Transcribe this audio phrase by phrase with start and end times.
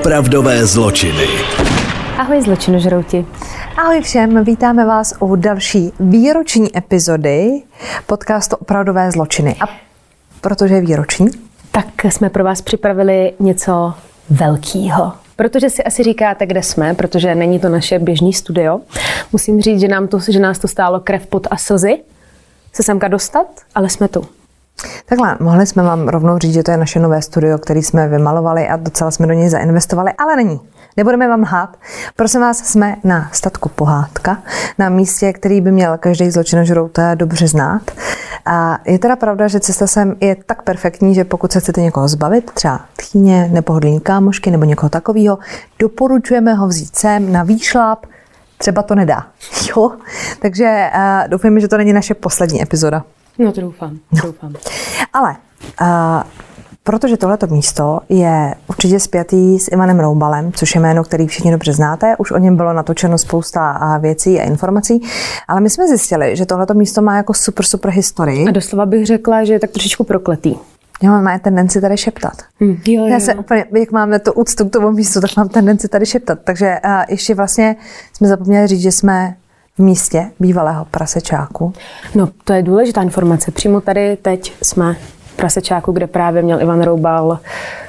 [0.00, 1.26] Opravdové zločiny.
[2.18, 3.26] Ahoj zločinožrouti.
[3.76, 7.62] Ahoj všem, vítáme vás u další výroční epizody
[8.06, 9.56] podcastu Opravdové zločiny.
[9.60, 9.64] A
[10.40, 11.26] protože je výroční?
[11.72, 13.94] Tak jsme pro vás připravili něco
[14.30, 15.12] velkého.
[15.36, 18.80] Protože si asi říkáte, kde jsme, protože není to naše běžný studio.
[19.32, 21.98] Musím říct, že, nám to, že nás to stálo krev, pot a slzy
[22.72, 24.39] se semka dostat, ale jsme tu.
[25.06, 28.68] Takhle, mohli jsme vám rovnou říct, že to je naše nové studio, který jsme vymalovali
[28.68, 30.60] a docela jsme do něj zainvestovali, ale není.
[30.96, 31.76] Nebudeme vám lhát.
[32.16, 34.42] Prosím vás, jsme na statku Pohádka,
[34.78, 37.82] na místě, který by měl každý zločinožrout dobře znát.
[38.46, 42.08] A je teda pravda, že cesta sem je tak perfektní, že pokud se chcete někoho
[42.08, 45.38] zbavit, třeba tchýně, nepohodlný kámošky nebo někoho takového,
[45.78, 48.06] doporučujeme ho vzít sem na výšláp,
[48.58, 49.26] třeba to nedá.
[49.68, 49.92] Jo?
[50.42, 53.04] Takže uh, doufejme, že to není naše poslední epizoda.
[53.38, 54.20] No to doufám, no.
[54.22, 54.54] doufám.
[55.12, 55.36] Ale
[55.80, 56.22] uh,
[56.82, 61.72] protože tohleto místo je určitě spjatý s Ivanem Roubalem, což je jméno, který všichni dobře
[61.72, 62.16] znáte.
[62.18, 65.02] Už o něm bylo natočeno spousta věcí a informací,
[65.48, 68.48] ale my jsme zjistili, že tohleto místo má jako super, super historii.
[68.48, 70.54] A doslova bych řekla, že je tak trošičku prokletý.
[71.02, 72.32] Já mám tendenci tady šeptat.
[72.60, 73.06] Jo, jo.
[73.06, 76.38] Já se úplně, jak máme to úctu k tomu místu, tak mám tendenci tady šeptat.
[76.44, 77.76] Takže uh, ještě vlastně
[78.12, 79.36] jsme zapomněli říct, že jsme
[79.80, 81.72] místě bývalého prasečáku.
[82.14, 83.50] No, to je důležitá informace.
[83.50, 87.38] Přímo tady teď jsme v prasečáku, kde právě měl Ivan Roubal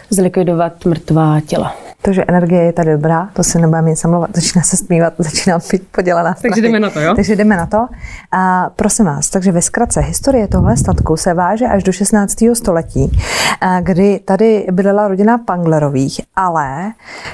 [0.10, 1.76] zlikvidovat mrtvá těla.
[2.04, 5.88] Takže energie je tady dobrá, to se nebudeme nic samlovat, začíná se smívat, začíná být
[5.92, 6.36] podělaná.
[6.42, 7.16] Takže jdeme na to, jo?
[7.16, 7.88] Takže jdeme na to.
[8.32, 12.36] A prosím vás, takže ve zkratce, historie tohle statku se váže až do 16.
[12.54, 13.20] století,
[13.82, 16.92] kdy tady bydlela rodina Panglerových, ale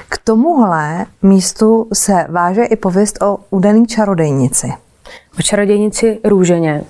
[0.08, 4.72] k tomuhle místu se váže i pověst o údaný čarodejnici.
[5.38, 6.82] O čarodějnici Růženě,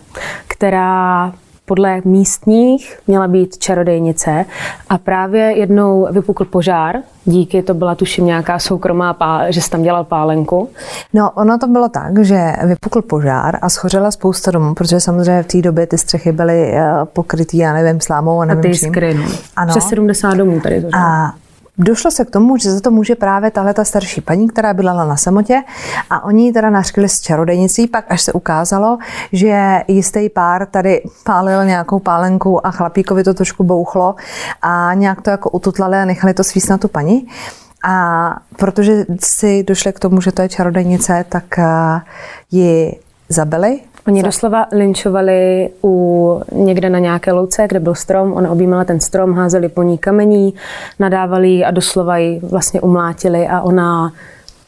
[0.48, 1.32] která
[1.68, 4.44] podle místních měla být čarodejnice
[4.88, 9.82] a právě jednou vypukl požár, díky to byla tuším nějaká soukromá, pá, že jsi tam
[9.82, 10.68] dělal pálenku.
[11.12, 15.46] No, ono to bylo tak, že vypukl požár a schořela spousta domů, protože samozřejmě v
[15.46, 19.24] té době ty střechy byly eh, pokrytý, já nevím, slámou a nevím A ty skrynu.
[19.56, 19.70] Ano.
[19.70, 20.88] Přes 70 domů tady to.
[20.94, 21.32] A
[21.78, 25.04] Došlo se k tomu, že za to může právě tahle ta starší paní, která bydlela
[25.04, 25.62] na samotě
[26.10, 28.98] a oni ji teda nařkli s čarodejnicí, pak až se ukázalo,
[29.32, 34.14] že jistý pár tady pálil nějakou pálenku a chlapíkovi to trošku bouchlo
[34.62, 37.26] a nějak to jako ututlali a nechali to svíst na tu paní.
[37.84, 41.64] A protože si došli k tomu, že to je čarodejnice, tak eh,
[42.50, 48.84] ji zabili Oni doslova linčovali u, někde na nějaké louce, kde byl strom, ona objímala
[48.84, 50.54] ten strom, házeli po ní kamení,
[50.98, 54.12] nadávali a doslova ji vlastně umlátili a ona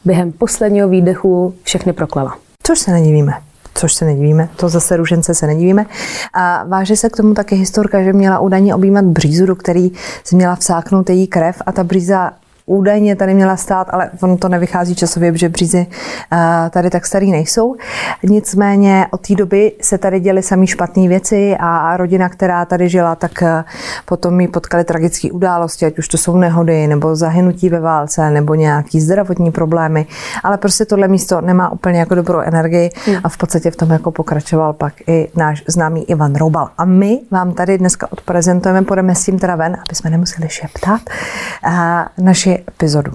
[0.05, 2.37] během posledního výdechu všechny proklala.
[2.63, 3.33] Což se nedivíme
[3.73, 5.85] což se nedivíme, to zase růžence se nedivíme.
[6.33, 9.91] A váže se k tomu také historka, že měla údajně objímat břízu, do který
[10.23, 12.31] si měla vsáknout její krev a ta bříza
[12.71, 15.87] údajně tady měla stát, ale ono to nevychází časově, protože břízy
[16.33, 17.75] eh, tady tak starý nejsou.
[18.23, 23.15] Nicméně od té doby se tady děly samý špatné věci a rodina, která tady žila,
[23.15, 23.63] tak eh,
[24.05, 28.55] potom jí potkali tragické události, ať už to jsou nehody, nebo zahynutí ve válce, nebo
[28.55, 30.05] nějaký zdravotní problémy.
[30.43, 32.89] Ale prostě tohle místo nemá úplně jako dobrou energii
[33.23, 36.69] a v podstatě v tom jako pokračoval pak i náš známý Ivan Roubal.
[36.77, 41.01] A my vám tady dneska odprezentujeme, půjdeme s tím teda ven, aby jsme nemuseli šeptat,
[41.67, 42.05] eh,
[42.61, 43.11] naši epizodu.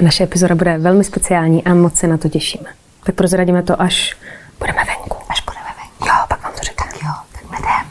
[0.00, 2.70] Naše epizoda bude velmi speciální a moc se na to těšíme.
[3.04, 4.16] Tak prozradíme to, až
[4.58, 5.16] budeme venku.
[5.28, 6.06] Až budeme venku.
[6.06, 6.86] Jo, pak vám to řeknu.
[7.04, 7.86] Jo, tak jdem.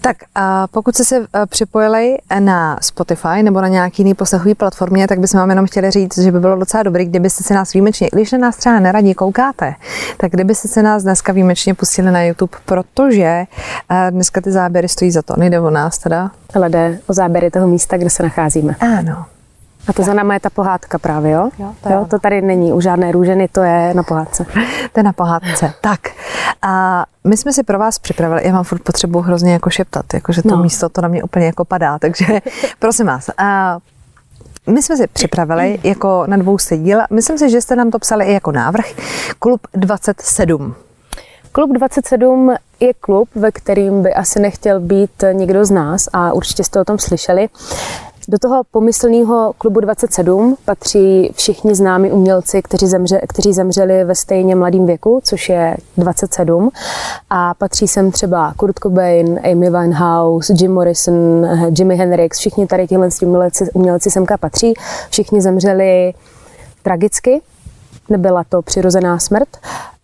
[0.00, 5.18] Tak a pokud jste se připojili na Spotify nebo na nějaký jiný poslechový platformě, tak
[5.18, 8.32] bychom vám jenom chtěli říct, že by bylo docela dobré, kdybyste se nás výjimečně, když
[8.32, 9.74] na nás třeba neradí koukáte,
[10.16, 13.44] tak kdybyste se nás dneska výjimečně pustili na YouTube, protože
[14.10, 15.34] dneska ty záběry stojí za to.
[15.36, 16.30] Nejde o nás teda.
[16.54, 18.76] Ale jde o záběry toho místa, kde se nacházíme.
[18.80, 19.26] Ano.
[19.88, 21.50] A to za náma je ta pohádka právě, jo?
[21.58, 24.46] Jo, to, jo, to tady není u žádné růženy, to je na pohádce.
[24.92, 25.72] to je na pohádce.
[25.80, 26.00] Tak,
[26.62, 30.42] a my jsme si pro vás připravili, já mám furt potřebu hrozně jako šeptat, jakože
[30.42, 30.62] to no.
[30.62, 32.40] místo to na mě úplně jako padá, takže
[32.78, 33.78] prosím vás, a
[34.66, 36.98] my jsme si připravili jako na dvou díl.
[37.10, 38.86] Myslím si, že jste nám to psali i jako návrh.
[39.38, 40.74] Klub 27.
[41.52, 46.64] Klub 27 je klub, ve kterým by asi nechtěl být nikdo z nás a určitě
[46.64, 47.48] jste o tom slyšeli.
[48.28, 54.56] Do toho pomyslného klubu 27 patří všichni známí umělci, kteří, zemře, kteří zemřeli ve stejně
[54.56, 56.70] mladém věku, což je 27.
[57.30, 61.46] A patří sem třeba Kurt Cobain, Amy Winehouse, Jim Morrison,
[61.78, 64.74] Jimi Hendrix, všichni tady tihle umělci, umělci semka patří.
[65.10, 66.14] Všichni zemřeli
[66.82, 67.40] tragicky,
[68.08, 69.48] nebyla to přirozená smrt.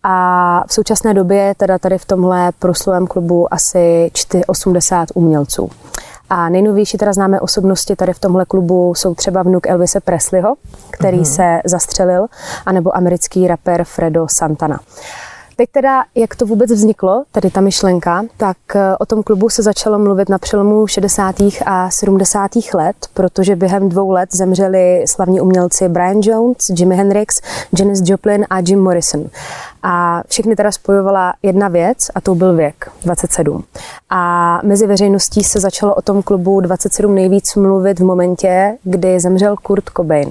[0.03, 4.11] A v současné době teda tady v tomhle proslulém klubu asi
[4.47, 5.69] 80 umělců.
[6.29, 10.55] A nejnovější teda známé osobnosti tady v tomhle klubu jsou třeba vnuk Elvise Presleyho,
[10.91, 11.35] který mm-hmm.
[11.35, 12.27] se zastřelil,
[12.65, 14.79] anebo americký rapper Fredo Santana.
[15.59, 19.63] Teď teda, jak to vůbec vzniklo, tady ta myšlenka, tak eh, o tom klubu se
[19.63, 21.35] začalo mluvit na přelomu 60.
[21.65, 22.51] a 70.
[22.73, 27.41] let, protože během dvou let zemřeli slavní umělci Brian Jones, Jimi Hendrix,
[27.79, 29.25] Janis Joplin a Jim Morrison.
[29.83, 33.63] A všechny teda spojovala jedna věc a to byl věk, 27.
[34.09, 39.55] A mezi veřejností se začalo o tom klubu 27 nejvíc mluvit v momentě, kdy zemřel
[39.55, 40.29] Kurt Cobain,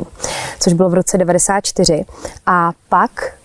[0.60, 2.04] což bylo v roce 94.
[2.46, 3.37] A pak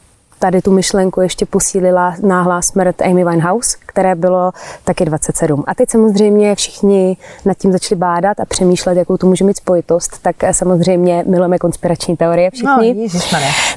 [0.44, 4.52] tady tu myšlenku ještě posílila náhlá smrt Amy Winehouse, které bylo
[4.84, 5.64] taky 27.
[5.68, 10.22] A teď samozřejmě všichni nad tím začali bádat a přemýšlet, jakou to může mít spojitost,
[10.22, 12.94] tak samozřejmě milujeme konspirační teorie všichni.
[12.94, 12.94] No,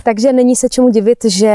[0.02, 1.52] Takže není se čemu divit, že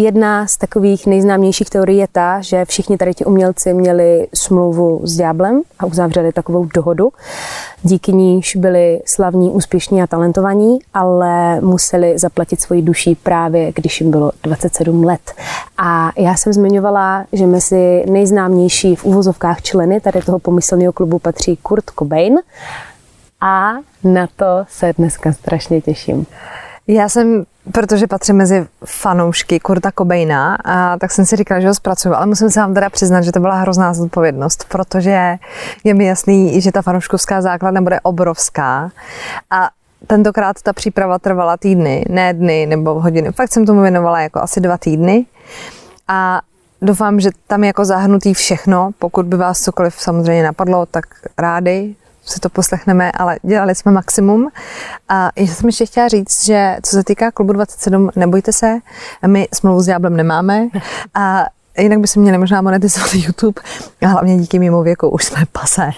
[0.00, 5.16] Jedna z takových nejznámějších teorií je ta, že všichni tady ti umělci měli smlouvu s
[5.16, 7.08] ďáblem a uzavřeli takovou dohodu,
[7.82, 14.10] díky níž byli slavní, úspěšní a talentovaní, ale museli zaplatit svoji duší právě, když jim
[14.10, 15.32] bylo 27 let.
[15.78, 21.56] A já jsem zmiňovala, že mezi nejznámější v uvozovkách členy tady toho pomyslného klubu patří
[21.56, 22.34] Kurt Cobain
[23.40, 23.72] a
[24.04, 26.26] na to se dneska strašně těším.
[26.90, 31.74] Já jsem, protože patřím mezi fanoušky Kurta Cobaina, a tak jsem si říkala, že ho
[31.74, 35.38] zpracuju, ale musím se vám teda přiznat, že to byla hrozná zodpovědnost, protože
[35.84, 38.90] je mi jasný, že ta fanouškovská základna bude obrovská
[39.50, 39.70] a
[40.06, 43.32] tentokrát ta příprava trvala týdny, ne dny nebo hodiny.
[43.32, 45.26] Fakt jsem tomu věnovala jako asi dva týdny
[46.08, 46.40] a
[46.82, 48.90] doufám, že tam je jako zahrnutý všechno.
[48.98, 51.04] Pokud by vás cokoliv samozřejmě napadlo, tak
[51.38, 51.96] rádi
[52.32, 54.48] si to poslechneme, ale dělali jsme maximum.
[55.08, 58.78] A já jsem ještě chtěla říct, že co se týká klubu 27, nebojte se,
[59.26, 60.68] my smlouvu s Diablem nemáme
[61.14, 61.44] a
[61.78, 63.62] Jinak by se měli možná monetizovat YouTube,
[64.02, 65.90] a hlavně díky mimo věku už jsme pasé.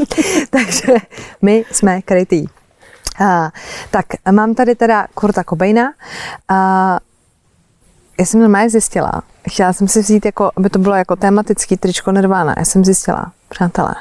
[0.50, 0.92] Takže
[1.42, 2.46] my jsme krytý.
[3.18, 3.50] A,
[3.90, 5.92] tak mám tady teda Kurta Cobaina.
[6.48, 6.98] A,
[8.20, 12.12] já jsem normálně zjistila, chtěla jsem si vzít, jako, aby to bylo jako tematický tričko
[12.12, 12.54] Nirvana.
[12.58, 13.94] Já jsem zjistila, přátelé,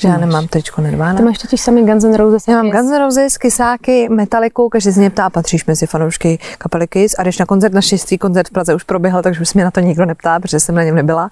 [0.00, 1.14] že já nemám tričko Nirvana.
[1.14, 2.48] Ty máš totiž sami Guns N' Roses.
[2.48, 6.86] Já mám Guns N' Roses, Kysáky, Metaliku, každý z mě ptá, patříš mezi fanoušky kapely
[6.86, 9.64] Kiss a když na koncert, na šestý koncert v Praze už proběhl, takže už mě
[9.64, 11.30] na to nikdo neptá, protože jsem na něm nebyla,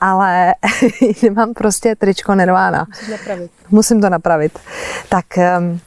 [0.00, 0.54] ale
[1.22, 2.86] nemám prostě tričko Nirvana.
[3.70, 4.58] Musím to napravit.
[5.08, 5.24] Tak
[5.58, 5.80] um,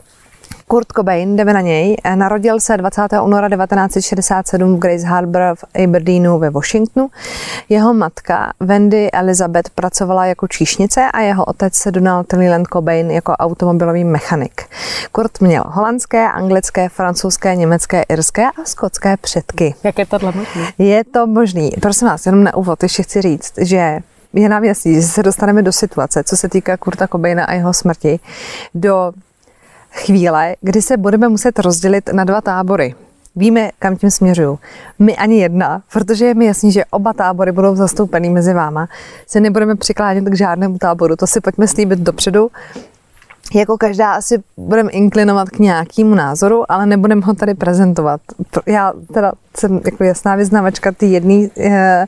[0.68, 3.02] Kurt Cobain, jdeme na něj, narodil se 20.
[3.24, 7.10] února 1967 v Grace Harbor v Aberdeenu ve Washingtonu.
[7.70, 14.04] Jeho matka Wendy Elizabeth pracovala jako číšnice a jeho otec Donald Leland Cobain jako automobilový
[14.04, 14.66] mechanik.
[15.12, 19.76] Kurt měl holandské, anglické, francouzské, německé, irské a skotské předky.
[19.84, 20.62] Jak je tohle možné?
[20.78, 21.72] Je to možný.
[21.82, 24.00] Prosím vás, jenom na úvod ještě chci říct, že
[24.34, 27.74] je nám jasný, že se dostaneme do situace, co se týká Kurta Cobaina a jeho
[27.74, 28.20] smrti,
[28.74, 29.12] do
[29.96, 32.96] chvíle, kdy se budeme muset rozdělit na dva tábory.
[33.36, 34.60] Víme, kam tím směřuju.
[35.00, 38.88] My ani jedna, protože je mi jasný, že oba tábory budou zastoupený mezi váma,
[39.28, 41.16] se nebudeme přiklánět k žádnému táboru.
[41.16, 42.52] To si pojďme slíbit dopředu.
[43.54, 48.22] Jako každá asi budeme inklinovat k nějakému názoru, ale nebudeme ho tady prezentovat.
[48.66, 52.06] Já teda jsem jako jasná vyznavačka ty jedný, eh,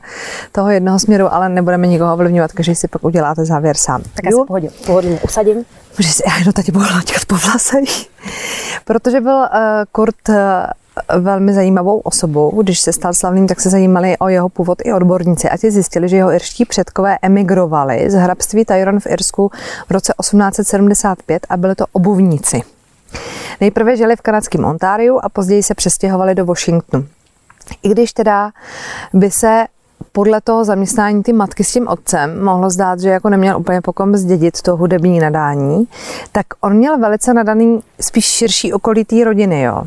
[0.52, 4.02] toho jednoho směru, ale nebudeme nikoho ovlivňovat, každý si pak uděláte závěr sám.
[4.02, 5.64] Tak já se pohodě, pohodlně usadím.
[5.98, 7.88] Můžeš si, já tady budu laťkat po vlasech.
[8.84, 9.46] Protože byl uh,
[9.92, 10.34] Kurt uh,
[11.18, 12.62] velmi zajímavou osobou.
[12.62, 16.08] Když se stal slavným, tak se zajímali o jeho původ i odborníci a ti zjistili,
[16.08, 19.50] že jeho irští předkové emigrovali z hrabství Tyrone v Irsku
[19.88, 22.62] v roce 1875 a byli to obuvníci.
[23.60, 27.06] Nejprve žili v kanadském Ontáriu a později se přestěhovali do Washingtonu.
[27.82, 28.50] I když teda
[29.12, 29.66] by se
[30.12, 34.16] podle toho zaměstnání ty matky s tím otcem mohlo zdát, že jako neměl úplně pokom
[34.16, 35.88] zdědit to hudební nadání,
[36.32, 39.82] tak on měl velice nadaný spíš širší okolí té rodiny, jo.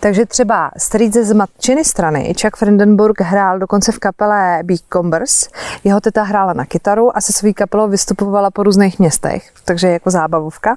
[0.00, 5.48] Takže třeba strýce z matčiny strany, Chuck Frendenburg hrál dokonce v kapele Beatcombers,
[5.84, 10.10] jeho teta hrála na kytaru a se svou kapelou vystupovala po různých městech, takže jako
[10.10, 10.76] zábavovka.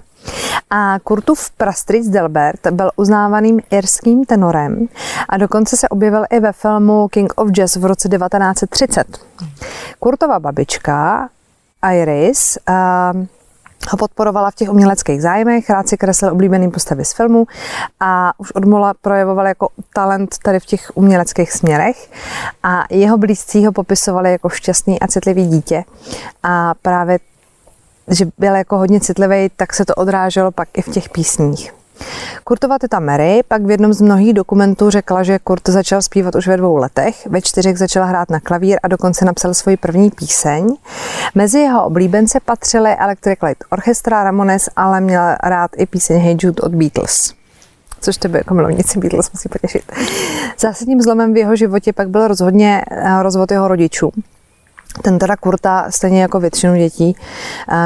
[0.70, 4.88] A Kurtův prastric Delbert byl uznávaným irským tenorem
[5.30, 9.08] a dokonce se objevil i ve filmu King of Jazz v roce 1930.
[10.00, 11.30] Kurtova babička
[11.94, 13.26] Iris uh,
[13.92, 17.48] ho podporovala v těch uměleckých zájmech, rád si kreslil oblíbený postavy z filmu
[18.00, 22.12] a už od mola projevoval jako talent tady v těch uměleckých směrech
[22.64, 25.84] a jeho blízcí ho popisovali jako šťastný a citlivý dítě
[26.44, 27.20] a právě
[28.08, 31.74] že byl jako hodně citlivý, tak se to odráželo pak i v těch písních.
[32.44, 36.48] Kurtova teta Mary pak v jednom z mnohých dokumentů řekla, že Kurt začal zpívat už
[36.48, 40.76] ve dvou letech, ve čtyřech začal hrát na klavír a dokonce napsal svoji první píseň.
[41.36, 46.62] Mezi jeho oblíbence patřily Electric Light Orchestra Ramones, ale měl rád i píseň Hey Jude
[46.62, 47.38] od Beatles
[48.02, 49.92] což tebe jako milovnici Beatles musí potěšit.
[50.60, 54.12] Zásadním zlomem v jeho životě pak byl rozhodně eh, rozvod jeho rodičů.
[55.02, 57.16] Ten teda Kurta, stejně jako většinu dětí,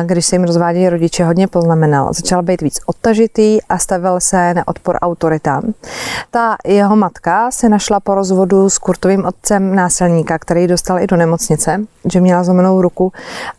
[0.03, 2.13] když se jim rozvádějí rodiče, hodně poznamenal.
[2.13, 5.73] Začal být víc odtažitý a stavil se na odpor autoritám.
[6.31, 11.17] Ta jeho matka se našla po rozvodu s Kurtovým otcem násilníka, který dostal i do
[11.17, 13.11] nemocnice, že měla zlomenou ruku,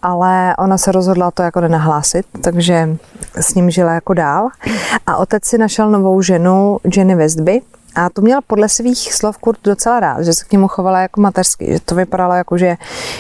[0.03, 2.97] ale ona se rozhodla to jako nenahlásit, takže
[3.35, 4.49] s ním žila jako dál.
[5.07, 7.61] A otec si našel novou ženu, Jenny Westby,
[7.95, 11.21] a to měl podle svých slov Kurt docela rád, že se k němu chovala jako
[11.21, 12.77] mateřsky, že to vypadalo jako, že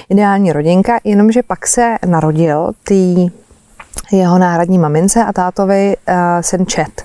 [0.08, 3.30] ideální rodinka, jenomže pak se narodil tý
[4.12, 7.04] jeho náhradní mamince a tátovi uh, syn Chet.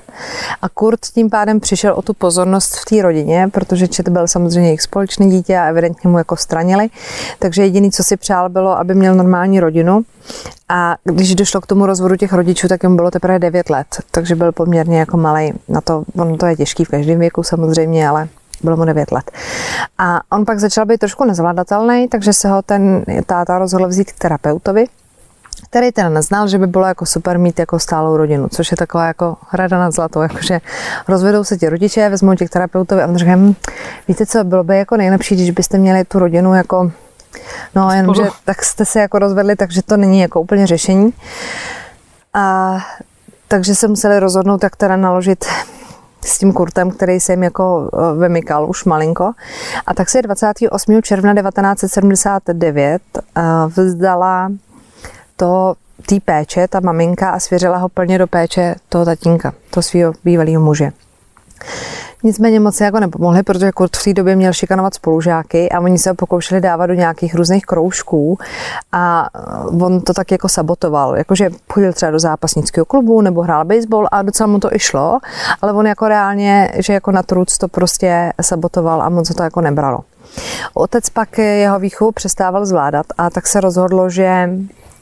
[0.62, 4.70] A Kurt tím pádem přišel o tu pozornost v té rodině, protože Chet byl samozřejmě
[4.70, 6.90] jejich společné dítě a evidentně mu jako stranili.
[7.40, 10.02] Takže jediný, co si přál, bylo, aby měl normální rodinu.
[10.70, 14.36] A když došlo k tomu rozvodu těch rodičů, tak jim bylo teprve 9 let, takže
[14.36, 15.54] byl poměrně jako malý.
[15.68, 18.28] Na to, ono to je těžký v každém věku samozřejmě, ale
[18.64, 19.32] bylo mu 9 let.
[19.98, 24.20] A on pak začal být trošku nezvladatelný, takže se ho ten táta rozhodl vzít k
[24.20, 24.86] terapeutovi,
[25.66, 29.08] který teda neznal, že by bylo jako super mít jako stálou rodinu, což je taková
[29.08, 30.62] jako hrada nad zlatou, jakože
[31.08, 33.54] rozvedou se ti rodiče, vezmou tě k terapeutovi a on říká, hm,
[34.08, 36.92] víte co, bylo by jako nejlepší, když byste měli tu rodinu jako,
[37.76, 41.14] no jenomže tak jste se jako rozvedli, takže to není jako úplně řešení.
[42.34, 42.78] A
[43.48, 45.46] takže se museli rozhodnout, jak teda naložit
[46.26, 49.32] s tím Kurtem, který se jim jako eh, vymykal už malinko.
[49.86, 51.02] A tak se 28.
[51.02, 54.50] června 1979 eh, vzdala
[55.38, 55.74] to
[56.06, 60.62] té péče, ta maminka a svěřila ho plně do péče toho tatínka, toho svého bývalého
[60.62, 60.92] muže.
[62.24, 66.10] Nicméně moc jako nepomohli, protože Kurt v té době měl šikanovat spolužáky a oni se
[66.10, 68.38] ho pokoušeli dávat do nějakých různých kroužků
[68.92, 69.30] a
[69.82, 74.22] on to tak jako sabotoval, jakože chodil třeba do zápasnického klubu nebo hrál baseball a
[74.22, 75.20] docela mu to i šlo,
[75.62, 79.62] ale on jako reálně, že jako na truc to prostě sabotoval a moc to jako
[79.62, 80.00] nebralo.
[80.74, 84.50] Otec pak jeho výchovu přestával zvládat a tak se rozhodlo, že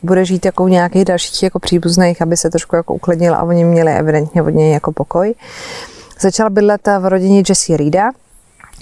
[0.05, 3.63] bude žít jako u nějakých dalších jako příbuzných, aby se trošku jako uklidnil a oni
[3.63, 5.35] měli evidentně od něj jako pokoj.
[6.19, 8.11] Začal bydlet v rodině Jesse Reeda,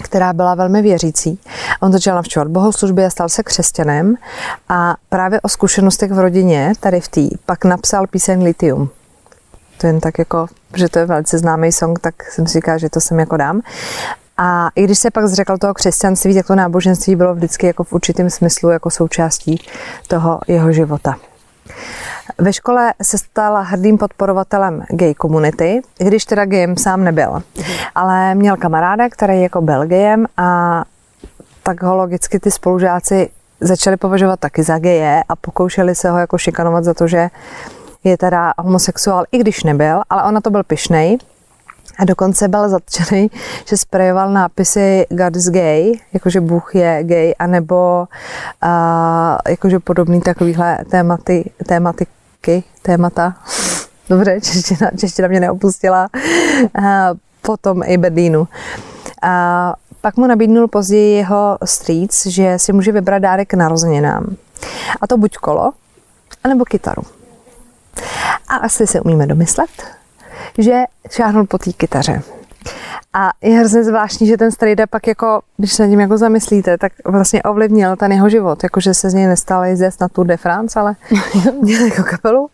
[0.02, 1.38] která byla velmi věřící.
[1.80, 4.14] On začal navštěvovat bohoslužby a stal se křesťanem
[4.68, 8.90] a právě o zkušenostech v rodině, tady v té, pak napsal píseň Lithium.
[9.78, 12.90] To jen tak jako, že to je velice známý song, tak jsem si říkal, že
[12.90, 13.60] to sem jako dám.
[14.36, 17.92] A i když se pak zřekl toho křesťanství, tak to náboženství bylo vždycky jako v
[17.92, 19.66] určitém smyslu jako součástí
[20.08, 21.16] toho jeho života.
[22.38, 27.42] Ve škole se stala hrdým podporovatelem gay komunity, když teda gayem sám nebyl.
[27.94, 30.84] Ale měl kamaráda, který jako byl gayem a
[31.62, 36.38] tak ho logicky ty spolužáci začali považovat taky za geje a pokoušeli se ho jako
[36.38, 37.30] šikanovat za to, že
[38.04, 41.18] je teda homosexuál, i když nebyl, ale ona to byl pišnej
[41.98, 43.30] a dokonce byl zatčený,
[43.64, 48.06] že sprejoval nápisy God is gay, jakože Bůh je gay, anebo
[48.60, 53.34] a, jakože podobný takovýhle tématy, tématiky, témata.
[54.08, 56.08] Dobře, čeština, čeština mě neopustila.
[56.82, 57.10] A,
[57.42, 58.48] potom i Berlínu.
[59.22, 64.36] A pak mu nabídnul později jeho strýc, že si může vybrat dárek k narozeninám.
[65.00, 65.72] A to buď kolo,
[66.44, 67.02] anebo kytaru.
[68.48, 69.70] A asi se umíme domyslet,
[70.58, 72.22] že šáhnul po té kytaře.
[73.16, 76.78] A je hrozně zvláštní, že ten strejda pak jako, když se nad tím jako zamyslíte,
[76.78, 80.36] tak vlastně ovlivnil ten jeho život, jakože se z něj nestal jezdec na Tour de
[80.36, 80.96] France, ale
[81.62, 82.50] měl jako kapelu.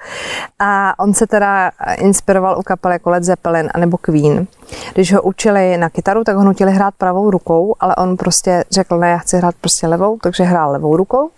[0.59, 4.47] A on se teda inspiroval u kapel jako Led Zeppelin nebo Queen.
[4.95, 8.99] Když ho učili na kytaru, tak ho nutili hrát pravou rukou, ale on prostě řekl,
[8.99, 11.31] ne, já chci hrát prostě levou, takže hrál levou rukou.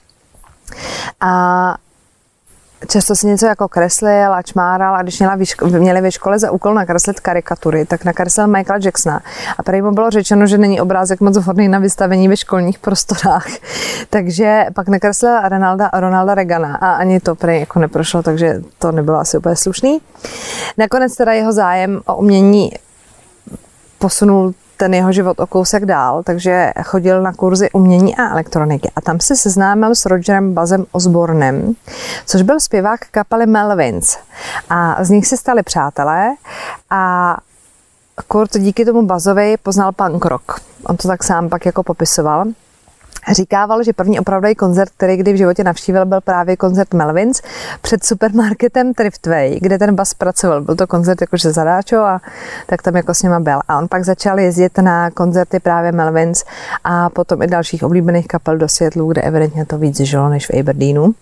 [1.21, 1.77] A
[2.89, 6.51] často si něco jako kreslil a čmáral a když měla výško, měli ve škole za
[6.51, 9.21] úkol nakreslit karikatury, tak nakreslil Michaela Jacksona.
[9.59, 13.47] A tady mu bylo řečeno, že není obrázek moc vhodný na vystavení ve školních prostorách.
[14.11, 19.19] takže pak nakreslil Ronalda, Ronalda Regana a ani to prý jako neprošlo, takže to nebylo
[19.19, 20.01] asi úplně slušný.
[20.79, 22.73] Nakonec teda jeho zájem o umění
[23.99, 29.01] posunul ten jeho život o kousek dál, takže chodil na kurzy umění a elektroniky a
[29.01, 31.75] tam se seznámil s Rogerem Bazem Osbornem,
[32.27, 34.19] což byl zpěvák kapely Melvins.
[34.71, 36.35] A z nich se stali přátelé
[36.91, 37.37] a
[38.29, 40.61] Kurt díky tomu Bazovi poznal punk rock.
[40.87, 42.45] On to tak sám pak jako popisoval.
[43.31, 47.43] Říkával, že první opravdový koncert, který kdy v životě navštívil, byl právě koncert Melvins
[47.81, 50.61] před supermarketem Thriftway, kde ten bas pracoval.
[50.61, 52.21] Byl to koncert jakože zadáčo a
[52.67, 53.61] tak tam jako s nima byl.
[53.69, 56.45] A on pak začal jezdit na koncerty právě Melvins
[56.85, 60.61] a potom i dalších oblíbených kapel do Seattleu, kde evidentně to víc žilo než v
[60.61, 61.15] Aberdeenu.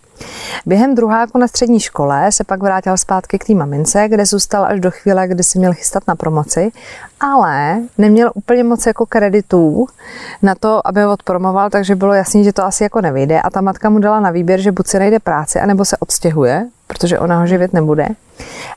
[0.66, 4.80] Během druháku na střední škole se pak vrátil zpátky k té mamince, kde zůstal až
[4.80, 6.72] do chvíle, kdy se měl chystat na promoci,
[7.20, 9.86] ale neměl úplně moc jako kreditů
[10.42, 13.60] na to, aby ho odpromoval, takže bylo jasný, že to asi jako nevyjde a ta
[13.60, 17.38] matka mu dala na výběr, že buď se najde práci, anebo se odstěhuje, protože ona
[17.38, 18.08] ho živit nebude.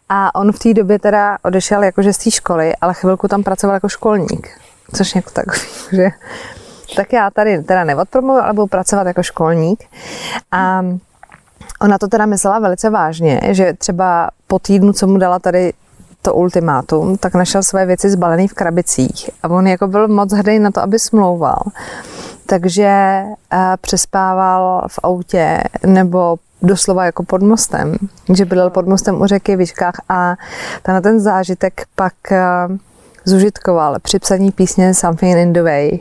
[0.10, 3.74] A on v té době teda odešel jakože z té školy, ale chvilku tam pracoval
[3.74, 4.50] jako školník,
[4.94, 6.10] což jako takový, že
[6.96, 9.84] tak já tady teda neodpromoval, ale budu pracovat jako školník.
[10.52, 10.84] A
[11.84, 15.74] Ona to teda myslela velice vážně, že třeba po týdnu, co mu dala tady
[16.22, 19.30] to ultimátum, tak našel své věci zbalené v krabicích.
[19.44, 21.60] A on jako byl moc hrdý na to, aby smlouval.
[22.46, 22.88] Takže
[23.54, 27.96] eh, přespával v autě nebo doslova jako pod mostem,
[28.34, 30.36] že bydlel pod mostem u řeky Vyškách a
[30.84, 32.44] ten, ten zážitek pak eh,
[33.26, 36.00] zužitkoval při psaní písně Something in the Way,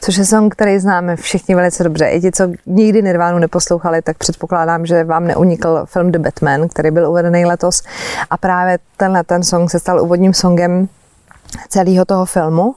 [0.00, 2.08] což je song, který známe všichni velice dobře.
[2.08, 6.90] I ti, co nikdy Nirvánu neposlouchali, tak předpokládám, že vám neunikl film The Batman, který
[6.90, 7.82] byl uvedený letos.
[8.30, 10.88] A právě tenhle ten song se stal úvodním songem
[11.68, 12.74] celého toho filmu.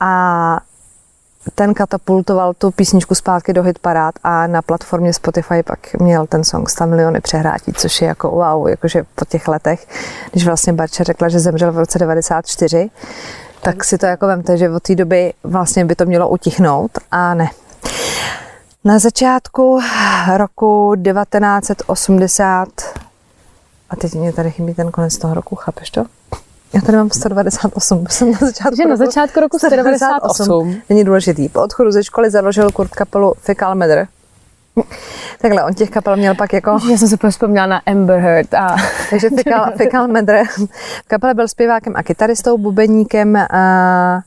[0.00, 0.60] A
[1.54, 6.70] ten katapultoval tu písničku zpátky do hitparád a na platformě Spotify pak měl ten song
[6.70, 9.86] 100 miliony přehrátí, což je jako wow, jakože po těch letech,
[10.30, 12.90] když vlastně Barče řekla, že zemřel v roce 94,
[13.62, 17.34] tak si to jako vemte, že od té doby vlastně by to mělo utichnout a
[17.34, 17.50] ne.
[18.84, 19.80] Na začátku
[20.36, 22.68] roku 1980,
[23.90, 26.04] a teď mě tady chybí ten konec toho roku, chápeš to?
[26.72, 30.74] Já tady mám 198, jsem na začátku, Takže na začátku roku 198.
[30.88, 31.48] Není důležitý.
[31.48, 33.74] Po odchodu ze školy založil Kurt kapelu Fecal.
[35.40, 36.78] Takhle, on těch kapel měl pak jako...
[36.90, 38.54] Já jsem se vzpomněla na Amber Heard.
[38.54, 38.76] A...
[39.10, 40.44] Takže Fecal, Fecal Matter.
[40.46, 44.20] V kapele byl zpěvákem a kytaristou, bubeníkem a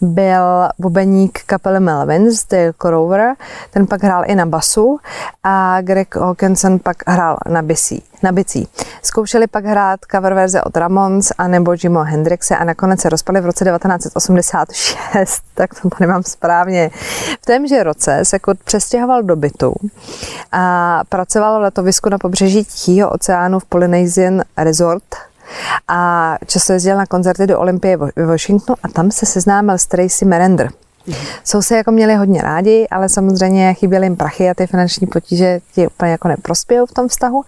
[0.00, 3.34] byl bubeník kapely Melvins, Dale Crover,
[3.70, 4.98] ten pak hrál i na basu
[5.42, 8.02] a Greg Hawkinson pak hrál na bicí.
[8.22, 8.68] Na bicí.
[9.02, 13.40] Zkoušeli pak hrát cover verze od Ramons a nebo Jimo Hendrixe a nakonec se rozpali
[13.40, 16.90] v roce 1986, tak to tady mám správně.
[17.42, 19.74] V témže roce se Kurt přestěhoval do bytu
[20.52, 25.04] a pracoval v letovisku na pobřeží Tichého oceánu v Polynesian Resort
[25.88, 30.24] a často jezdil na koncerty do Olympie ve Washingtonu a tam se seznámil s Tracy
[30.24, 30.70] Merender.
[31.44, 35.60] Jsou se jako měli hodně rádi, ale samozřejmě chyběly jim prachy a ty finanční potíže
[35.74, 37.44] ti úplně jako neprospějou v tom vztahu.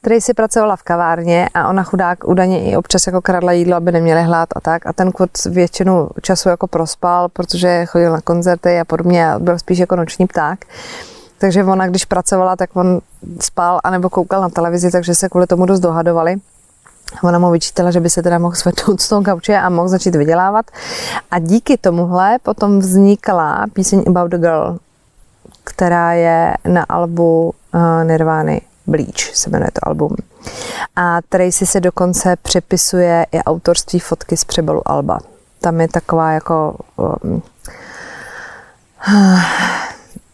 [0.00, 4.22] Tracy pracovala v kavárně a ona chudák údajně i občas jako kradla jídlo, aby neměli
[4.22, 4.86] hlad a tak.
[4.86, 9.58] A ten Kurt většinu času jako prospal, protože chodil na koncerty a podobně a byl
[9.58, 10.64] spíš jako noční pták.
[11.38, 13.00] Takže ona, když pracovala, tak on
[13.40, 16.36] spal anebo koukal na televizi, takže se kvůli tomu dost dohadovali.
[17.22, 20.14] Ona mu vyčítala, že by se teda mohl svetnout z toho gauče a mohl začít
[20.14, 20.66] vydělávat.
[21.30, 24.78] A díky tomuhle potom vznikla píseň About the Girl,
[25.64, 30.16] která je na albu uh, Nirvány Bleach, se jmenuje to album.
[30.96, 35.18] A Tracy se dokonce přepisuje i autorství fotky z přebalu Alba.
[35.60, 37.42] Tam je taková jako um,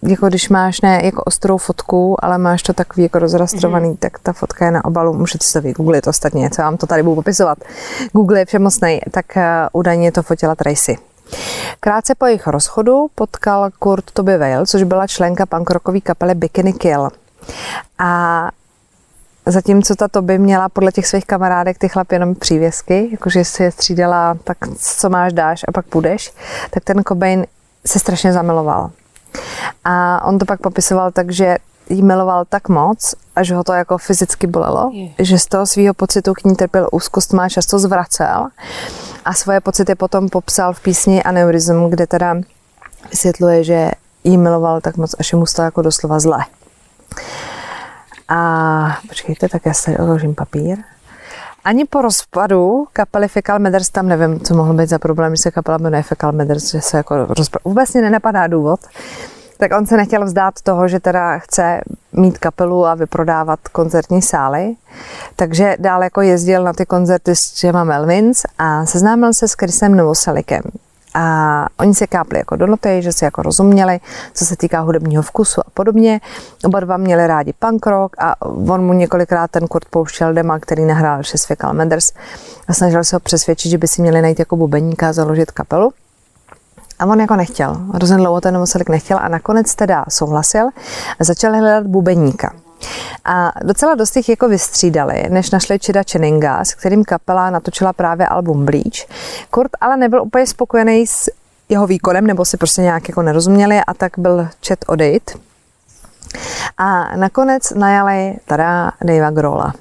[0.02, 3.96] jako když máš ne jako ostrou fotku, ale máš to takový jako rozrastrovaný, mm.
[3.96, 7.02] tak ta fotka je na obalu, můžete si to vygooglit ostatně, co vám to tady
[7.02, 7.58] budu popisovat.
[8.12, 10.98] Google je přemocnej, tak uh, údajně to fotila Tracy.
[11.80, 17.08] Krátce po jejich rozchodu potkal Kurt Toby Vale, což byla členka punkrokové kapely Bikini Kill.
[17.98, 18.50] A
[19.46, 23.70] Zatímco ta Toby měla podle těch svých kamarádek ty chlapy jenom přívěsky, jakože si je
[23.70, 26.32] střídala, tak co máš, dáš a pak půjdeš,
[26.70, 27.46] tak ten Cobain
[27.86, 28.90] se strašně zamiloval.
[29.84, 31.56] A on to pak popisoval tak, že
[31.88, 35.08] jí miloval tak moc, až ho to jako fyzicky bolelo, je.
[35.18, 38.48] že z toho svého pocitu k ní trpěl úzkost, má často zvracel
[39.24, 42.36] a svoje pocity potom popsal v písni Aneurism, kde teda
[43.10, 43.90] vysvětluje, že
[44.24, 46.38] jí miloval tak moc, až mu stalo jako doslova zle.
[48.28, 50.78] A počkejte, tak já si tady odložím papír.
[51.64, 55.50] Ani po rozpadu kapely Fecal Matters tam nevím, co mohlo být za problém, že se
[55.50, 57.62] kapela jmenuje Fecal Matters, že se jako rozpad...
[57.64, 58.80] Vůbec mě nenapadá důvod.
[59.58, 61.80] Tak on se nechtěl vzdát toho, že teda chce
[62.12, 64.74] mít kapelu a vyprodávat koncertní sály.
[65.36, 69.96] Takže dál jako jezdil na ty koncerty s Jema Melvins a seznámil se s Chrisem
[69.96, 70.62] Novoselikem.
[71.14, 74.00] A oni se kápli jako do noty, že si jako rozuměli,
[74.34, 76.20] co se týká hudebního vkusu a podobně.
[76.64, 80.84] Oba dva měli rádi punk rock a on mu několikrát ten Kurt pouštěl dema, který
[80.84, 82.12] nahrál ještě s Fecal Menders
[82.68, 85.92] a snažil se ho přesvědčit, že by si měli najít jako bubeníka a založit kapelu.
[86.98, 87.76] A on jako nechtěl.
[87.94, 90.66] Hrozně dlouho ten Novoselik nechtěl a nakonec teda souhlasil
[91.20, 92.61] a začal hledat bubeníka.
[93.24, 98.26] A docela dost jich jako vystřídali, než našli Chida Cheninga, s kterým kapela natočila právě
[98.26, 99.06] album Bleach.
[99.50, 101.30] Kurt ale nebyl úplně spokojený s
[101.68, 105.30] jeho výkonem, nebo si prostě nějak jako nerozuměli a tak byl Chet odejít.
[106.78, 109.74] A nakonec najali teda Davea Grola,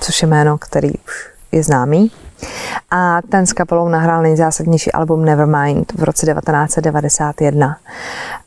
[0.00, 2.10] což je jméno, který už je známý.
[2.90, 7.76] A ten s kapelou nahrál nejzásadnější album Nevermind v roce 1991.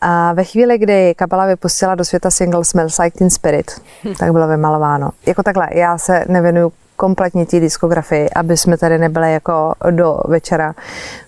[0.01, 3.82] A ve chvíli, kdy kapela vypustila do světa single Smells Like Teen Spirit,
[4.19, 5.10] tak bylo vymalováno.
[5.25, 10.75] Jako takhle, já se nevěnuju kompletně té diskografii, aby jsme tady nebyli jako do večera,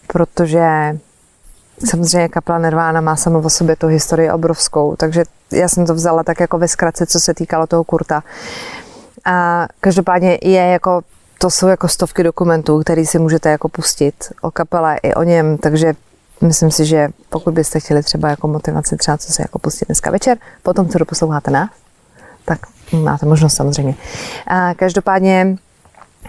[0.07, 0.97] protože
[1.85, 6.23] Samozřejmě kapela Nirvana má samo o sobě tu historii obrovskou, takže já jsem to vzala
[6.23, 8.23] tak jako ve zkratce, co se týkalo toho Kurta.
[9.25, 11.01] A každopádně je jako
[11.43, 15.57] to jsou jako stovky dokumentů, které si můžete jako pustit o kapele i o něm,
[15.57, 15.93] takže
[16.41, 20.11] myslím si, že pokud byste chtěli třeba jako motivaci třeba co se jako pustit dneska
[20.11, 21.69] večer, potom co doposloucháte nás,
[22.45, 22.59] tak
[22.91, 23.95] máte možnost samozřejmě.
[24.47, 25.57] A každopádně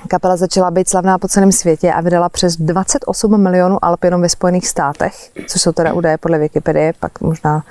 [0.09, 4.29] Kapela začala být slavná po celém světě a vydala přes 28 milionů alb jenom ve
[4.29, 7.65] Spojených státech, což jsou teda údaje podle Wikipedie, pak možná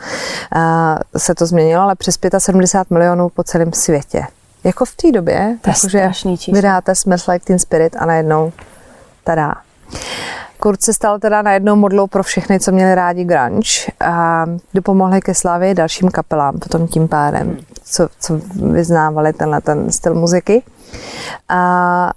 [1.18, 4.24] se to změnilo, ale přes 75 milionů po celém světě.
[4.64, 6.12] Jako v té době, takže
[6.54, 8.52] vydáte Smells Like Teen Spirit a najednou
[9.24, 9.56] tada.
[10.60, 15.34] Kurt se stal teda najednou modlou pro všechny, co měli rádi grunge a dopomohli ke
[15.34, 18.40] slávě dalším kapelám potom tím pádem, co, co
[18.72, 20.64] vyznávali tenhle ten styl muziky.
[21.50, 22.12] A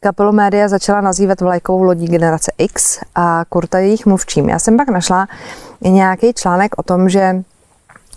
[0.00, 4.48] kapelu média začala nazývat vlajkovou lodí generace X a Kurta jejich mluvčím.
[4.48, 5.28] Já jsem pak našla
[5.80, 7.42] nějaký článek o tom, že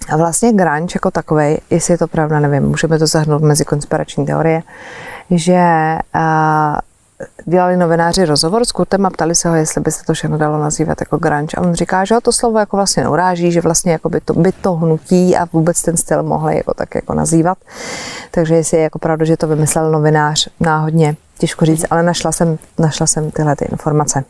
[0.09, 4.25] a vlastně grunge jako takový, jestli je to pravda, nevím, můžeme to zahrnout mezi konspirační
[4.25, 4.63] teorie,
[5.31, 5.61] že
[7.45, 10.59] dělali novináři rozhovor s Kurtem a ptali se ho, jestli by se to všechno dalo
[10.59, 11.57] nazývat jako grunge.
[11.57, 14.51] A on říká, že to slovo jako vlastně neuráží, že vlastně jako by to, by
[14.51, 17.57] to hnutí a vůbec ten styl mohli jako tak jako nazývat.
[18.31, 22.57] Takže jestli je jako pravda, že to vymyslel novinář náhodně, těžko říct, ale našla jsem,
[22.79, 24.23] našla jsem tyhle ty informace.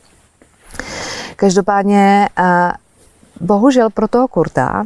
[1.36, 2.30] Každopádně,
[3.40, 4.84] bohužel pro toho Kurta,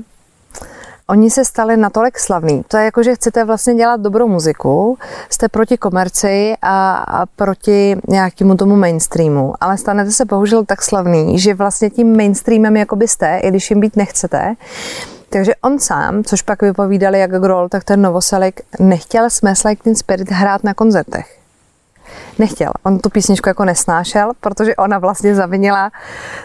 [1.08, 2.64] Oni se stali natolik slavní.
[2.68, 4.98] To je jako, že chcete vlastně dělat dobrou muziku,
[5.30, 11.40] jste proti komerci a, a proti nějakému tomu mainstreamu, ale stanete se bohužel tak slavný,
[11.40, 14.56] že vlastně tím mainstreamem jako byste, i když jim být nechcete,
[15.30, 19.96] takže on sám, což pak vypovídali jak Grohl, tak ten Novoselik nechtěl Smells Like Teen
[19.96, 21.45] Spirit hrát na koncertech
[22.40, 22.72] nechtěl.
[22.84, 25.92] On tu písničku jako nesnášel, protože ona vlastně zavinila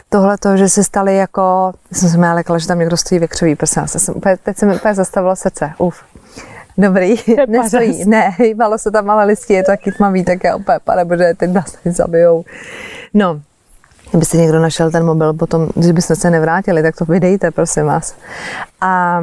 [0.09, 3.57] tohle, že se stali jako, jsem se mi lekla, že tam někdo stojí ve křoví,
[3.57, 6.03] prosím vás, jsem úplně, teď se mi úplně zastavilo srdce, uf.
[6.79, 7.15] Dobrý,
[7.47, 11.05] nestojí, ne, hýbalo se tam ale listí, je to taky tmavý, tak já úplně, pane
[11.05, 12.45] bože, teď nás tady zabijou.
[13.15, 13.41] No,
[14.11, 17.85] kdyby si někdo našel ten mobil potom, když byste se nevrátili, tak to vydejte, prosím
[17.85, 18.15] vás.
[18.81, 19.21] A,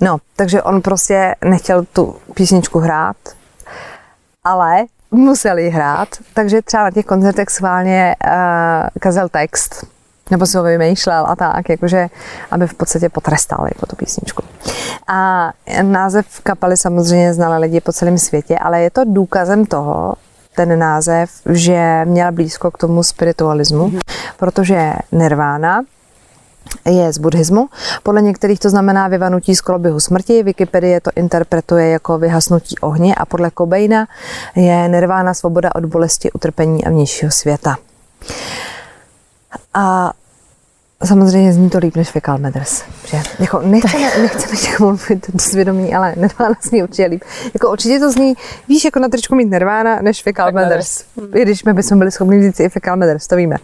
[0.00, 3.16] no, takže on prostě nechtěl tu písničku hrát,
[4.44, 8.32] ale museli hrát, takže třeba na těch koncertech schválně uh,
[9.00, 9.86] kazel text,
[10.30, 12.08] nebo si ho vymýšlel a tak, jakože,
[12.50, 14.42] aby v podstatě potrestal jako tu písničku.
[15.08, 15.50] A
[15.82, 20.14] název kapely samozřejmě znali lidi po celém světě, ale je to důkazem toho,
[20.56, 24.00] ten název, že měl blízko k tomu spiritualismu, mm-hmm.
[24.36, 25.82] protože Nirvana
[26.84, 27.68] je z buddhismu.
[28.02, 33.24] Podle některých to znamená vyvanutí z koloběhu smrti, Wikipedie to interpretuje jako vyhasnutí ohně a
[33.24, 34.06] podle Cobaina
[34.56, 37.76] je nirvána svoboda od bolesti, utrpení a vnějšího světa.
[39.74, 40.12] A
[41.04, 42.82] Samozřejmě zní to líp než Fecal Matters.
[43.06, 43.22] Že?
[43.38, 47.22] Jako nechceme, nechceme někomu mluvit do svědomí, ale Nirvana zní určitě líp.
[47.54, 48.34] Jako určitě to zní,
[48.68, 51.04] víš, jako na tričku mít Nirvana než Fecal Matters.
[51.34, 53.56] I když my bychom byli schopni říct i Fecal Matters, to víme.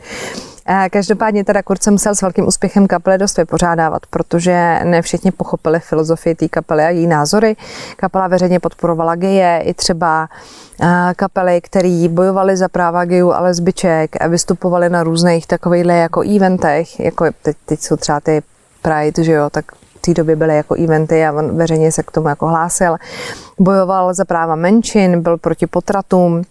[0.91, 5.81] Každopádně teda Kurt se musel s velkým úspěchem kapely dost vypořádávat, protože ne všichni pochopili
[5.81, 7.57] filozofii té kapely a její názory.
[7.97, 10.29] Kapela veřejně podporovala geje, i třeba
[11.17, 17.01] kapely, které bojovaly za práva gejů a lesbiček a vystupovali na různých takových jako eventech,
[17.01, 18.43] jako teď, teď jsou třeba ty
[18.83, 22.11] Pride, že jo, tak v té době byly jako eventy a on veřejně se k
[22.11, 22.97] tomu jako hlásil.
[23.59, 26.43] Bojoval za práva menšin, byl proti potratům,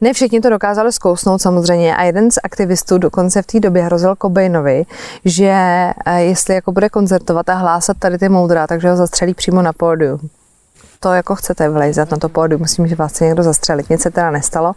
[0.00, 4.16] ne všichni to dokázali zkousnout samozřejmě a jeden z aktivistů dokonce v té době hrozil
[4.22, 4.84] Cobainovi,
[5.24, 5.52] že
[6.06, 9.72] eh, jestli jako bude koncertovat a hlásat tady ty moudra, takže ho zastřelí přímo na
[9.72, 10.20] pódiu.
[11.00, 13.90] To jako chcete vlejzat na to pódium, musím, že vás chce někdo zastřelit.
[13.90, 14.72] Nic se teda nestalo.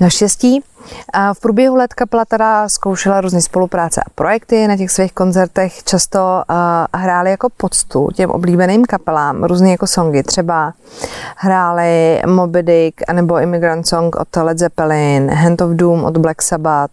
[0.00, 0.64] Naštěstí
[1.12, 4.68] a v průběhu let kapela teda zkoušela různé spolupráce a projekty.
[4.68, 6.18] Na těch svých koncertech často
[6.50, 10.22] uh, hráli jako poctu těm oblíbeným kapelám různé jako songy.
[10.22, 10.72] Třeba
[11.36, 16.92] hráli Moby Dick anebo Immigrant Song od Led Zeppelin, Hand of Doom od Black Sabbath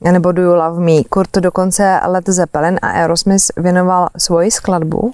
[0.00, 1.04] nebo Do You Love Me.
[1.10, 5.12] Kurt dokonce Led Zeppelin a Aerosmith věnoval svoji skladbu uh,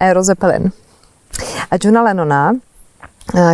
[0.00, 0.72] Aero Zeppelin.
[1.70, 2.52] A Johna Lennona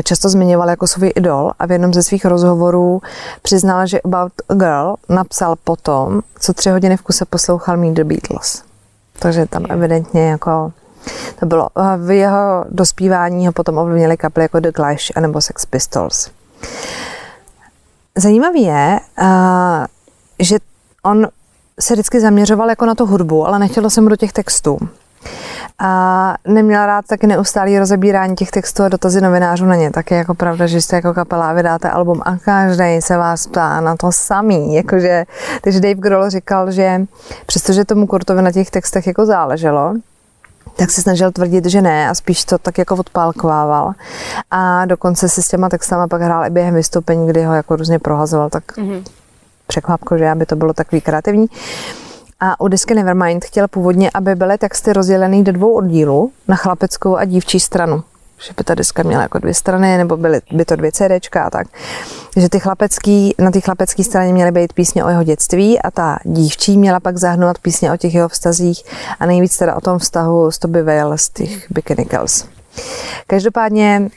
[0.04, 3.02] často zmiňoval jako svůj idol a v jednom ze svých rozhovorů
[3.42, 8.04] přiznal, že About a Girl napsal potom, co tři hodiny v kuse poslouchal Meet the
[8.04, 8.62] Beatles.
[9.18, 10.72] Takže tam evidentně jako
[11.40, 11.68] to bylo.
[11.96, 16.30] V jeho dospívání ho potom ovlivnili kapely jako The Clash nebo Sex Pistols.
[18.18, 19.86] Zajímavý je, eh,
[20.38, 20.56] že
[21.02, 21.28] on
[21.80, 24.78] se vždycky zaměřoval jako na tu hudbu, ale nechtělo se mu do těch textů
[25.78, 29.90] a neměla rád taky neustálý rozebírání těch textů a dotazy novinářů na ně.
[29.90, 33.80] Tak je jako pravda, že jste jako kapela vydáte album a každý se vás ptá
[33.80, 34.74] na to samý.
[34.74, 35.24] Jakože,
[35.60, 37.00] takže Dave Grohl říkal, že
[37.46, 39.94] přestože tomu Kurtovi na těch textech jako záleželo,
[40.76, 43.92] tak se snažil tvrdit, že ne a spíš to tak jako odpálkovával.
[44.50, 47.98] A dokonce si s těma textama pak hrál i během vystoupení, kdy ho jako různě
[47.98, 49.04] prohazoval, tak mm-hmm.
[49.66, 51.46] překvapko, že aby to bylo takový kreativní.
[52.40, 57.16] A u desky Nevermind chtěl původně, aby byly texty rozděleny do dvou oddílů, na chlapeckou
[57.16, 58.02] a dívčí stranu.
[58.46, 61.50] Že by ta deska měla jako dvě strany, nebo byly by to dvě CDčka a
[61.50, 61.66] tak.
[62.36, 66.18] Že ty chlapecký, na té chlapecké straně měly být písně o jeho dětství a ta
[66.24, 68.82] dívčí měla pak zahrnovat písně o těch jeho vztazích
[69.20, 72.44] a nejvíc teda o tom vztahu s Toby Vale z těch Bikini Girls.
[73.26, 74.08] Každopádně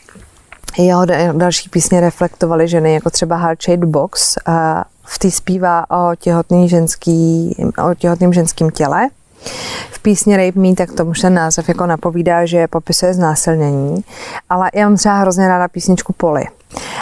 [0.78, 6.16] jeho další písně reflektovaly ženy, jako třeba Heart Shaped Box, a v té zpívá o,
[6.16, 7.56] těhotný ženský,
[7.92, 9.08] o těhotným ženským těle.
[9.92, 14.04] V písni Rape Me, tak tomu ten název jako napovídá, že popisuje znásilnění,
[14.50, 16.46] ale já mám třeba hrozně ráda písničku Poli.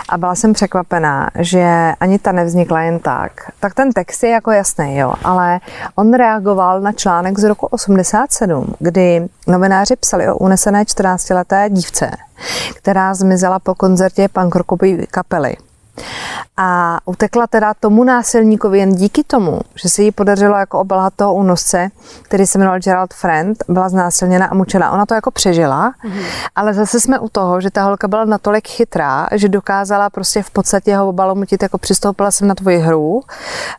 [0.10, 3.32] A byla jsem překvapená, že ani ta nevznikla jen tak.
[3.60, 5.60] Tak ten text je jako jasný, jo, ale
[5.96, 12.12] on reagoval na článek z roku 87, kdy novináři psali o unesené 14-leté dívce,
[12.76, 15.58] která zmizela po koncertě pankrokové kapely
[16.58, 21.34] a utekla teda tomu násilníkovi jen díky tomu, že se jí podařilo jako obelhat toho
[21.34, 21.90] únosce,
[22.22, 24.92] který se jmenoval Gerald Friend, byla znásilněna a mučena.
[24.92, 26.24] Ona to jako přežila, mm-hmm.
[26.56, 30.52] ale zase jsme u toho, že ta holka byla natolik chytrá, že dokázala prostě v
[30.52, 33.22] podstatě ho obalomutit, jako přistoupila jsem na tvoji hru.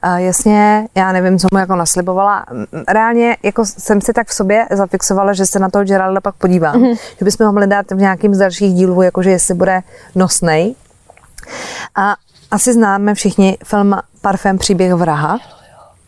[0.03, 2.47] A jasně, já nevím, co mu jako naslibovala.
[2.89, 6.75] Reálně jako jsem si tak v sobě zafixovala, že se na toho Geralda pak podívám.
[6.75, 6.99] Mm-hmm.
[7.19, 9.83] Že bychom ho mohli dát v nějakým z dalších dílů, jakože jestli bude
[10.15, 10.75] nosnej.
[11.95, 12.17] A
[12.51, 15.39] asi známe všichni film Parfém příběh vraha.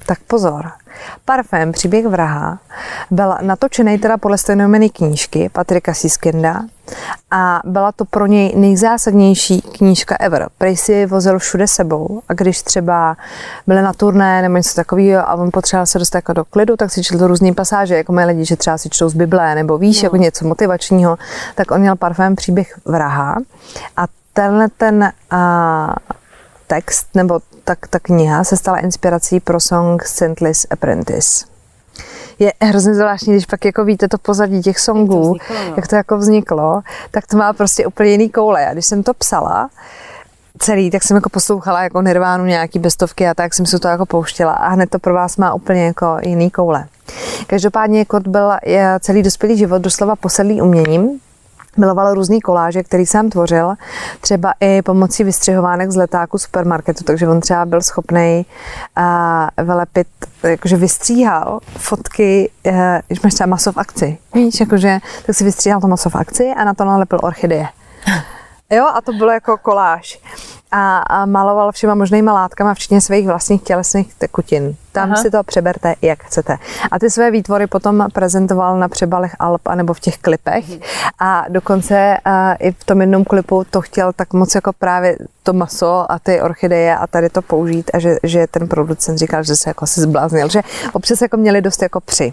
[0.06, 0.70] Tak pozor.
[1.24, 2.58] Parfém příběh vraha
[3.10, 6.62] byl natočený teda podle stejnojmené knížky Patrika Siskenda
[7.30, 10.48] a byla to pro něj nejzásadnější knížka ever.
[10.58, 13.16] Prej si ji vozil všude sebou a když třeba
[13.66, 16.90] byli na turné nebo něco takového a on potřeboval se dostat jako do klidu, tak
[16.90, 20.02] si četl různý pasáže, jako mají lidi, že třeba si čtou z Bible nebo víš,
[20.02, 20.06] no.
[20.06, 21.18] jako něco motivačního,
[21.54, 23.36] tak on měl parfém příběh vraha
[23.96, 24.04] a
[24.40, 25.94] tenhle ten a,
[26.66, 31.44] text nebo tak ta kniha se stala inspirací pro song Scentless Apprentice.
[32.38, 35.74] Je hrozně zvláštní, když pak jako víte to pozadí těch songů, jak to, vzniklo, no.
[35.76, 38.66] jak to jako vzniklo, tak to má prostě úplně jiný koule.
[38.66, 39.70] A když jsem to psala,
[40.58, 44.06] celý, tak jsem jako poslouchala jako Nirvánu nějaký bestovky a tak jsem si to jako
[44.06, 46.86] pouštěla a hned to pro vás má úplně jako jiný koule.
[47.46, 48.52] Každopádně Kot byl
[49.00, 51.20] celý dospělý život doslova posedlý uměním,
[51.76, 53.74] miloval různý koláže, který sám tvořil,
[54.20, 58.46] třeba i pomocí vystřihovánek z letáku supermarketu, takže on třeba byl schopný
[58.98, 60.06] uh, vylepit,
[60.42, 62.74] jakože vystříhal fotky, uh,
[63.06, 66.50] když máš třeba maso v akci, víš, jakože, tak si vystříhal to maso v akci
[66.56, 67.68] a na to nalepil orchideje.
[68.70, 70.20] Jo, a to bylo jako koláž
[70.70, 74.76] a, a maloval všema možnýma látkama, včetně svých vlastních tělesných tekutin.
[74.92, 75.22] Tam Aha.
[75.22, 76.58] si to přeberte, jak chcete.
[76.90, 80.64] A ty své výtvory potom prezentoval na přebalech Alp nebo v těch klipech.
[81.18, 85.52] A dokonce a i v tom jednom klipu to chtěl tak moc jako právě to
[85.52, 89.56] maso a ty orchideje a tady to použít a že, že ten producent říkal, že
[89.56, 92.32] se jako se zbláznil, že občas jako měli dost jako při.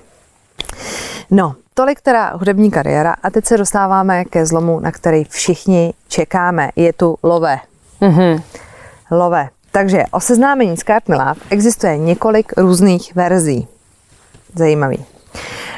[1.32, 6.70] No, tolik teda hudební kariéra a teď se dostáváme ke zlomu, na který všichni čekáme.
[6.76, 7.60] Je tu Lové.
[8.02, 8.42] Mm-hmm.
[9.12, 9.50] Love.
[9.72, 13.68] Takže o seznámení s Love existuje několik různých verzí.
[14.56, 15.06] Zajímavý.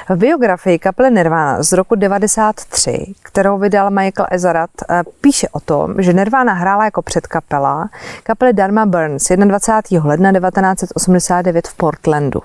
[0.10, 5.96] V biografii kapely Nirvana z roku 93, kterou vydal Michael Ezarat, eh, píše o tom,
[5.98, 7.90] že Nirvana hrála jako předkapela
[8.24, 10.10] kapely Dharma Burns 21.
[10.10, 12.42] ledna 1989 v Portlandu.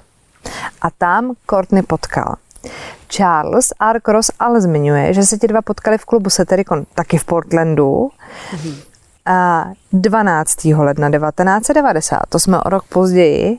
[0.82, 2.34] A tam Courtney potkal.
[3.08, 4.00] Charles R.
[4.00, 8.10] Cross ale zmiňuje, že se ti dva potkali v klubu Satyricon taky v Portlandu.
[8.50, 8.94] Mm-hmm
[9.92, 10.64] 12.
[10.64, 13.58] ledna 1990, to jsme o rok později,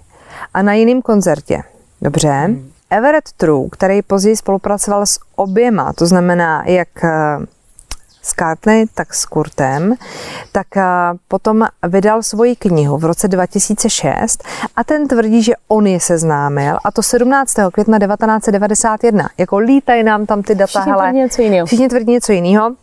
[0.54, 1.64] a na jiném koncertě.
[2.02, 2.30] Dobře.
[2.30, 2.72] Hmm.
[2.90, 7.38] Everett True, který později spolupracoval s oběma, to znamená jak eh,
[8.26, 9.96] s Cartney, tak s Kurtem,
[10.52, 10.84] tak eh,
[11.28, 14.44] potom vydal svoji knihu v roce 2006
[14.76, 17.54] a ten tvrdí, že on je seznámil a to 17.
[17.74, 19.30] května 1991.
[19.38, 20.80] Jako lítají nám tam ty data.
[20.80, 21.66] Všichni hele, tvrdí něco jiného.
[21.66, 22.76] Všichni tvrdí něco jiného.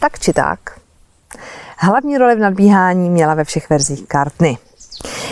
[0.00, 0.58] Tak či tak.
[1.78, 4.56] Hlavní roli v nadbíhání měla ve všech verzích Cartney.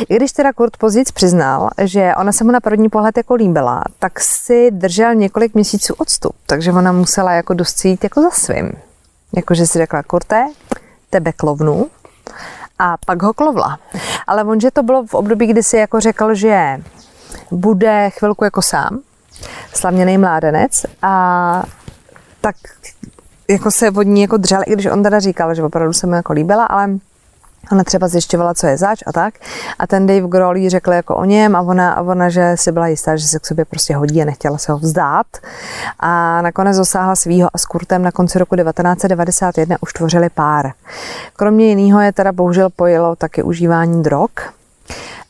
[0.08, 3.82] I když teda Kurt později přiznal, že ona se mu na první pohled jako líbila,
[3.98, 8.72] tak si držel několik měsíců odstup, takže ona musela jako dostít jako za svým.
[9.36, 10.46] Jakože si řekla, Kurte,
[11.10, 11.90] tebe klovnu,
[12.78, 13.78] a pak ho klovla.
[14.26, 16.82] Ale on, že to bylo v období, kdy si jako řekl, že
[17.50, 18.98] bude chvilku jako sám,
[19.74, 21.62] slavněný mládenec a
[22.40, 22.56] tak
[23.48, 26.14] jako se od ní jako dřel, i když on teda říkal, že opravdu se mu
[26.14, 26.88] jako líbila, ale
[27.72, 29.34] Ona třeba zjišťovala, co je zač a tak.
[29.78, 32.72] A ten Dave Grohl jí řekl jako o něm a ona, a ona, že si
[32.72, 35.26] byla jistá, že se k sobě prostě hodí a nechtěla se ho vzdát.
[36.00, 40.72] A nakonec dosáhla svýho a s Kurtem na konci roku 1991 už tvořili pár.
[41.36, 44.30] Kromě jiného je teda bohužel pojilo taky užívání drog.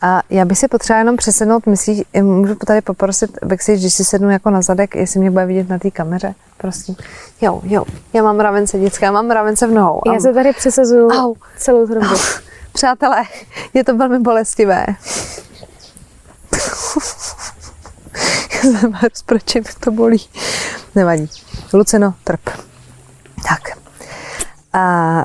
[0.01, 4.31] A já bych si potřeba jenom přesednout, myslíš, můžu tady poprosit, si, když si sednu
[4.31, 6.97] jako na zadek, jestli mě bude vidět na té kameře, prosím.
[7.41, 10.01] Jo, jo, já mám ravence dětská, já mám ravence v nohou.
[10.13, 11.35] Já se tady přesazuju Au.
[11.57, 11.95] celou tu
[12.73, 13.23] Přátelé,
[13.75, 14.87] je to velmi bolestivé.
[18.55, 18.93] já jsem
[19.27, 20.29] proč mi to bolí.
[20.95, 21.31] Nevadí.
[21.73, 22.51] Luceno, trp.
[23.49, 23.79] Tak.
[24.73, 25.25] A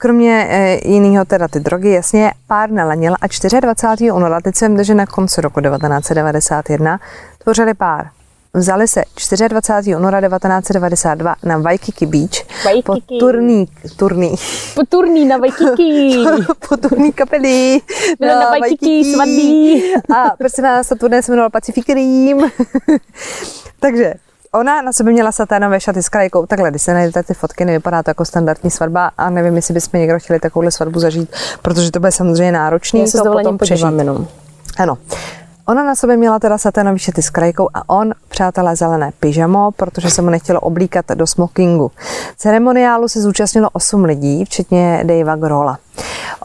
[0.00, 3.26] kromě e, jiného teda ty drogy, jasně, pár nalanil a
[3.60, 4.12] 24.
[4.12, 7.00] února, teď jsem že na konci roku 1991,
[7.38, 8.10] tvořili pár.
[8.54, 9.02] Vzali se
[9.48, 9.96] 24.
[9.96, 12.84] února 1992 na Waikiki Beach Waikiki.
[12.84, 14.34] po turný, turný.
[14.74, 16.24] Po turný na Waikiki.
[16.68, 17.80] po turný kapely.
[18.20, 19.82] na, na Waikiki, svatbí.
[20.16, 22.50] A prosím vás, to turné se jmenovalo Pacific Rim.
[23.80, 24.14] Takže
[24.54, 26.46] Ona na sebe měla satánové šaty s krajkou.
[26.46, 30.00] Takhle, když se najdete ty fotky, nevypadá to jako standardní svatba a nevím, jestli bychom
[30.00, 31.32] někdo chtěli takovouhle svatbu zažít,
[31.62, 33.00] protože to bude samozřejmě náročný.
[33.00, 33.86] Já se to potom přežít.
[33.98, 34.26] Jenom.
[34.78, 34.98] Ano.
[35.66, 40.10] Ona na sobě měla teda saténový šaty s krajkou a on, přátelé, zelené pyžamo, protože
[40.10, 41.90] se mu nechtělo oblíkat do smokingu.
[42.36, 45.78] Ceremoniálu se zúčastnilo 8 lidí, včetně Davea Grola.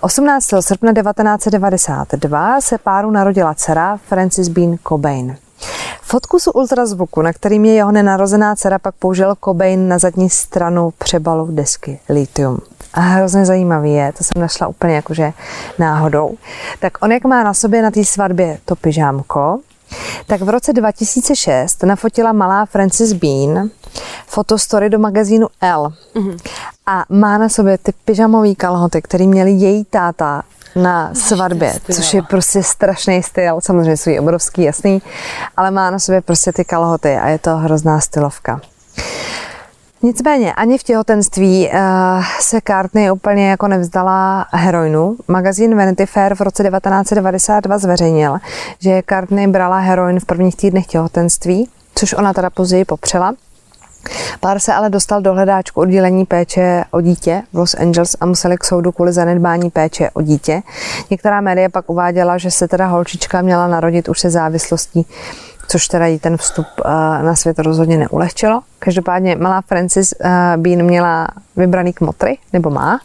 [0.02, 0.46] 18.
[0.60, 5.38] srpna 1992 se páru narodila dcera Francis Bean Cobain.
[6.08, 10.94] Fotku z ultrazvuku, na kterým je jeho nenarozená dcera, pak použil Cobain na zadní stranu
[10.98, 12.60] přebalu desky Lithium.
[12.94, 15.34] A hrozně zajímavý je, to jsem našla úplně jakože
[15.80, 16.38] náhodou.
[16.80, 19.60] Tak on jak má na sobě na té svatbě to pyžámko,
[20.28, 23.70] tak v roce 2006 nafotila malá Frances Bean
[24.28, 25.94] fotostory do magazínu L.
[26.15, 26.38] Mm-hmm.
[26.86, 30.44] A má na sobě ty pyžamové kalhoty, které měli její táta
[30.76, 35.02] na svatbě, což je prostě strašný styl, samozřejmě jsou obrovský, jasný,
[35.58, 38.62] ale má na sobě prostě ty kalhoty a je to hrozná stylovka.
[40.02, 41.80] Nicméně ani v těhotenství uh,
[42.40, 45.16] se Courtney úplně jako nevzdala heroinu.
[45.28, 48.38] Magazín Vanity Fair v roce 1992 zveřejnil,
[48.80, 53.34] že Courtney brala heroin v prvních týdnech těhotenství, což ona teda později popřela.
[54.39, 58.58] Pár se ale dostal do hledáčku oddělení péče o dítě v Los Angeles a museli
[58.58, 60.62] k soudu kvůli zanedbání péče o dítě.
[61.10, 65.06] Některá média pak uváděla, že se teda holčička měla narodit už se závislostí
[65.68, 66.89] což teda jí ten vstup eh,
[67.24, 68.62] na svět rozhodně neulehčilo.
[68.80, 73.00] Každopádně malá Francis eh, Bean měla vybraný kmotry, nebo má,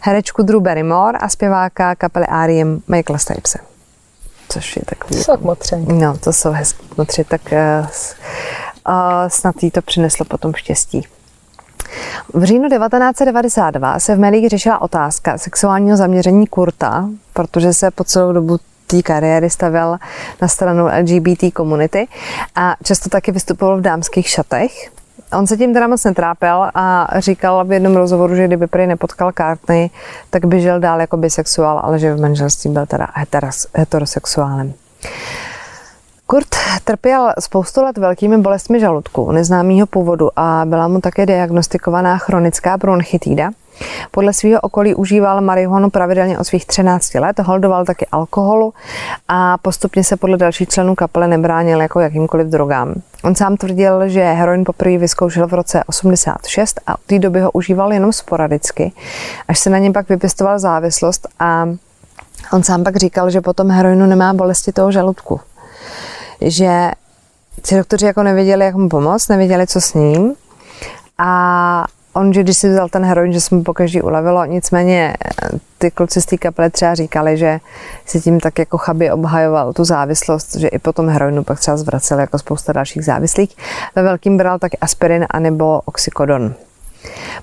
[0.00, 3.58] herečku Drew Barrymore a zpěváka kapely Ariem Michaela Stipese.
[4.48, 5.22] Což je takový...
[5.22, 5.76] Jsou kmotři.
[5.76, 7.40] No, to jsou hezký kmotři, tak
[8.88, 8.94] uh,
[9.28, 11.06] snad jí to přineslo potom štěstí.
[12.34, 18.32] V říjnu 1992 se v médiích řešila otázka sexuálního zaměření Kurta, protože se po celou
[18.32, 19.98] dobu té kariéry stavěl
[20.42, 22.08] na stranu LGBT komunity
[22.54, 24.90] a často taky vystupoval v dámských šatech.
[25.32, 29.32] On se tím teda moc netrápil a říkal v jednom rozhovoru, že kdyby prý nepotkal
[29.32, 29.90] Cartney,
[30.30, 33.08] tak by žil dál jako bisexuál, ale že v manželství byl teda
[33.74, 34.74] heterosexuálem.
[36.26, 36.48] Kurt
[36.84, 43.50] trpěl spoustu let velkými bolestmi žaludku neznámého původu a byla mu také diagnostikovaná chronická bronchitída.
[44.10, 48.74] Podle svého okolí užíval marihuanu pravidelně od svých 13 let, holdoval taky alkoholu
[49.28, 52.94] a postupně se podle dalších členů kapely nebránil jako jakýmkoliv drogám.
[53.24, 57.50] On sám tvrdil, že heroin poprvé vyzkoušel v roce 86 a od té doby ho
[57.50, 58.92] užíval jenom sporadicky,
[59.48, 61.68] až se na něm pak vypěstoval závislost a
[62.52, 65.40] on sám pak říkal, že potom heroinu nemá bolesti toho žaludku
[66.50, 66.90] že
[67.64, 70.34] si doktoři jako nevěděli, jak mu pomoct, nevěděli, co s ním.
[71.18, 75.58] A on, že když si vzal ten heroin, že se mu pokaždý ulevilo, nicméně eh,
[75.78, 77.60] ty kluci z té kapely třeba říkali, že
[78.06, 81.76] si tím tak jako chabě obhajoval tu závislost, že i po tom heroinu pak třeba
[81.76, 83.56] zvracel jako spousta dalších závislých.
[83.96, 86.54] Ve velkým bral taky aspirin anebo oxykodon.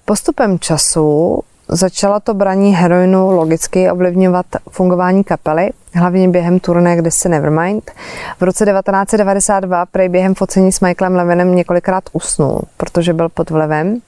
[0.06, 7.30] Postupem času začala to braní heroinu logicky ovlivňovat fungování kapely, hlavně během turné kde se
[7.30, 7.92] Nevermind.
[8.40, 14.02] V roce 1992 prej během focení s Michaelem Levinem několikrát usnul, protože byl pod vlivem.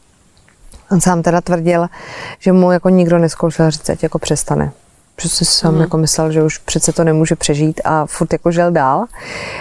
[0.92, 1.88] On sám teda tvrdil,
[2.40, 4.72] že mu jako nikdo neskoušel říct, ať jako přestane.
[5.16, 5.82] Protože jsem mm.
[5.82, 9.06] jako myslel, že už přece to nemůže přežít a furt jako žil dál.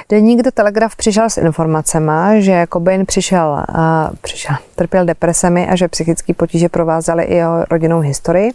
[0.09, 3.85] Deník The Telegraph přišel s informacemi, že Cobain přišel, uh,
[4.21, 8.51] přišel, trpěl depresemi a že psychické potíže provázely i jeho rodinnou historii.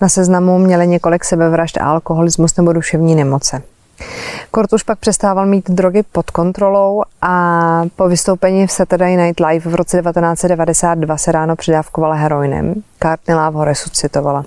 [0.00, 3.62] Na seznamu měli několik sebevražd, alkoholismus nebo duševní nemoce.
[4.50, 9.70] Kurt už pak přestával mít drogy pod kontrolou a po vystoupení v Saturday Night Live
[9.70, 12.74] v roce 1992 se ráno přidávkovala heroinem.
[13.02, 14.44] Courtney Love ho resuscitovala.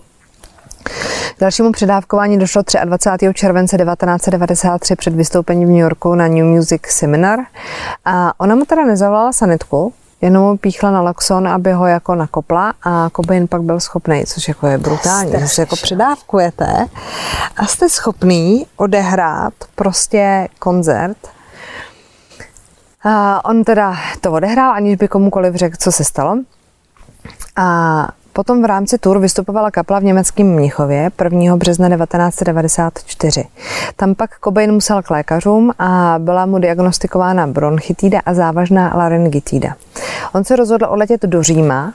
[1.38, 3.34] K dalšímu předávkování došlo 23.
[3.34, 7.40] července 1993 před vystoupením v New Yorku na New Music Seminar.
[8.06, 12.74] A ona mu teda nezavolala sanitku, jenom mu píchla na Loxon, aby ho jako nakopla
[12.84, 16.86] a Cobain pak byl schopný, což jako je brutální, že se jako předávkujete
[17.58, 21.18] a jste schopný odehrát prostě koncert.
[23.04, 26.38] A on teda to odehrál, aniž by komukoliv řekl, co se stalo.
[27.56, 28.08] A
[28.40, 31.58] Potom v rámci tur vystupovala kapela v německém Mnichově 1.
[31.58, 33.44] března 1994.
[33.96, 39.76] Tam pak Cobain musel k lékařům a byla mu diagnostikována bronchitída a závažná laryngitída.
[40.36, 41.94] On se rozhodl odletět do Říma,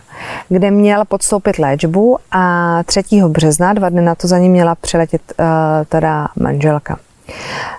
[0.49, 3.03] kde měl podstoupit léčbu a 3.
[3.28, 5.47] března, dva dny na to za ním měla přiletět uh,
[5.88, 6.99] teda manželka.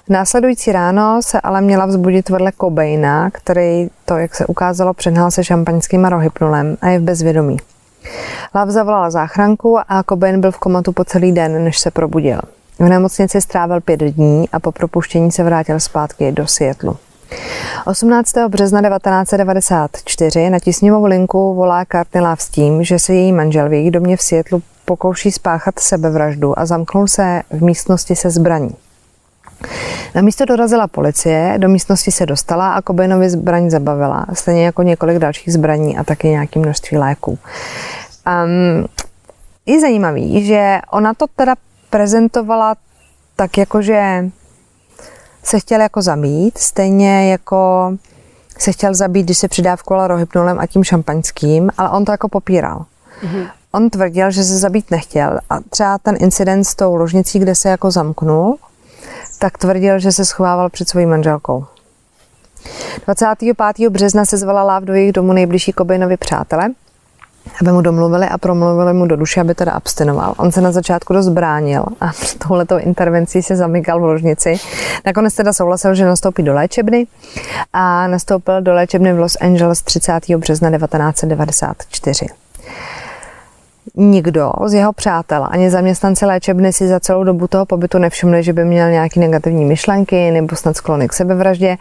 [0.10, 5.44] Následující ráno se ale měla vzbudit vedle Cobaina, který to, jak se ukázalo, přehnal se
[5.44, 7.58] šampaňským a rohypnulem a je v bezvědomí.
[8.56, 12.40] Lav zavolala záchranku a Cobain byl v komatu po celý den, než se probudil.
[12.80, 16.96] V nemocnici strávil pět dní a po propuštění se vrátil zpátky do Seattleu.
[17.86, 18.34] 18.
[18.48, 23.74] března 1994 na tisňovou linku volá Courtney Love s tím, že se její manžel v
[23.74, 28.76] její domě v Seattleu pokouší spáchat sebevraždu a zamknul se v místnosti se zbraní.
[30.16, 35.20] Na místo dorazila policie, do místnosti se dostala a Cobainovi zbraň zabavila, stejně jako několik
[35.20, 37.40] dalších zbraní a taky nějaké množství léků.
[38.46, 38.86] Um,
[39.66, 41.56] je zajímavý, že ona to teda
[41.90, 42.76] prezentovala
[43.36, 44.26] tak jako, že
[45.44, 47.92] se chtěl jako zabít, stejně jako
[48.60, 52.86] se chtěl zabít, když se přidávkoval rohypnolem a tím šampaňským, ale on to jako popíral.
[53.22, 53.50] Mm-hmm.
[53.72, 57.70] On tvrdil, že se zabít nechtěl a třeba ten incident s tou ložnicí, kde se
[57.70, 58.58] jako zamknul,
[59.46, 61.66] tak tvrdil, že se schovával před svojí manželkou.
[63.06, 63.90] 25.
[63.90, 66.70] března se zvala Láv do jejich domu nejbližší Kobejnovi přátele,
[67.62, 70.34] aby mu domluvili a promluvili mu do duše, aby teda abstinoval.
[70.38, 72.12] On se na začátku dost bránil a
[72.48, 74.56] touhletou intervencí se zamykal v ložnici.
[75.06, 77.08] Nakonec teda souhlasil, že nastoupí do léčebny
[77.74, 80.30] a nastoupil do léčebny v Los Angeles 30.
[80.38, 82.28] března 1994
[83.96, 88.54] nikdo z jeho přátel, ani zaměstnanci léčebny si za celou dobu toho pobytu nevšimli, že
[88.54, 91.78] by měl nějaké negativní myšlenky nebo snad sklony k sebevraždě.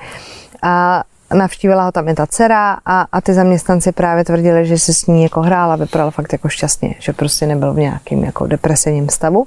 [0.62, 1.02] A
[1.34, 5.06] navštívila ho tam i ta dcera a, a ty zaměstnanci právě tvrdili, že se s
[5.06, 9.08] ní jako hrál a vypadal fakt jako šťastně, že prostě nebyl v nějakém jako depresivním
[9.08, 9.46] stavu.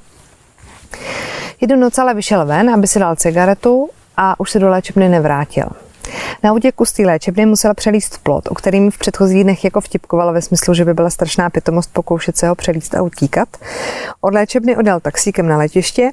[1.61, 5.67] Jednu noc ale vyšel ven, aby si dal cigaretu a už se do léčebny nevrátil.
[6.43, 10.31] Na útěku z té léčebny musela přelíst plot, o kterým v předchozích dnech jako vtipkovala
[10.31, 13.49] ve smyslu, že by byla strašná pitomost pokoušet se ho přelíst a utíkat.
[14.21, 16.11] Od léčebny odjel taxíkem na letiště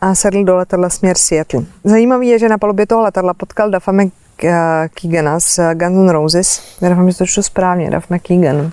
[0.00, 1.62] a sedl do letadla směr Seattle.
[1.84, 6.62] Zajímavý je, že na palubě toho letadla potkal Duffa McKeegana z Guns N' Roses.
[6.80, 8.72] Já doufám, že to čtu správně, Duff McKeegan.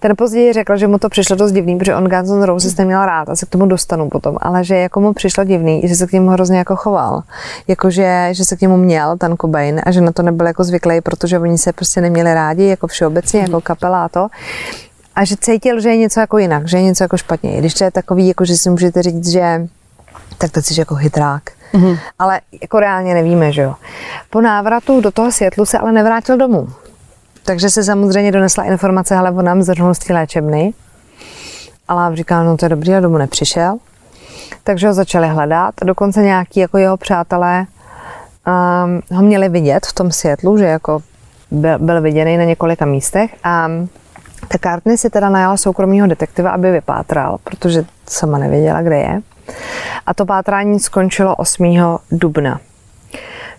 [0.00, 3.06] Ten později řekl, že mu to přišlo dost divný, protože on Guns N' Roses neměl
[3.06, 6.06] rád a se k tomu dostanu potom, ale že jako mu přišlo divný, že se
[6.06, 7.22] k němu hrozně jako choval.
[7.68, 11.00] Jakože, že se k němu měl ten Cobain a že na to nebyl jako zvyklý,
[11.00, 14.28] protože oni se prostě neměli rádi, jako všeobecně, jako kapela a to
[15.16, 17.58] a že cítil, že je něco jako jinak, že je něco jako špatně.
[17.58, 19.68] Když to je takový, jako že si můžete říct, že
[20.38, 21.42] tak to jsi jako chytrák.
[21.74, 21.98] Mm-hmm.
[22.18, 23.74] Ale jako reálně nevíme, že jo.
[24.30, 26.68] Po návratu do toho světlu se ale nevrátil domů.
[27.46, 30.72] Takže se samozřejmě donesla informace, ale on nám zhrnul z té léčebny.
[31.88, 33.78] A Láv říkal, no to je dobrý, a domů nepřišel.
[34.64, 35.74] Takže ho začali hledat.
[35.84, 37.66] Dokonce nějaký jako jeho přátelé
[38.46, 41.02] um, ho měli vidět v tom světlu, že jako
[41.50, 43.36] byl, byl viděný na několika místech.
[43.44, 43.68] A
[44.48, 49.20] ta Cartney si teda najala soukromého detektiva, aby vypátral, protože sama nevěděla, kde je.
[50.06, 51.98] A to pátrání skončilo 8.
[52.10, 52.60] dubna.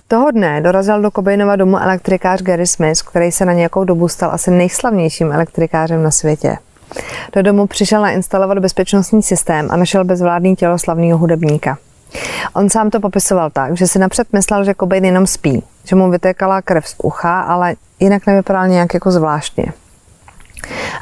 [0.09, 4.31] Toho dne dorazil do Cobainova domu elektrikář Gary Smith, který se na nějakou dobu stal
[4.31, 6.57] asi nejslavnějším elektrikářem na světě.
[7.33, 11.77] Do domu přišel nainstalovat bezpečnostní systém a našel bezvládný tělo slavného hudebníka.
[12.53, 16.11] On sám to popisoval tak, že si napřed myslel, že Cobain jenom spí, že mu
[16.11, 19.65] vytékala krev z ucha, ale jinak nevypadal nějak jako zvláštně.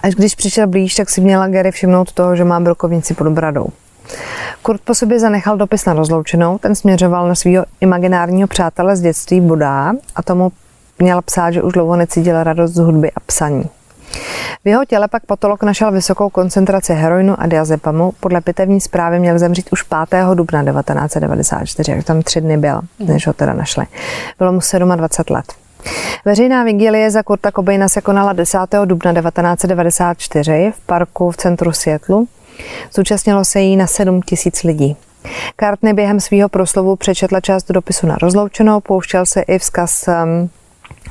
[0.03, 3.67] Až když přišel blíž, tak si měla Gary všimnout toho, že má brokovnici pod bradou.
[4.61, 9.41] Kurt po sobě zanechal dopis na rozloučenou, ten směřoval na svého imaginárního přátele z dětství
[9.41, 10.51] Buda a tomu
[10.99, 13.69] měl psát, že už dlouho necítil radost z hudby a psaní.
[14.65, 18.13] V jeho těle pak patolog našel vysokou koncentraci heroinu a diazepamu.
[18.19, 20.25] Podle pitevní zprávy měl zemřít už 5.
[20.33, 23.85] dubna 1994, jak tam tři dny byl, než ho teda našli.
[24.39, 24.59] Bylo mu
[24.95, 25.45] 27 let.
[26.25, 28.59] Veřejná vigilie za Kurta Cobaina se konala 10.
[28.85, 32.25] dubna 1994 v parku v centru Seattleu.
[32.93, 34.95] Zúčastnilo se jí na 7 tisíc lidí.
[35.55, 40.49] Kartny během svého proslovu přečetla část dopisu na rozloučenou, pouštěl se i vzkaz um,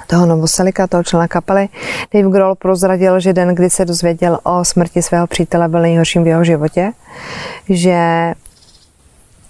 [0.07, 1.69] toho Novoselika, toho člena kapely.
[2.15, 6.27] Dave Grohl prozradil, že den, kdy se dozvěděl o smrti svého přítele, byl nejhorším v
[6.27, 6.93] jeho životě,
[7.69, 8.33] že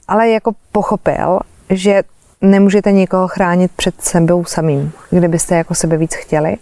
[0.08, 1.38] ale jako pochopil,
[1.70, 2.02] že
[2.40, 6.56] nemůžete nikoho chránit před sebou samým, kdybyste jako sebe víc chtěli.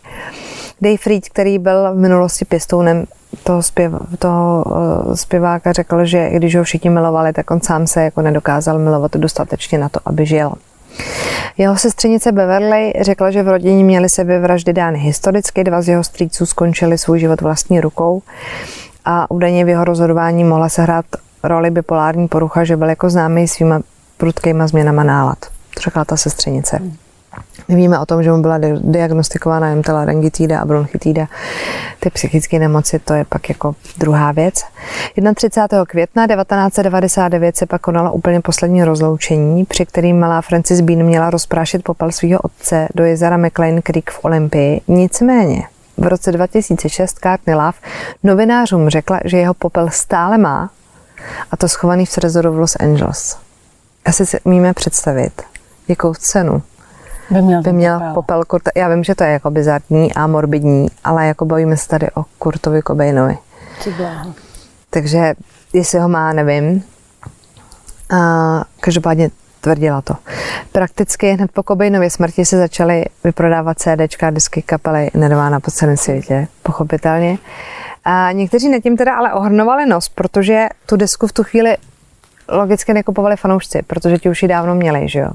[0.81, 3.07] Dave Reed, který byl v minulosti pěstounem
[3.45, 8.03] toho, zpěv, toho uh, zpěváka, řekl, že když ho všichni milovali, tak on sám se
[8.05, 10.53] jako nedokázal milovat dostatečně na to, aby žil.
[11.59, 16.47] Jeho sestřenice Beverly řekla, že v rodině měli sebevraždy dány historicky, dva z jeho strýců
[16.47, 18.23] skončili svůj život vlastní rukou
[19.05, 21.05] a údajně v jeho rozhodování mohla se hrát
[21.43, 23.81] roli bipolární porucha, že byl jako známý svýma
[24.17, 25.39] prudkýma změnama nálad.
[25.75, 26.77] To řekla ta sestřenice.
[26.77, 26.97] Hmm.
[27.69, 31.27] Víme o tom, že mu byla diagnostikována jen laryngitída a bronchitída.
[32.01, 34.55] Ty psychické nemoci, to je pak jako druhá věc.
[35.35, 35.85] 31.
[35.85, 41.83] května 1999 se pak konalo úplně poslední rozloučení, při kterým malá Francis Bean měla rozprášit
[41.83, 44.81] popel svého otce do jezera McLean Creek v Olympii.
[44.89, 45.63] Nicméně
[45.97, 47.79] v roce 2006 Courtney Love
[48.23, 50.71] novinářům řekla, že jeho popel stále má
[51.51, 53.39] a to schovaný v trezoru v Los Angeles.
[54.05, 55.43] Asi si umíme představit,
[55.89, 56.63] jakou cenu
[57.31, 58.15] by měl, by měl popel.
[58.15, 58.71] popel Kurta.
[58.77, 62.25] Já vím, že to je jako bizarní a morbidní, ale jako bavíme se tady o
[62.39, 63.39] Kurtovi Cobainovi.
[64.91, 65.35] Takže
[65.73, 66.85] jestli ho má, nevím.
[68.11, 70.15] A každopádně tvrdila to.
[70.73, 76.49] Prakticky hned po Cobainově smrti se začaly vyprodávat CDčka, disky kapely Nirvana po celém světě,
[76.63, 77.39] pochopitelně.
[78.05, 81.77] A někteří nad tím teda ale ohrnovali nos, protože tu desku v tu chvíli
[82.49, 85.31] logicky nekupovali fanoušci, protože ti už ji dávno měli, že jo.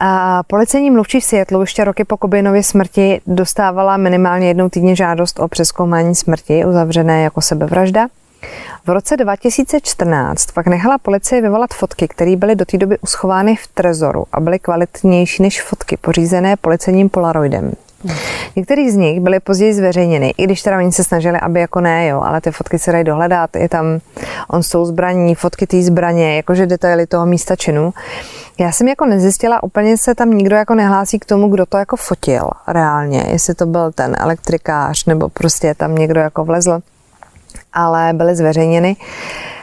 [0.00, 5.40] A policejní mluvčí v Seattleu ještě roky po Kobinově smrti dostávala minimálně jednou týdně žádost
[5.40, 8.06] o přeskoumání smrti, uzavřené jako sebevražda.
[8.86, 13.66] V roce 2014 pak nechala policie vyvolat fotky, které byly do té doby uschovány v
[13.66, 17.72] trezoru a byly kvalitnější než fotky pořízené policejním Polaroidem.
[18.56, 22.06] Některý z nich byly později zveřejněny, i když teda oni se snažili, aby jako ne,
[22.06, 23.84] jo, ale ty fotky se dají dohledat, je tam
[24.50, 27.92] on s tou zbraní, fotky té zbraně, jakože detaily toho místa činu.
[28.58, 31.96] Já jsem jako nezjistila, úplně se tam nikdo jako nehlásí k tomu, kdo to jako
[31.96, 36.80] fotil reálně, jestli to byl ten elektrikář nebo prostě tam někdo jako vlezl,
[37.72, 38.96] ale byly zveřejněny.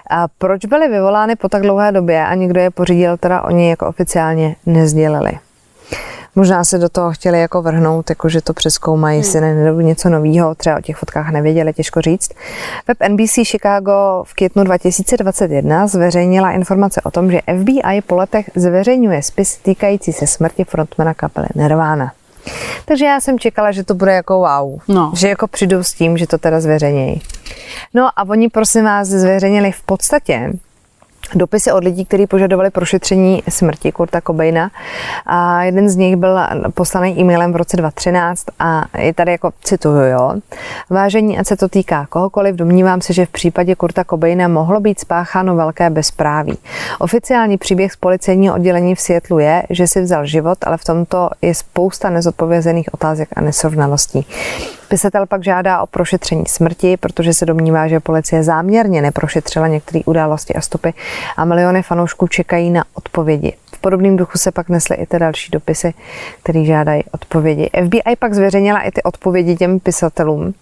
[0.10, 3.88] A proč byly vyvolány po tak dlouhé době a někdo je pořídil, teda oni jako
[3.88, 5.32] oficiálně nezdělili.
[6.36, 9.42] Možná se do toho chtěli jako vrhnout, jako že to přeskoumají, hmm.
[9.42, 12.30] nejdou něco nového, třeba o těch fotkách nevěděli, těžko říct.
[12.88, 19.24] Web NBC Chicago v květnu 2021 zveřejnila informace o tom, že FBI po letech zveřejňuje
[19.24, 22.12] spis týkající se smrti frontmana kapely Nirvana.
[22.86, 24.80] Takže já jsem čekala, že to bude jako wow.
[24.88, 25.12] No.
[25.16, 27.22] Že jako přijdou s tím, že to teda zveřejnějí.
[27.94, 30.52] No a oni prosím vás zveřejnili v podstatě
[31.36, 34.72] dopisy od lidí, kteří požadovali prošetření smrti Kurta Cobaina.
[35.26, 36.40] A jeden z nich byl
[36.74, 40.34] poslaný e-mailem v roce 2013 a je tady jako cituju, jo.
[40.90, 45.00] Vážení, ať se to týká kohokoliv, domnívám se, že v případě Kurta Cobaina mohlo být
[45.00, 46.58] spácháno velké bezpráví.
[47.00, 51.30] Oficiální příběh z policejního oddělení v Světlu je, že si vzal život, ale v tomto
[51.42, 54.26] je spousta nezodpovězených otázek a nesrovnalostí.
[54.88, 60.54] Pisatel pak žádá o prošetření smrti, protože se domnívá, že policie záměrně neprošetřila některé události
[60.54, 60.94] a stopy
[61.38, 63.54] a miliony fanoušků čekají na odpovědi.
[63.76, 65.94] V podobném duchu se pak nesly i ty další dopisy,
[66.44, 67.70] které žádají odpovědi.
[67.86, 70.54] FBI pak zveřejnila i ty odpovědi těm pisatelům,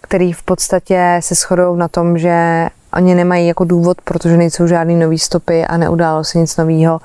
[0.00, 4.96] který v podstatě se shodují na tom, že oni nemají jako důvod, protože nejsou žádný
[4.96, 7.00] nový stopy a neudálo se nic nového.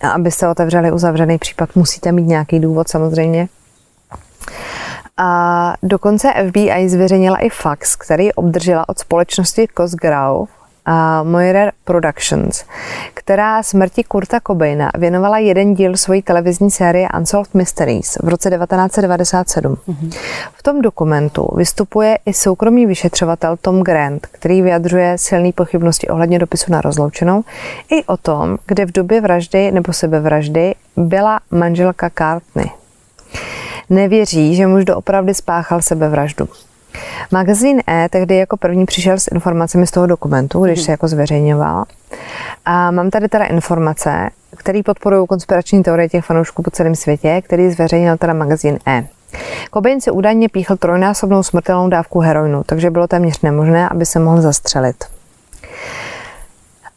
[0.00, 3.48] A abyste otevřeli uzavřený případ, musíte mít nějaký důvod samozřejmě.
[5.16, 10.46] A dokonce FBI zveřejnila i fax, který obdržela od společnosti Cosgrove uh,
[11.22, 12.64] Moirer Productions,
[13.14, 19.74] která smrti Kurta Cobaina věnovala jeden díl svojí televizní série Unsolved Mysteries v roce 1997.
[19.74, 20.18] Mm-hmm.
[20.52, 26.72] V tom dokumentu vystupuje i soukromý vyšetřovatel Tom Grant, který vyjadřuje silné pochybnosti ohledně dopisu
[26.72, 27.44] na rozloučenou
[27.90, 32.83] i o tom, kde v době vraždy nebo sebevraždy byla manželka Cartney.
[33.90, 36.48] Nevěří, že muž doopravdy spáchal sebevraždu.
[37.32, 41.84] Magazín E tehdy jako první přišel s informacemi z toho dokumentu, když se jako zveřejňoval.
[42.64, 47.70] A mám tady teda informace, které podporují konspirační teorie těch fanoušků po celém světě, který
[47.70, 49.06] zveřejnil teda magazín E.
[49.74, 54.40] Cobain si údajně píchl trojnásobnou smrtelnou dávku heroinu, takže bylo téměř nemožné, aby se mohl
[54.40, 55.04] zastřelit.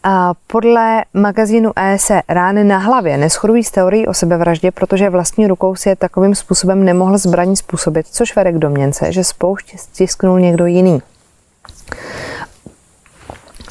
[0.10, 5.48] A podle magazínu E se rány na hlavě neschodují s teorií o sebevraždě, protože vlastní
[5.48, 10.40] rukou si je takovým způsobem nemohl zbraní způsobit, což vede k domněnce, že spoušť stisknul
[10.40, 11.02] někdo jiný.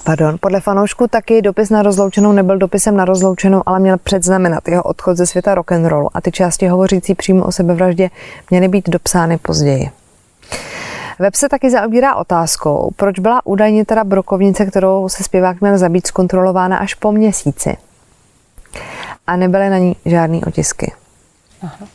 [0.05, 4.83] Pardon, podle fanoušku taky dopis na rozloučenou nebyl dopisem na rozloučenou, ale měl předznamenat jeho
[4.83, 8.11] odchod ze světa rock'n'rollu a ty části hovořící přímo o sebevraždě
[8.51, 9.91] měly být dopsány později.
[11.19, 16.07] Web se taky zaobírá otázkou, proč byla údajně teda brokovnice, kterou se zpěvák měl zabít,
[16.07, 17.77] zkontrolována až po měsíci.
[19.27, 20.93] A nebyly na ní žádné otisky.
[21.63, 21.87] Aha.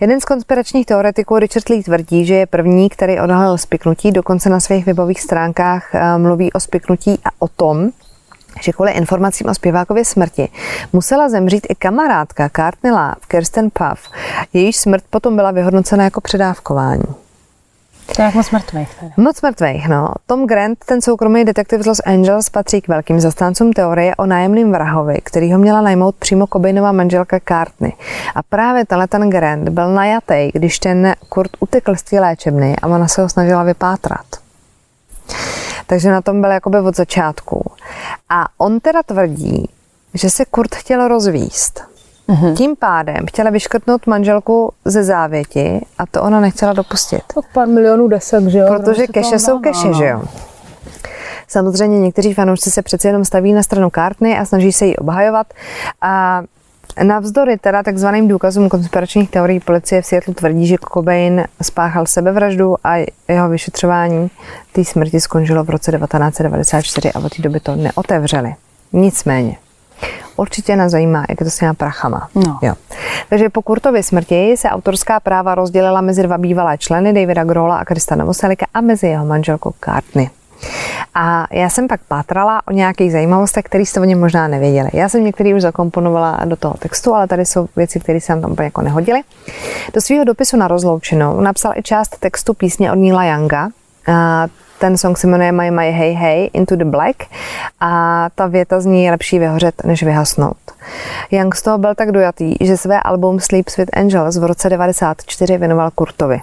[0.00, 4.60] Jeden z konspiračních teoretiků Richard Lee tvrdí, že je první, který odhalil spiknutí, dokonce na
[4.60, 7.90] svých webových stránkách eh, mluví o spiknutí a o tom,
[8.60, 10.48] že kvůli informacím o zpěvákově smrti
[10.92, 14.10] musela zemřít i kamarádka Courtney Love, Kirsten Puff.
[14.52, 17.29] Jejíž smrt potom byla vyhodnocena jako předávkování.
[18.16, 18.94] To je moc mrtvých.
[19.00, 19.12] Teda.
[19.16, 20.08] Moc mrtvých, no.
[20.26, 24.72] Tom Grant, ten soukromý detektiv z Los Angeles, patří k velkým zastáncům teorie o nájemným
[24.72, 27.92] vrahovi, který ho měla najmout přímo Cobainova manželka Cartney.
[28.34, 32.86] A právě tenhle ten Grant byl najatý, když ten Kurt utekl z té léčebny a
[32.86, 34.26] ona se ho snažila vypátrat.
[35.86, 37.72] Takže na tom byl jakoby od začátku.
[38.28, 39.68] A on teda tvrdí,
[40.14, 41.89] že se Kurt chtěl rozvíst.
[42.30, 42.54] Mm-hmm.
[42.54, 47.22] Tím pádem chtěla vyškrtnout manželku ze závěti a to ona nechtěla dopustit.
[47.34, 48.66] Tak pár milionů desek, že jo?
[48.68, 50.22] Protože keše jsou keše, že jo?
[51.48, 55.46] Samozřejmě někteří fanoušci se přeci jenom staví na stranu Kartny a snaží se ji obhajovat.
[56.00, 56.42] A
[57.02, 62.96] Navzdory teda takzvaným důkazům konspiračních teorií policie v Seattle tvrdí, že Cobain spáchal sebevraždu a
[63.28, 64.30] jeho vyšetřování
[64.72, 68.54] té smrti skončilo v roce 1994 a od té doby to neotevřeli.
[68.92, 69.56] Nicméně,
[70.36, 72.28] určitě nás zajímá, jak je to s těma prachama.
[72.34, 72.58] No.
[72.62, 72.74] Jo.
[73.28, 77.84] Takže po Kurtově smrti se autorská práva rozdělila mezi dva bývalé členy, Davida Grola a
[77.84, 80.30] Krista Novoselika a mezi jeho manželkou Courtney.
[81.14, 84.90] A já jsem pak pátrala o nějakých zajímavostech, které jste o něm možná nevěděli.
[84.92, 88.56] Já jsem některý už zakomponovala do toho textu, ale tady jsou věci, které se tam
[88.62, 89.20] jako nehodily.
[89.94, 93.68] Do svého dopisu na rozloučenou napsal i část textu písně od Nila Younga.
[94.80, 97.16] Ten song se jmenuje My My Hey Hey Into the Black
[97.80, 100.56] a ta věta zní lepší vyhořet, než vyhasnout.
[101.30, 105.58] Young z toho byl tak dojatý, že své album Sleep with Angels v roce 94
[105.58, 106.40] věnoval Kurtovi.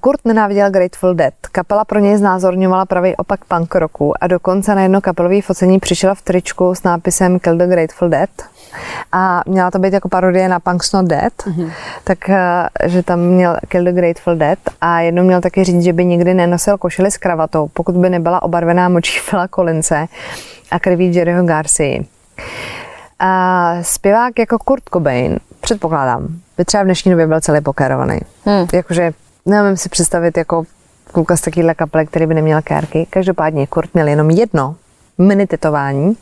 [0.00, 1.34] Kurt nenáviděl Grateful Dead.
[1.52, 6.14] Kapela pro něj znázorňovala pravý opak punk rocku a dokonce na jedno kapelový focení přišla
[6.14, 8.30] v tričku s nápisem Kill the Grateful Dead.
[9.12, 11.72] A měla to být jako parodie na Punk's Not Dead, mm-hmm.
[12.04, 15.92] tak eh, že tam měl Kill the Grateful Dead a jednou měl taky říct, že
[15.92, 20.06] by nikdy nenosil košili s kravatou, pokud by nebyla obarvená močí Phila Collinse
[20.70, 22.02] a krví Jerryho Garcia.
[23.18, 28.20] A zpěvák jako Kurt Cobain, předpokládám, by třeba v dnešní době byl celý pokerovaný.
[28.44, 28.66] Hmm.
[28.72, 29.12] Jakože
[29.46, 30.64] nevím si představit jako
[31.12, 33.06] kluka z takovéhle kaple, který by neměl kérky.
[33.10, 34.76] Každopádně Kurt měl jenom jedno
[35.18, 36.16] mini tetování.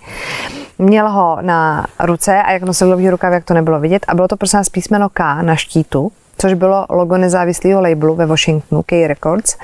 [0.79, 4.05] Měl ho na ruce a jak nosil dlouhý rukav, jak to nebylo vidět.
[4.09, 8.27] A bylo to prosím nás písmeno K na štítu, což bylo logo nezávislého labelu ve
[8.27, 9.57] Washingtonu, K Records.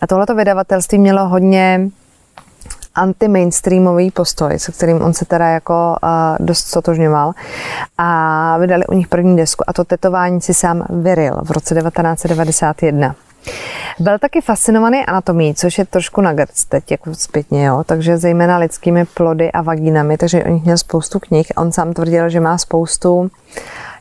[0.00, 1.90] A tohleto vydavatelství mělo hodně
[2.94, 7.32] anti-mainstreamový postoj, se kterým on se teda jako uh, dost sotožňoval
[7.98, 13.14] a vydali u nich první desku a to tetování si sám vyril v roce 1991.
[13.98, 19.04] Byl taky fascinovaný anatomií, což je trošku nagrc teď, jako zpětně, jo, takže zejména lidskými
[19.04, 21.46] plody a vagínami, takže o nich měl spoustu knih.
[21.56, 23.30] On sám tvrdil, že má spoustu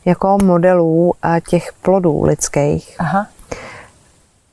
[0.06, 1.14] jako modelů
[1.50, 2.96] těch plodů lidských.
[3.00, 3.28] Aha.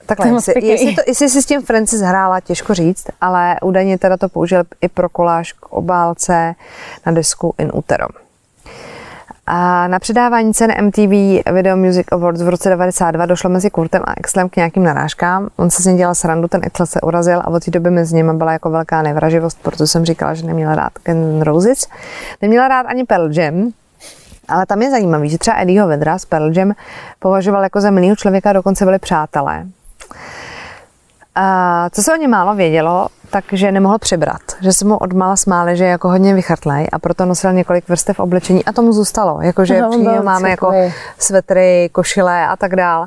[0.06, 4.16] Takhle, jestli, jestli, to, jestli si s tím Francis hrála, těžko říct, ale údajně teda
[4.16, 6.54] to použil i pro koláž k obálce
[7.06, 8.06] na desku In Utero.
[9.50, 14.14] A na předávání cen MTV Video Music Awards v roce 92 došlo mezi Kurtem a
[14.16, 15.48] Exlem k nějakým narážkám.
[15.56, 18.16] On se s ním dělal srandu, ten Exel se urazil a od té doby mezi
[18.16, 21.86] nimi byla jako velká nevraživost, protože jsem říkala, že neměla rád Ken Roses.
[22.42, 23.70] Neměla rád ani Pearl Jam,
[24.48, 26.72] ale tam je zajímavý, že třeba Eddieho Vedra z Pearl Jam
[27.18, 29.66] považoval jako za milého člověka, dokonce byli přátelé.
[31.34, 34.40] A co se o něm málo vědělo, takže nemohl přibrat.
[34.60, 38.20] Že se mu odmala smáli, že je jako hodně vychrtlej a proto nosil několik vrstev
[38.20, 39.40] oblečení a tomu zůstalo.
[39.40, 40.72] Jakože no, přímo máme jako
[41.18, 43.06] svetry, košile a tak dál.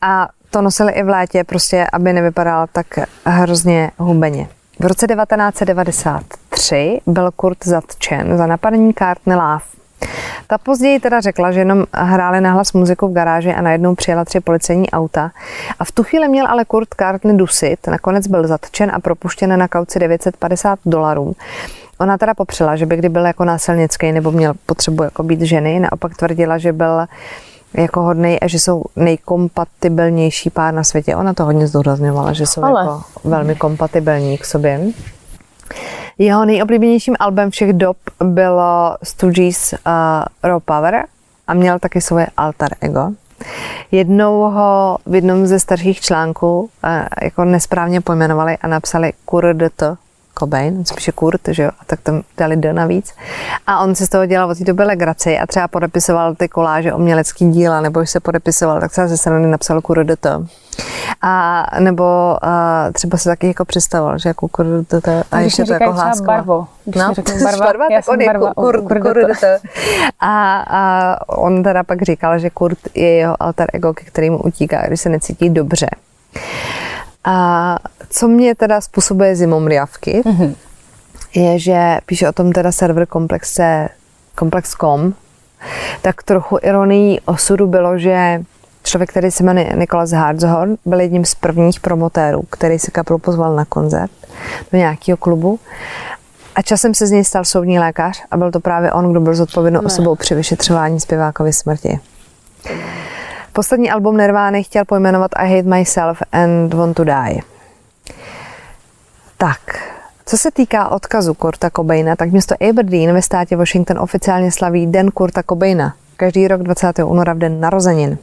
[0.00, 2.86] A to nosili i v létě, prostě, aby nevypadal tak
[3.24, 4.48] hrozně hubeně.
[4.78, 9.79] V roce 1993 byl Kurt zatčen za napadení Courtney Love.
[10.46, 14.40] Ta později teda řekla, že jenom hráli nahlas muziku v garáži a najednou přijela tři
[14.40, 15.30] policejní auta.
[15.78, 19.68] A v tu chvíli měl ale Kurt Courtney dusit, nakonec byl zatčen a propuštěn na
[19.68, 21.36] kauci 950 dolarů.
[22.00, 25.80] Ona teda popřela, že by kdy byl jako násilnický nebo měl potřebu jako být ženy,
[25.80, 27.06] naopak tvrdila, že byl
[27.74, 31.16] jako hodnej a že jsou nejkompatibilnější pár na světě.
[31.16, 32.80] Ona to hodně zdůrazňovala, že jsou Ale.
[32.80, 34.80] jako velmi kompatibilní k sobě.
[36.20, 39.92] Jeho nejoblíbenějším albem všech dob bylo Stooges uh,
[40.42, 41.06] Raw Power
[41.46, 43.12] a měl taky svoje alter ego.
[43.90, 46.68] Jednou ho v jednom ze starších článků uh,
[47.22, 49.56] jako nesprávně pojmenovali a napsali Kurt
[50.40, 53.14] Cobain, spíše Kurt, že jo, a tak tam dali D navíc.
[53.66, 56.94] A on si z toho dělal od té doby legraci a třeba podepisoval ty koláže
[56.94, 60.26] umělecký díla, nebo když se podepisoval, tak třeba ze strany napsal Kurt
[61.22, 64.94] a nebo a třeba se taky jako představoval, že jako Kurt
[65.30, 66.24] a ještě to jako hlásko.
[66.26, 66.66] barvo.
[66.84, 67.14] Když no,
[67.44, 69.44] barva, barva já tak on je Kurt,
[70.20, 74.86] a, a on teda pak říkal, že Kurt je jeho alter ego, ke kterému utíká,
[74.86, 75.86] když se necítí dobře.
[77.24, 77.76] A
[78.10, 80.54] co mě teda způsobuje zimomriavky, mm-hmm.
[81.34, 83.88] je, že píše o tom teda server komplexe
[84.34, 85.14] Komplex.com,
[86.02, 88.42] tak trochu ironií osudu bylo, že
[88.82, 93.56] člověk, který se jmenuje Nikolas Hardzhorn, byl jedním z prvních promotérů, který se kapelu pozval
[93.56, 94.10] na koncert
[94.72, 95.58] do nějakého klubu.
[96.54, 99.34] A časem se z něj stal soudní lékař a byl to právě on, kdo byl
[99.34, 102.00] zodpovědnou osobou při vyšetřování zpěvákovy smrti.
[103.52, 107.40] Poslední album Nirvány chtěl pojmenovat I Hate Myself and Want to Die.
[109.38, 109.60] Tak,
[110.26, 115.10] co se týká odkazu Kurta Cobaina, tak město Aberdeen ve státě Washington oficiálně slaví Den
[115.10, 115.94] Kurta Cobaina.
[116.16, 116.98] Každý rok 20.
[117.04, 118.18] února v den narozenin.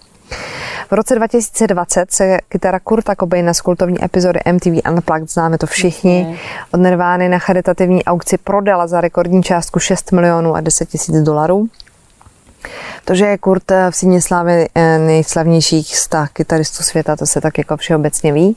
[0.90, 6.40] V roce 2020 se kytara Kurta Cobaina z kultovní epizody MTV Unplugged, známe to všichni,
[6.72, 11.68] od Nirvány na charitativní aukci prodala za rekordní částku 6 milionů a 10 tisíc dolarů.
[13.06, 17.58] To, že je Kurt v síně slávy eh, nejslavnějších sta kytaristů světa, to se tak
[17.58, 18.56] jako všeobecně ví.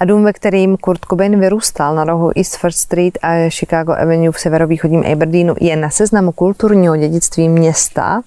[0.00, 4.32] A dům, ve kterým Kurt Cobain vyrůstal na rohu East First Street a Chicago Avenue
[4.32, 8.22] v severovýchodním Aberdeenu, je na seznamu kulturního dědictví města.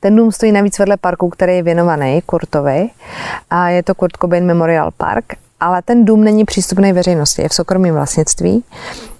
[0.00, 2.88] Ten dům stojí navíc vedle parku, který je věnovaný Kurtovi
[3.50, 5.24] a je to Kurt Cobain Memorial Park
[5.60, 8.64] ale ten dům není přístupný veřejnosti, je v soukromém vlastnictví,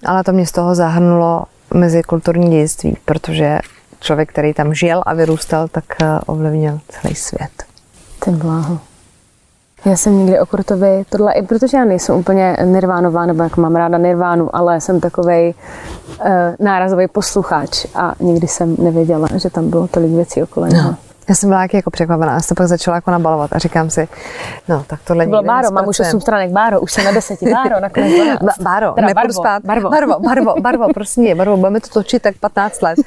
[0.06, 3.58] ale to město ho zahrnulo mezi kulturní dědictví, protože
[4.00, 7.64] člověk, který tam žil a vyrůstal, tak eh, ovlivnil celý svět.
[8.18, 8.78] Ten bláho.
[9.84, 13.76] Já jsem někdy o Kurtovi, tohle i protože já nejsem úplně nirvánová, nebo jako mám
[13.76, 15.54] ráda nirvánu, ale jsem takový uh,
[16.20, 20.90] eh, nárazový posluchač a nikdy jsem nevěděla, že tam bylo tolik věcí okolo něho.
[20.90, 21.07] No.
[21.28, 24.08] Já jsem byla jako překvapená, já jsem to pak začala jako nabalovat a říkám si,
[24.68, 27.52] no tak tohle to bylo Báro, mám už 8 stranek Báro, už jsem na deseti
[27.52, 28.42] Báro, nakonec 12.
[28.42, 29.62] Ba- báro, teda nepůjdu barvo, spát.
[29.64, 29.90] Barvo.
[29.90, 32.98] barvo, barvo, barvo, prostě barvo, budeme to točit tak 15 let.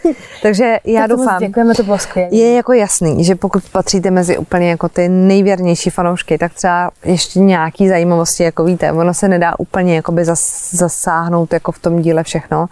[0.41, 2.29] Takže já tak doufám, děkujeme, to bylo skvělé.
[2.35, 7.39] Je jako jasný, že pokud patříte mezi úplně jako ty nejvěrnější fanoušky, tak třeba ještě
[7.39, 12.23] nějaký zajímavosti, jako víte, ono se nedá úplně jakoby zas, zasáhnout jako v tom díle
[12.23, 12.65] všechno,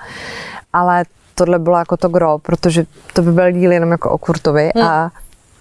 [0.74, 1.04] ale
[1.36, 4.86] tohle bylo jako to gro, protože to by byl díl jenom jako o Kurtovi hmm.
[4.86, 5.12] a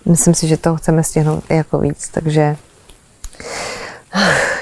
[0.08, 2.56] myslím si, že to chceme stihnout jako víc, takže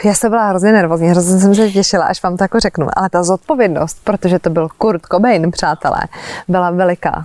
[0.05, 3.11] já jsem byla hrozně nervózní, hrozně jsem se těšila, až vám to jako řeknu, ale
[3.11, 6.01] ta zodpovědnost, protože to byl Kurt Cobain, přátelé,
[6.49, 7.25] byla veliká.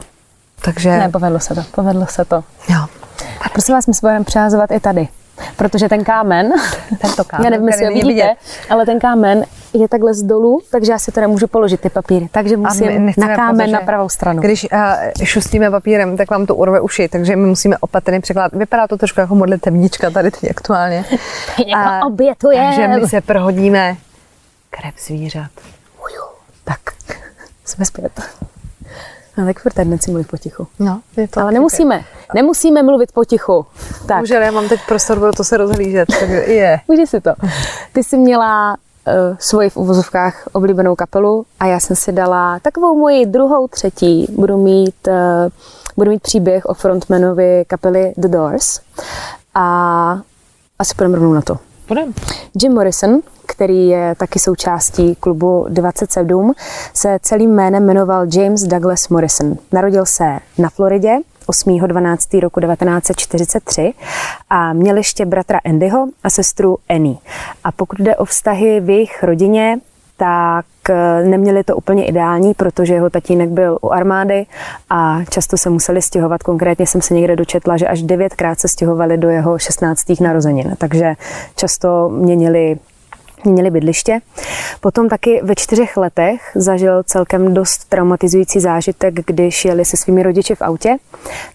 [0.62, 0.90] Takže...
[0.90, 2.44] Ne, povedlo se to, povedlo se to.
[2.70, 2.86] Jo.
[3.42, 5.08] A prosím vás, my se budeme přehazovat i tady.
[5.56, 6.52] Protože ten kámen,
[7.02, 8.36] tento kámen, já nevím, jestli ho vidíte, vidět.
[8.70, 12.30] ale ten kámen je takhle z dolů, takže já si to nemůžu položit ty papíry.
[12.32, 14.42] Takže musím na kámen pozor, na pravou stranu.
[14.42, 14.80] Když uh,
[15.24, 18.54] šustíme papírem, tak vám to urve uši, takže my musíme opatrně překládat.
[18.60, 21.06] Vypadá to trošku jako modlitevnička tady teď aktuálně.
[21.76, 22.58] A, obětuje.
[22.58, 23.98] Takže my se prohodíme
[24.70, 25.52] krev zvířat.
[26.64, 26.80] Tak,
[27.66, 28.22] jsme zpět.
[29.42, 30.68] No tak furt dnes si mluvit potichu.
[30.80, 32.06] No, je to Ale nemusíme.
[32.36, 33.66] Nemusíme mluvit potichu.
[34.08, 34.20] Tak.
[34.20, 36.10] Může, já mám teď prostor, budu to se rozhlížet.
[36.20, 36.80] Takže je.
[36.88, 37.32] Může si to.
[37.94, 42.98] Ty jsi měla uh, svoji v uvozovkách oblíbenou kapelu a já jsem si dala takovou
[42.98, 44.28] moji druhou, třetí.
[44.30, 45.50] Budu mít, uh,
[45.98, 48.80] budu mít příběh o frontmanovi kapely The Doors
[49.56, 50.20] a
[50.80, 51.71] asi půjdeme rovnou na to.
[51.92, 52.14] Půjdeme.
[52.62, 56.54] Jim Morrison, který je taky součástí klubu 27,
[56.94, 59.56] se celým jménem jmenoval James Douglas Morrison.
[59.72, 61.18] Narodil se na Floridě
[61.48, 62.40] 8.12.
[62.40, 63.94] roku 1943
[64.50, 67.18] a měl ještě bratra Andyho a sestru Annie.
[67.64, 69.80] A pokud jde o vztahy v jejich rodině,
[70.22, 74.46] tak eh, neměli to úplně ideální, protože jeho tatínek byl u armády
[74.90, 76.44] a často se museli stěhovat.
[76.44, 80.20] Konkrétně jsem se někde dočetla, že až devětkrát se stěhovali do jeho 16.
[80.20, 81.14] narozenin, takže
[81.56, 82.78] často měnili
[83.46, 84.20] měli bydliště.
[84.80, 90.56] Potom taky ve čtyřech letech zažil celkem dost traumatizující zážitek, když jeli se svými rodiči
[90.56, 90.98] v autě,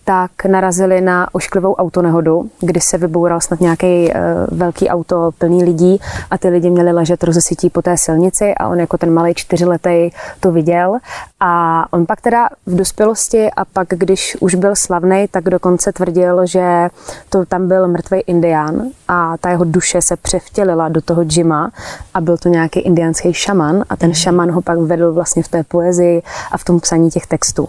[0.04, 4.12] tak narazili na ošklivou autonehodu, kdy se vyboural snad nějaký uh,
[4.58, 8.80] velký auto plný lidí a ty lidi měli ležet rozesytí po té silnici a on
[8.80, 10.10] jako ten malý čtyřletý
[10.40, 10.98] to viděl
[11.40, 16.46] a on pak teda v dospělosti a pak, když už byl slavný, tak dokonce tvrdil,
[16.46, 16.88] že
[17.28, 21.70] to tam byl mrtvý indián a ta jeho duše se převtělila do toho Jima
[22.14, 25.64] a byl to nějaký indiánský šaman a ten šaman ho pak vedl vlastně v té
[25.64, 26.22] poezii
[26.52, 27.68] a v tom psaní těch textů.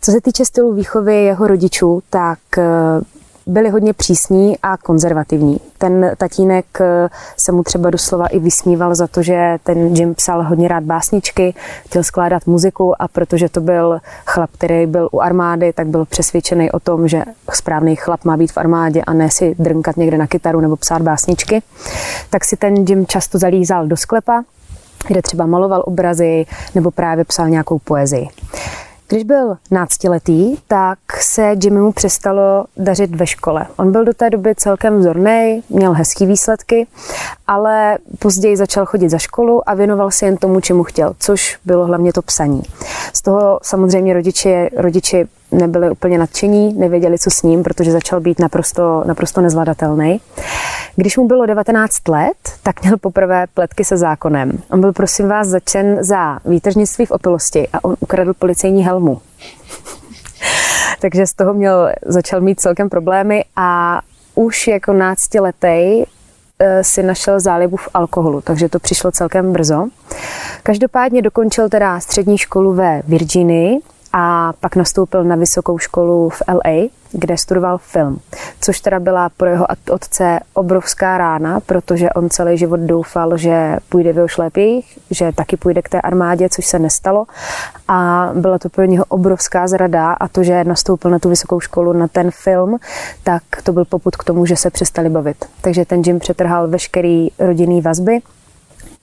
[0.00, 2.64] Co se týče stylu výchovy jeho rodičů, tak eh,
[3.50, 5.60] byli hodně přísní a konzervativní.
[5.78, 10.42] Ten tatínek eh, se mu třeba doslova i vysmíval za to, že ten Jim psal
[10.42, 15.72] hodně rád básničky, chtěl skládat muziku a protože to byl chlap, který byl u armády,
[15.72, 19.54] tak byl přesvědčený o tom, že správný chlap má být v armádě a ne si
[19.58, 21.62] drnkat někde na kytaru nebo psát básničky.
[22.30, 24.42] Tak si ten Jim často zalízal do sklepa,
[25.08, 28.28] kde třeba maloval obrazy nebo právě psal nějakou poezii.
[29.10, 33.66] Když byl náctiletý, tak se Jimmymu přestalo dařit ve škole.
[33.76, 36.86] On byl do té doby celkem vzorný, měl hezký výsledky,
[37.46, 41.86] ale později začal chodit za školu a věnoval se jen tomu, čemu chtěl, což bylo
[41.86, 42.62] hlavně to psaní.
[43.12, 48.38] Z toho samozřejmě rodiči, rodiči nebyli úplně nadšení, nevěděli, co s ním, protože začal být
[48.38, 50.20] naprosto, naprosto nezvladatelný.
[50.96, 54.52] Když mu bylo 19 let, tak měl poprvé pletky se zákonem.
[54.70, 59.20] On byl, prosím vás, začen za výtržnictví v opilosti a on ukradl policejní helmu.
[61.00, 64.00] Takže z toho měl, začal mít celkem problémy a
[64.34, 66.02] už jako náctiletý
[66.58, 69.88] eh, si našel zálibu v alkoholu, takže to přišlo celkem brzo.
[70.62, 73.78] Každopádně dokončil teda střední školu ve Virginii,
[74.12, 78.20] a pak nastoupil na vysokou školu v LA, kde studoval film,
[78.60, 84.10] což teda byla pro jeho otce obrovská rána, protože on celý život doufal, že půjde
[84.10, 87.26] jeho šlépějích, že taky půjde k té armádě, což se nestalo
[87.88, 91.92] a byla to pro něho obrovská zrada a to, že nastoupil na tu vysokou školu
[91.92, 92.78] na ten film,
[93.24, 95.44] tak to byl poput k tomu, že se přestali bavit.
[95.60, 98.18] Takže ten Jim přetrhal veškerý rodinný vazby,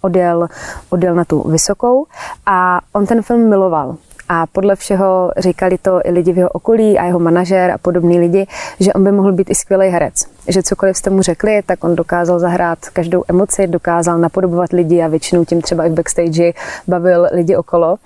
[0.02, 0.48] odjel,
[0.90, 2.06] odjel na tu vysokou
[2.46, 3.98] a on ten film miloval.
[4.30, 8.20] A podle všeho říkali to i lidi v jeho okolí a jeho manažer a podobní
[8.20, 8.48] lidi,
[8.80, 10.14] že on by mohl být i skvělý herec.
[10.48, 15.08] Že cokoliv jste mu řekli, tak on dokázal zahrát každou emoci, dokázal napodobovat lidi a
[15.08, 16.54] většinou tím třeba i v backstage
[16.88, 17.98] bavil lidi okolo.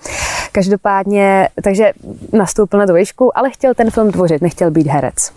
[0.51, 1.91] Každopádně, takže
[2.33, 5.31] nastoupil na dvojšku, ale chtěl ten film tvořit, nechtěl být herec.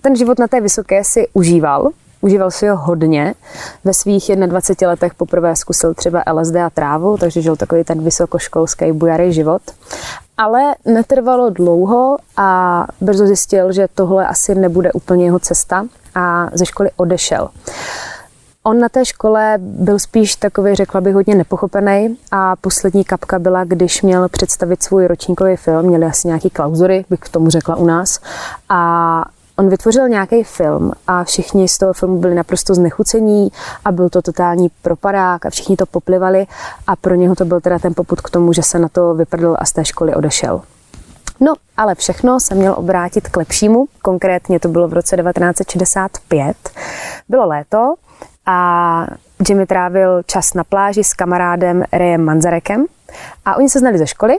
[0.00, 1.90] Ten život na té vysoké si užíval,
[2.26, 3.34] Užíval si ho hodně.
[3.84, 8.92] Ve svých 21 letech poprvé zkusil třeba LSD a trávu, takže žil takový ten vysokoškolský
[8.92, 9.62] bujarý život.
[10.36, 16.66] Ale netrvalo dlouho a brzo zjistil, že tohle asi nebude úplně jeho cesta a ze
[16.66, 17.48] školy odešel.
[18.62, 23.64] On na té škole byl spíš takový, řekla bych, hodně nepochopený a poslední kapka byla,
[23.64, 27.86] když měl představit svůj ročníkový film, měli asi nějaký klauzury, bych k tomu řekla u
[27.86, 28.20] nás,
[28.68, 29.24] a
[29.58, 33.48] On vytvořil nějaký film a všichni z toho filmu byli naprosto znechucení
[33.84, 36.46] a byl to totální propadák a všichni to poplivali
[36.86, 39.56] a pro něho to byl teda ten poput k tomu, že se na to vyprdl
[39.58, 40.62] a z té školy odešel.
[41.40, 43.86] No, ale všechno se měl obrátit k lepšímu.
[44.02, 46.56] Konkrétně to bylo v roce 1965.
[47.28, 47.94] Bylo léto
[48.46, 49.06] a
[49.48, 52.84] Jimmy trávil čas na pláži s kamarádem Rayem Manzarekem
[53.44, 54.36] a oni se znali ze školy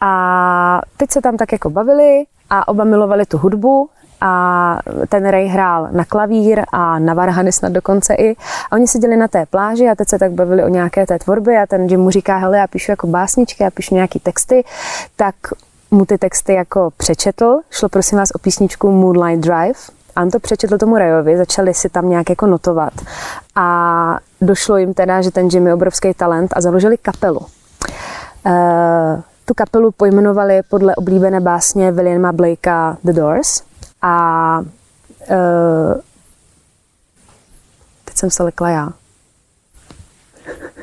[0.00, 3.88] a teď se tam tak jako bavili a oba milovali tu hudbu
[4.22, 8.36] a ten Ray hrál na klavír a na varhany snad dokonce i.
[8.70, 11.62] A oni seděli na té pláži a teď se tak bavili o nějaké té tvorbě
[11.62, 14.64] a ten Jim mu říká, hele, já píšu jako básničky, já píšu nějaký texty,
[15.16, 15.34] tak
[15.90, 17.60] mu ty texty jako přečetl.
[17.70, 19.78] Šlo prosím vás o písničku Moonlight Drive.
[20.16, 22.92] A on to přečetl tomu Rayovi, začali si tam nějak jako notovat.
[23.56, 27.40] A došlo jim teda, že ten Jim je obrovský talent a založili kapelu.
[27.40, 33.62] Uh, tu kapelu pojmenovali podle oblíbené básně Williama Blakea The Doors.
[34.02, 34.58] A
[35.30, 35.94] uh,
[38.04, 38.88] teď jsem se lekla já.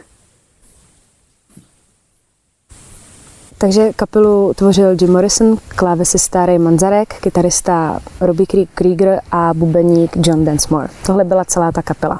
[3.57, 10.87] Takže kapelu tvořil Jim Morrison, klávesista Ray Manzarek, kytarista Robbie Krieger a bubeník John Densmore.
[11.05, 12.19] Tohle byla celá ta kapela.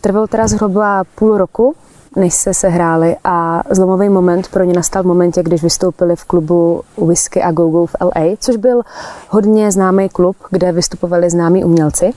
[0.00, 1.74] Trvalo teda zhruba půl roku,
[2.16, 6.82] než se sehráli a zlomový moment pro ně nastal v momentě, když vystoupili v klubu
[7.06, 8.82] Whisky a Go-Go v LA, což byl
[9.28, 12.10] hodně známý klub, kde vystupovali známí umělci.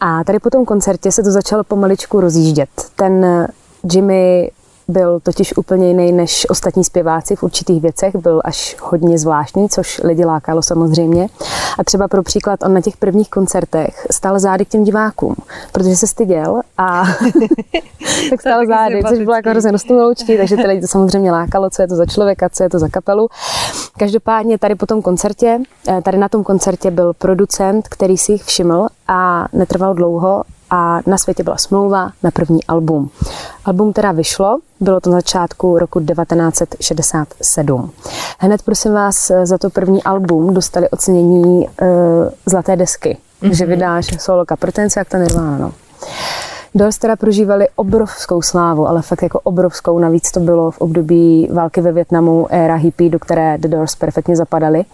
[0.00, 2.68] A tady po tom koncertě se to začalo pomaličku rozjíždět.
[2.96, 3.46] Ten
[3.92, 4.50] Jimmy
[4.92, 10.00] byl totiž úplně jiný než ostatní zpěváci v určitých věcech, byl až hodně zvláštní, což
[10.04, 11.28] lidi lákalo samozřejmě.
[11.78, 15.36] A třeba pro příklad, on na těch prvních koncertech stál zády k těm divákům,
[15.72, 17.04] protože se styděl a
[18.30, 21.82] tak stál zády, což bylo jako hrozně rostouloučky, takže ty lidi to samozřejmě lákalo, co
[21.82, 23.28] je to za člověka, co je to za kapelu.
[23.98, 28.42] Každopádně tady po tom koncertě, eh, tady na tom koncertě byl producent, který si jich
[28.42, 30.42] všiml a netrval dlouho
[30.74, 33.10] a na světě byla smlouva na první album.
[33.64, 37.90] Album teda vyšlo, bylo to na začátku roku 1967.
[38.38, 41.68] Hned prosím vás za to první album dostali ocenění uh,
[42.46, 43.50] Zlaté desky, mm-hmm.
[43.50, 45.58] že vydáš solo kaprtence, jak to Nirvana.
[45.58, 45.72] No.
[46.74, 49.98] Doors teda prožívali obrovskou slávu, ale fakt jako obrovskou.
[49.98, 54.36] Navíc to bylo v období války ve Větnamu, éra hippie, do které The Doors perfektně
[54.36, 54.84] zapadaly.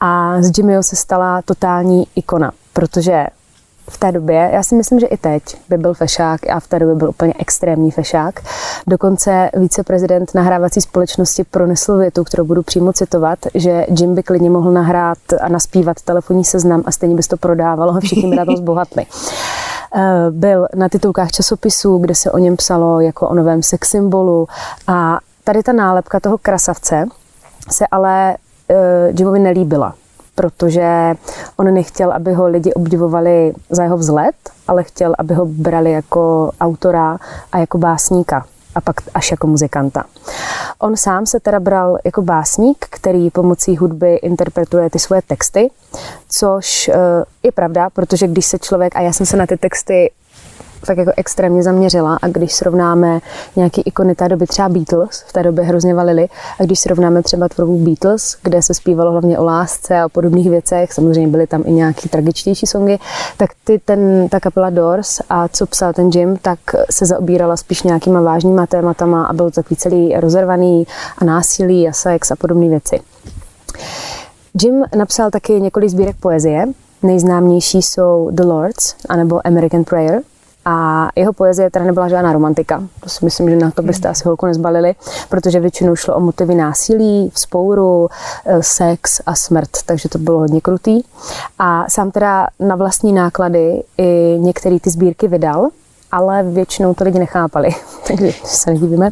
[0.00, 3.26] A z Jimmyho se stala totální ikona, protože
[3.90, 6.78] v té době, já si myslím, že i teď by byl fešák a v té
[6.78, 8.40] době byl úplně extrémní fešák.
[8.86, 14.72] Dokonce viceprezident nahrávací společnosti pronesl větu, kterou budu přímo citovat, že Jim by klidně mohl
[14.72, 18.56] nahrát a naspívat telefonní seznam a stejně by to prodávalo a všichni by na to
[18.56, 19.06] zbohatli.
[19.94, 24.48] Eh, byl na titulkách časopisů, kde se o něm psalo jako o novém sex symbolu
[24.86, 27.06] a tady ta nálepka toho krasavce
[27.70, 28.36] se ale
[28.70, 28.76] uh,
[29.18, 29.94] Jimovi nelíbila
[30.34, 31.14] protože
[31.56, 34.34] on nechtěl, aby ho lidi obdivovali za jeho vzhled,
[34.68, 37.18] ale chtěl, aby ho brali jako autora
[37.52, 40.04] a jako básníka a pak až jako muzikanta.
[40.78, 45.70] On sám se teda bral jako básník, který pomocí hudby interpretuje ty svoje texty,
[46.28, 46.94] což eh,
[47.42, 50.10] je pravda, protože když se člověk, a já jsem se na ty texty
[50.86, 53.20] tak jako extrémně zaměřila a když srovnáme
[53.56, 56.28] nějaký ikony té doby, třeba Beatles, v té době hrozně valili,
[56.60, 60.50] a když srovnáme třeba tvorbu Beatles, kde se zpívalo hlavně o lásce a o podobných
[60.50, 62.98] věcech, samozřejmě byly tam i nějaký tragičtější songy,
[63.36, 66.58] tak ty, ten, ta kapela Doors a co psal ten Jim, tak
[66.90, 70.86] se zaobírala spíš nějakýma vážnýma tématama a byl takový celý rozervaný
[71.18, 73.00] a násilí a sex a podobné věci.
[74.62, 76.66] Jim napsal taky několik sbírek poezie,
[77.02, 80.20] Nejznámější jsou The Lords anebo American Prayer.
[80.64, 82.82] A jeho poezie teda nebyla žádná romantika.
[83.00, 84.94] To si myslím, že na to byste asi holku nezbalili,
[85.28, 88.08] protože většinou šlo o motivy násilí, vzpouru,
[88.46, 91.02] eh, sex a smrt, takže to bylo hodně krutý.
[91.58, 95.68] A sám teda na vlastní náklady i některé ty sbírky vydal,
[96.12, 97.68] ale většinou to lidi nechápali,
[98.06, 99.10] takže se nedívíme.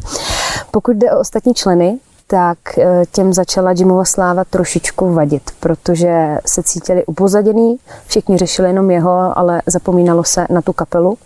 [0.71, 1.99] Pokud jde o ostatní členy,
[2.31, 7.77] tak eh, těm začala Jimova sláva trošičku vadit, protože se cítili upozaděný,
[8.07, 11.17] všichni řešili jenom jeho, ale zapomínalo se na tu kapelu.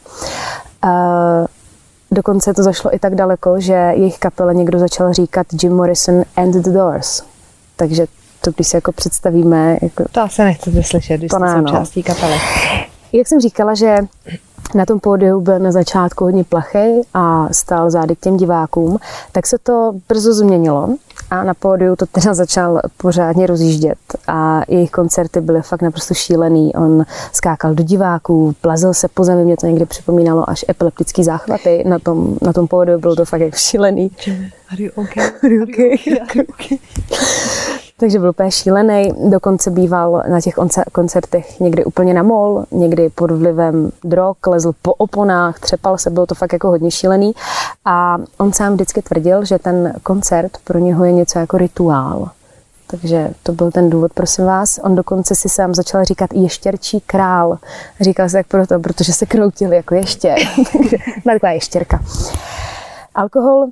[0.86, 0.90] Eh,
[2.12, 6.52] dokonce to zašlo i tak daleko, že jejich kapele někdo začal říkat Jim Morrison and
[6.52, 7.24] the Doors.
[7.76, 8.06] Takže
[8.42, 9.78] to, když si jako představíme...
[9.82, 12.36] Jako, to asi nechcete slyšet, když jste součástí kapely.
[13.14, 13.98] Jak jsem říkala, že
[14.74, 18.98] na tom pódiu byl na začátku hodně plachy a stál zády k těm divákům,
[19.32, 20.90] tak se to brzo změnilo
[21.32, 23.98] a na pódiu to teda začal pořádně rozjíždět
[24.28, 26.76] a jejich koncerty byly fakt naprosto šílený.
[26.76, 31.84] On skákal do diváků, plazil se po zemi, mě to někdy připomínalo až epileptický záchvaty
[31.88, 34.12] na tom, na tom pódiu, bylo to fakt jako šílený.
[34.72, 35.26] Are you okay?
[35.44, 35.98] Are you okay?
[36.22, 36.78] Are you okay?
[37.98, 39.12] Takže byl úplně šílený.
[39.30, 40.56] Dokonce býval na těch
[40.92, 46.26] koncertech někdy úplně na mol, někdy pod vlivem drog, lezl po oponách, třepal se, bylo
[46.26, 47.34] to fakt jako hodně šílený.
[47.86, 52.30] A on sám vždycky tvrdil, že ten koncert pro něho je něco jako rituál.
[52.88, 54.80] Takže to byl ten důvod, prosím vás.
[54.84, 57.58] On dokonce si sám začal říkat ještěrčí král.
[58.02, 60.38] Říkal se tak proto, protože se kroutil jako ještěr.
[61.26, 62.00] taková ještěrka.
[63.16, 63.68] Alkohol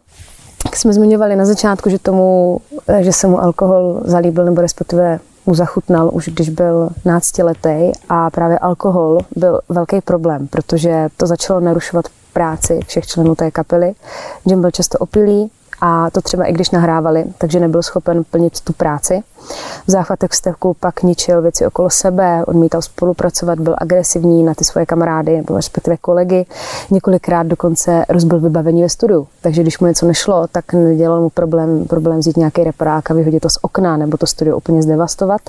[0.74, 2.59] jak jsme zmiňovali na začátku, že, tomu,
[2.99, 8.59] že se mu alkohol zalíbil nebo respektive mu zachutnal už když byl náctiletý a právě
[8.59, 13.93] alkohol byl velký problém, protože to začalo narušovat práci všech členů té kapely.
[14.45, 15.51] Jim byl často opilý,
[15.86, 19.23] a to třeba i když nahrávali, takže nebyl schopen plnit tu práci.
[19.88, 24.86] V záchvatech vzteku pak ničil věci okolo sebe, odmítal spolupracovat, byl agresivní na ty svoje
[24.86, 26.45] kamarády nebo respektive kolegy.
[26.91, 29.27] Několikrát dokonce rozbil vybavení ve studiu.
[29.41, 33.41] Takže když mu něco nešlo, tak nedělal mu problém, problém vzít nějaký reparák a vyhodit
[33.41, 35.41] to z okna nebo to studio úplně zdevastovat.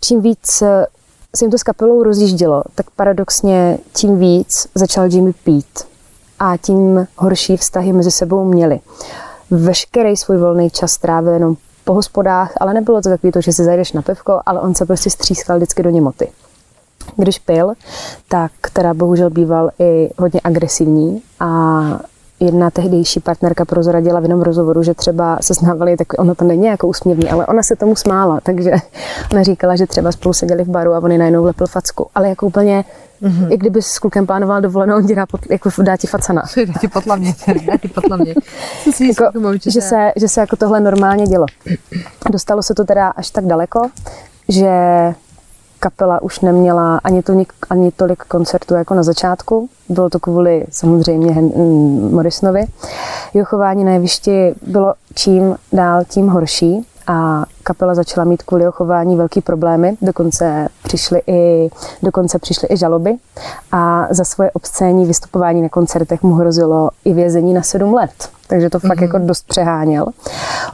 [0.00, 0.46] Čím víc
[1.36, 5.84] se jim to s kapelou rozjíždělo, tak paradoxně tím víc začal Jimmy pít
[6.38, 8.80] a tím horší vztahy mezi sebou měli
[9.50, 13.64] veškerý svůj volný čas trávil jenom po hospodách, ale nebylo to takový to, že si
[13.64, 16.28] zajdeš na pivko, ale on se prostě střískal vždycky do němoty.
[17.16, 17.72] Když pil,
[18.28, 21.80] tak teda bohužel býval i hodně agresivní a
[22.40, 26.66] jedna tehdejší partnerka prozradila v jednom rozhovoru, že třeba se znávali, tak ono to není
[26.66, 28.70] jako úsměvný, ale ona se tomu smála, takže
[29.32, 32.46] ona říkala, že třeba spolu seděli v baru a oni najednou lepil facku, ale jako
[32.46, 32.84] úplně
[33.24, 33.52] Mm-hmm.
[33.52, 36.42] I kdyby s klukem plánoval dovolenou, on ti dá, pot, jako dá ti facana.
[36.66, 37.34] Dá ti potlavně,
[37.66, 38.34] dá ti potlavně.
[39.08, 41.46] jako, že, se, že se jako tohle normálně dělo.
[42.30, 43.88] Dostalo se to teda až tak daleko,
[44.48, 44.68] že
[45.84, 47.32] kapela už neměla ani, to,
[47.70, 49.68] ani tolik koncertů jako na začátku.
[49.88, 52.64] Bylo to kvůli samozřejmě mm, Morrisonovi.
[53.34, 58.72] Jeho chování na jevišti bylo čím dál tím horší a kapela začala mít kvůli jeho
[58.72, 61.70] chování velký problémy, dokonce přišly i,
[62.02, 63.16] dokonce přišly i žaloby
[63.72, 68.28] a za svoje obscénní vystupování na koncertech mu hrozilo i vězení na sedm let.
[68.46, 69.02] Takže to fakt mm-hmm.
[69.02, 70.06] jako dost přeháněl.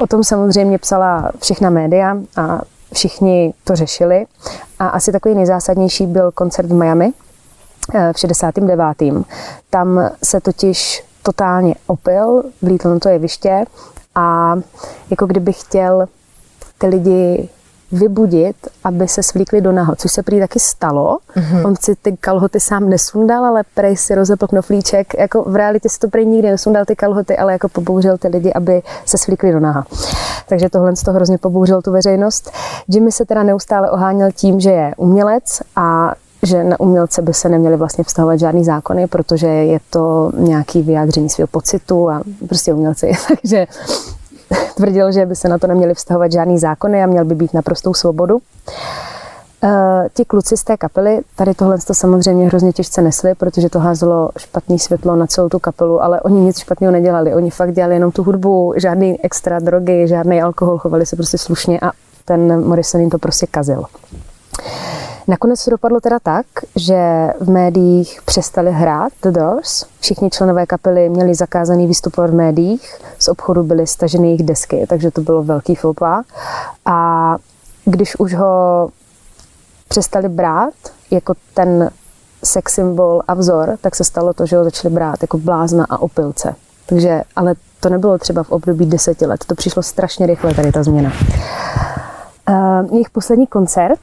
[0.01, 2.61] O tom samozřejmě psala všechna média a
[2.93, 4.26] všichni to řešili.
[4.78, 7.12] A asi takový nejzásadnější byl koncert v Miami
[7.95, 8.80] eh, v 69.
[9.70, 13.64] Tam se totiž totálně opil, vlítl na to jeviště
[14.14, 14.57] a
[15.11, 16.09] jako kdyby chtěl
[16.78, 17.49] ty lidi
[17.93, 21.18] vybudit, aby se svlíkli do naho, což se prý taky stalo.
[21.36, 21.66] Mm-hmm.
[21.66, 25.14] On si ty kalhoty sám nesundal, ale prej si rozepl knoflíček.
[25.18, 28.53] Jako v realitě si to prej nikdy nesundal ty kalhoty, ale jako pobouřil ty lidi,
[28.53, 29.86] aby se svlíkli do naha.
[30.49, 32.51] Takže tohle z toho hrozně pobouřil tu veřejnost.
[32.88, 37.49] Jimmy se teda neustále oháněl tím, že je umělec a že na umělce by se
[37.49, 43.12] neměly vlastně vztahovat žádný zákony, protože je to nějaký vyjádření svého pocitu a prostě umělci.
[43.28, 43.66] Takže
[44.76, 47.94] tvrdil, že by se na to neměly vztahovat žádný zákony a měl by být naprostou
[47.94, 48.40] svobodu.
[49.62, 49.70] Uh,
[50.14, 54.30] ti kluci z té kapely tady tohle to samozřejmě hrozně těžce nesli, protože to házelo
[54.38, 57.34] špatný světlo na celou tu kapelu, ale oni nic špatného nedělali.
[57.34, 61.80] Oni fakt dělali jenom tu hudbu, žádný extra drogy, žádný alkohol, chovali se prostě slušně
[61.80, 61.90] a
[62.24, 63.84] ten Morrison jim to prostě kazil.
[65.29, 66.47] Nakonec to dopadlo teda tak,
[66.77, 69.85] že v médiích přestali hrát The Doors.
[70.01, 75.11] Všichni členové kapely měli zakázaný vystupovat v médiích, z obchodu byly staženy jejich desky, takže
[75.11, 76.23] to bylo velký fopa.
[76.87, 77.37] A
[77.85, 78.89] když už ho
[79.89, 80.75] přestali brát
[81.11, 81.91] jako ten
[82.45, 85.99] sex symbol a vzor, tak se stalo to, že ho začali brát jako blázna a
[85.99, 86.55] opilce.
[86.87, 90.83] Takže, ale to nebylo třeba v období deseti let, to přišlo strašně rychle, tady ta
[90.83, 91.12] změna.
[92.49, 94.01] Uh, jejich poslední koncert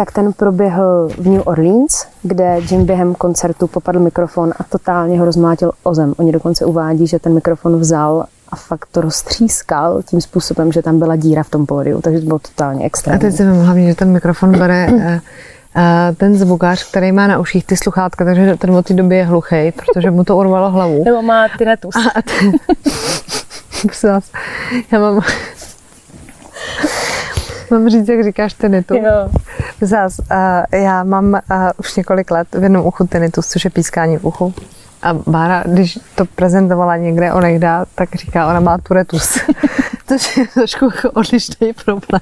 [0.00, 5.24] tak ten proběhl v New Orleans, kde Jim během koncertu popadl mikrofon a totálně ho
[5.24, 6.14] rozmlátil o zem.
[6.16, 10.98] Oni dokonce uvádí, že ten mikrofon vzal a fakt to roztřískal tím způsobem, že tam
[10.98, 13.16] byla díra v tom pódiu, takže to bylo totálně extrémní.
[13.16, 15.20] A teď si vím hlavně, že ten mikrofon bere eh,
[15.76, 19.24] eh, ten zvukář, který má na uších ty sluchátka, takže ten od té doby je
[19.24, 21.04] hluchý, protože mu to urvalo hlavu.
[21.04, 21.94] Nebo má tinnitus.
[21.96, 22.52] A ten,
[24.92, 25.20] já mám
[27.70, 28.96] Mám říct, jak říkáš tenitu?
[28.96, 29.30] Jo.
[29.80, 31.38] Zás, uh, já mám uh,
[31.78, 34.54] už několik let v jednom uchu tenitus, což je pískání v uchu.
[35.02, 39.38] A Bára, když to prezentovala někde onehda, tak říká, ona má turetus.
[40.06, 42.20] to je trošku jako odlišný problém.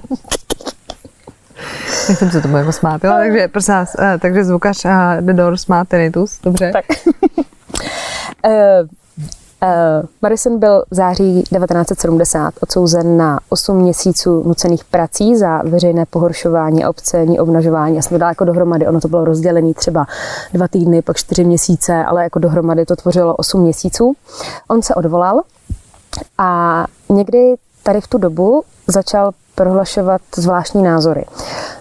[2.08, 3.12] Nechcem se tomu jako smát, jo?
[3.18, 4.90] takže prosím vás, uh, takže zvukař uh,
[5.20, 6.72] The Doors má tinnitus, dobře?
[6.72, 6.84] Tak.
[9.62, 16.86] Uh, Morrison byl v září 1970 odsouzen na 8 měsíců nucených prací za veřejné pohoršování,
[16.86, 17.96] obcení, obnažování.
[17.96, 20.06] Já jsem to dala jako dohromady, ono to bylo rozdělené třeba
[20.52, 24.14] dva týdny, pak čtyři měsíce, ale jako dohromady to tvořilo 8 měsíců.
[24.68, 25.40] On se odvolal
[26.38, 31.24] a někdy tady v tu dobu začal prohlašovat zvláštní názory.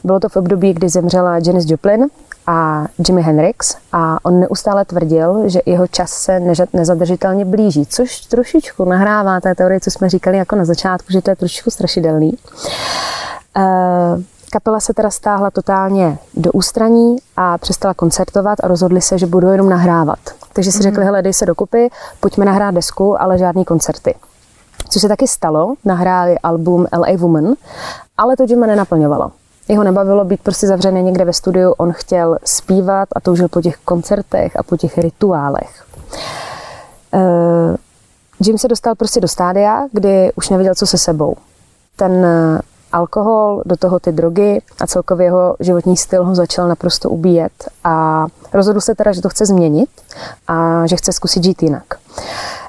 [0.03, 2.05] Bylo to v období, kdy zemřela Janis Joplin,
[2.47, 6.39] a Jimi Hendrix a on neustále tvrdil, že jeho čas se
[6.73, 11.29] nezadržitelně blíží, což trošičku nahrává té teorie, co jsme říkali jako na začátku, že to
[11.29, 12.37] je trošičku strašidelný.
[13.57, 13.61] Eh,
[14.51, 19.49] kapela se teda stáhla totálně do ústraní a přestala koncertovat a rozhodli se, že budou
[19.49, 20.19] jenom nahrávat.
[20.53, 20.81] Takže si mm-hmm.
[20.81, 21.89] řekli, hele, dej se dokupy,
[22.19, 24.15] pojďme nahrát desku, ale žádný koncerty.
[24.89, 27.53] Což se taky stalo, nahráli album LA Woman,
[28.17, 29.31] ale to Jima nenaplňovalo.
[29.67, 33.77] Jeho nebavilo být prostě zavřený někde ve studiu, on chtěl zpívat a toužil po těch
[33.77, 35.85] koncertech a po těch rituálech.
[37.13, 37.75] Uh,
[38.45, 41.35] Jim se dostal prostě do stádia, kdy už nevěděl, co se sebou.
[41.95, 42.59] Ten eh,
[42.91, 47.51] alkohol, do toho ty drogy a celkově jeho životní styl ho začal naprosto ubíjet
[47.83, 49.89] a rozhodl se teda, že to chce změnit
[50.47, 51.83] a že chce zkusit žít jinak.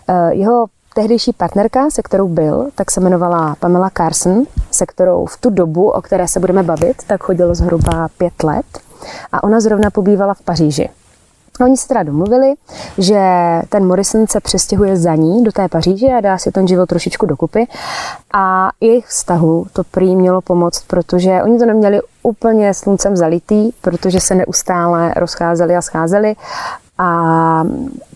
[0.09, 0.67] Eh, jeho
[0.99, 5.91] tehdejší partnerka, se kterou byl, tak se jmenovala Pamela Carson, se kterou v tu dobu,
[5.91, 8.67] o které se budeme bavit, tak chodilo zhruba pět let
[9.33, 10.89] a ona zrovna pobývala v Paříži.
[11.61, 12.55] Oni se teda domluvili,
[12.99, 13.21] že
[13.69, 17.27] ten Morrison se přestěhuje za ní do té Paříže a dá si ten život trošičku
[17.27, 17.67] dokupy.
[18.35, 24.21] A jejich vztahu to prý mělo pomoct, protože oni to neměli úplně sluncem zalitý, protože
[24.21, 26.37] se neustále rozcházeli a scházeli
[26.99, 27.65] A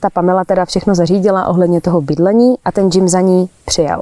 [0.00, 4.00] ta Pamela teda všechno zařídila ohledně toho bydlení a ten Jim za ní přijel.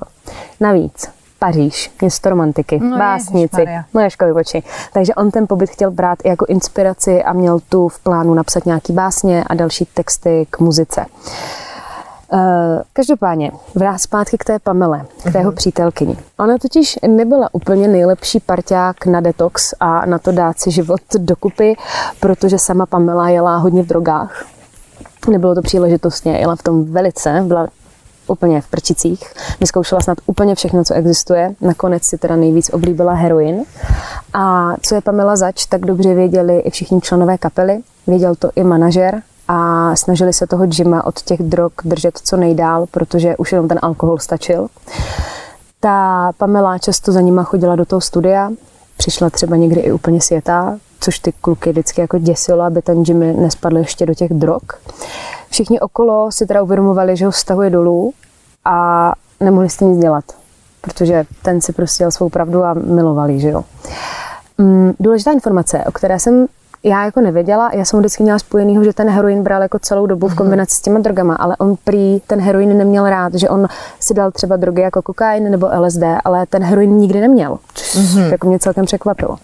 [0.60, 1.08] Navíc
[1.38, 4.62] Paříž, město romantiky, No, básnici, no školy oči.
[4.92, 8.66] Takže on ten pobyt chtěl brát i jako inspiraci a měl tu v plánu napsat
[8.66, 11.06] nějaký básně a další texty k muzice.
[12.32, 12.38] Uh,
[12.92, 16.16] každopádně, vrát zpátky k té Pamele, k té jeho přítelkyni.
[16.38, 21.76] Ona totiž nebyla úplně nejlepší parťák na detox a na to dát si život dokupy,
[22.20, 24.44] protože sama Pamela jela hodně v drogách.
[25.28, 27.68] Nebylo to příležitostně, jela v tom velice, byla
[28.26, 29.32] úplně v prčicích.
[29.60, 31.54] Vyzkoušela snad úplně všechno, co existuje.
[31.60, 33.64] Nakonec si teda nejvíc oblíbila heroin.
[34.34, 37.80] A co je Pamela zač, tak dobře věděli i všichni členové kapely.
[38.06, 42.86] Věděl to i manažer a snažili se toho Jima od těch drog držet co nejdál,
[42.90, 44.68] protože už jenom ten alkohol stačil.
[45.80, 48.50] Ta Pamela často za nima chodila do toho studia,
[49.00, 53.32] přišla třeba někdy i úplně světá, což ty kluky vždycky jako děsilo, aby ten Jimmy
[53.32, 54.62] nespadl ještě do těch drog.
[55.50, 58.12] Všichni okolo si teda uvědomovali, že ho stahuje dolů
[58.64, 60.24] a nemohli s tím nic dělat,
[60.80, 63.64] protože ten si prostě jel svou pravdu a milovali, že jo.
[64.58, 66.46] Mm, důležitá informace, o které jsem
[66.82, 70.28] já jako nevěděla, já jsem vždycky měla spojenýho, že ten heroin bral jako celou dobu
[70.28, 73.68] v kombinaci s těma drogama, ale on prý ten heroin neměl rád, že on
[74.00, 78.48] si dal třeba drogy jako kokain nebo LSD, ale ten heroin nikdy neměl, což jako
[78.48, 79.38] mě celkem překvapilo.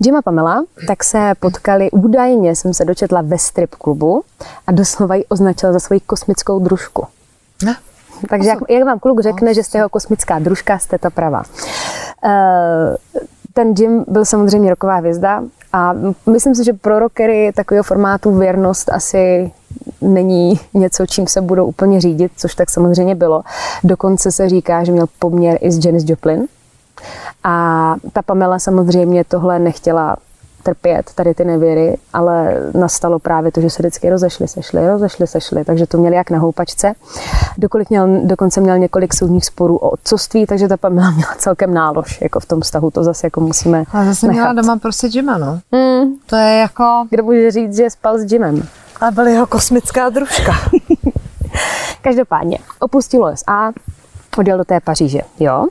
[0.00, 4.22] Jim a Pamela tak se potkali, údajně jsem se dočetla ve strip klubu
[4.66, 7.06] a doslova ji označila za svoji kosmickou družku.
[7.64, 7.74] No.
[8.28, 11.42] Takže jak, jak vám kluk řekne, že jste jeho kosmická družka, jste ta pravá.
[12.24, 12.96] Eh,
[13.52, 15.42] ten Jim byl samozřejmě roková hvězda
[15.72, 15.92] a
[16.30, 19.52] myslím si, že pro rockery takového formátu věrnost asi
[20.00, 23.42] není něco, čím se budou úplně řídit, což tak samozřejmě bylo.
[23.84, 26.46] Dokonce se říká, že měl poměr i s Janis Joplin.
[27.44, 30.16] A ta Pamela samozřejmě tohle nechtěla
[30.62, 35.64] trpět, tady ty nevěry, ale nastalo právě to, že se vždycky rozešli, sešli, rozešli, sešli,
[35.64, 36.92] takže to měli jak na houpačce.
[37.58, 42.20] Dokolik měl, dokonce měl několik soudních sporů o otcovství, takže ta Pamela měla celkem nálož
[42.20, 44.40] jako v tom vztahu, to zase jako musíme A zase nechat.
[44.40, 45.60] měla doma prostě Jima, no.
[45.72, 47.04] Hmm, To je jako...
[47.10, 48.62] kdo může říct, že spal s Jimem?
[49.00, 50.52] A byl jeho kosmická družka.
[52.02, 53.72] Každopádně opustil USA,
[54.38, 55.20] odjel do té Paříže.
[55.40, 55.66] Jo.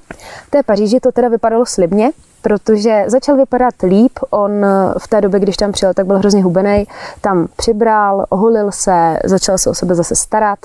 [0.47, 2.11] V té Paříži to teda vypadalo slibně,
[2.41, 4.19] protože začal vypadat líp.
[4.29, 6.87] On eh, v té době, když tam přijel, tak byl hrozně hubený.
[7.21, 10.59] Tam přibral, oholil se, začal se o sebe zase starat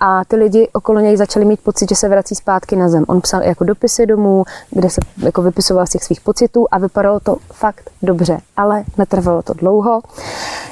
[0.00, 3.04] a ty lidi okolo něj začali mít pocit, že se vrací zpátky na zem.
[3.08, 7.20] On psal jako dopisy domů, kde se jako vypisoval z těch svých pocitů a vypadalo
[7.20, 10.00] to fakt dobře, ale netrvalo to dlouho.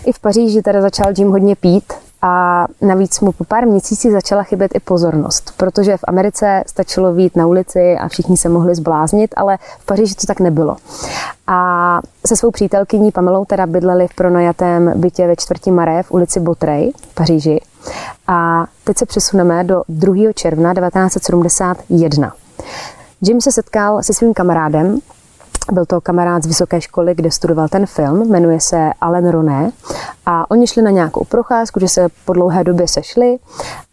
[0.06, 1.92] I v Paříži teda začal Jim hodně pít,
[2.22, 7.36] a navíc mu po pár měsících začala chybět i pozornost, protože v Americe stačilo výjít
[7.36, 10.76] na ulici a všichni se mohli zbláznit, ale v Paříži to tak nebylo.
[11.46, 16.40] A se svou přítelkyní Pamelou teda bydleli v pronajatém bytě ve čtvrti Maré v ulici
[16.40, 17.60] Botrej v Paříži.
[18.28, 20.32] A teď se přesuneme do 2.
[20.34, 22.32] června 1971.
[23.20, 24.98] Jim se setkal se svým kamarádem,
[25.72, 29.70] byl to kamarád z vysoké školy, kde studoval ten film, jmenuje se Alan Roné.
[30.26, 33.36] A oni šli na nějakou procházku, že se po dlouhé době sešli.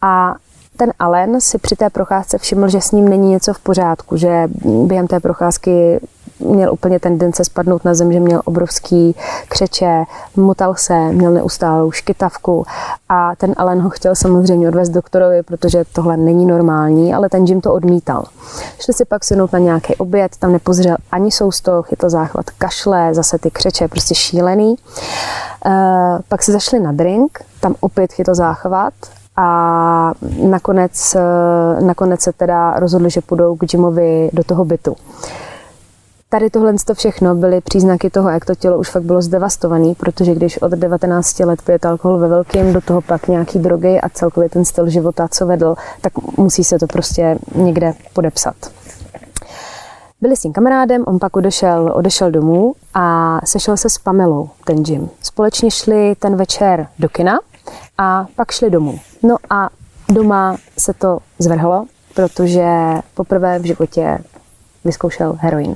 [0.01, 0.35] A
[0.77, 4.43] ten Allen si při té procházce všiml, že s ním není něco v pořádku, že
[4.85, 5.99] během té procházky
[6.39, 9.15] měl úplně tendence spadnout na zem, že měl obrovský
[9.47, 10.03] křeče,
[10.35, 12.65] motal se, měl neustálou škytavku
[13.09, 17.61] a ten Allen ho chtěl samozřejmě odvést doktorovi, protože tohle není normální, ale ten Jim
[17.61, 18.25] to odmítal.
[18.79, 23.37] Šli si pak sednout na nějaký oběd, tam nepozřel ani sousto, chytl záchvat kašle, zase
[23.37, 24.75] ty křeče, prostě šílený.
[24.75, 25.71] E,
[26.27, 28.93] pak si zašli na drink, tam opět chytl záchvat
[29.37, 34.95] a nakonec, eh, nakonec se teda rozhodli, že půjdou k Jimovi do toho bytu.
[36.29, 40.35] Tady tohle to všechno byly příznaky toho, jak to tělo už fakt bylo zdevastované, protože
[40.35, 44.49] když od 19 let pijete alkohol ve velkým, do toho pak nějaký drogy a celkově
[44.49, 48.55] ten styl života, co vedl, tak musí se to prostě někde podepsat.
[50.21, 54.83] Byli s tím kamarádem, on pak odešel, odešel domů a sešel se s Pamelou, ten
[54.87, 55.09] Jim.
[55.21, 57.39] Společně šli ten večer do kina
[57.97, 58.99] a pak šli domů.
[59.23, 59.69] No a
[60.09, 61.85] doma se to zvrhlo,
[62.15, 62.67] protože
[63.13, 64.17] poprvé v životě
[64.87, 65.75] vyzkoušel heroin.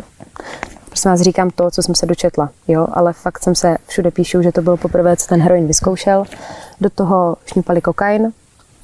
[0.87, 4.41] Prosím vás, říkám to, co jsem se dočetla, jo, ale fakt jsem se všude píšu,
[4.41, 6.23] že to bylo poprvé, co ten heroin vyzkoušel.
[6.81, 8.31] Do toho šňupali kokain,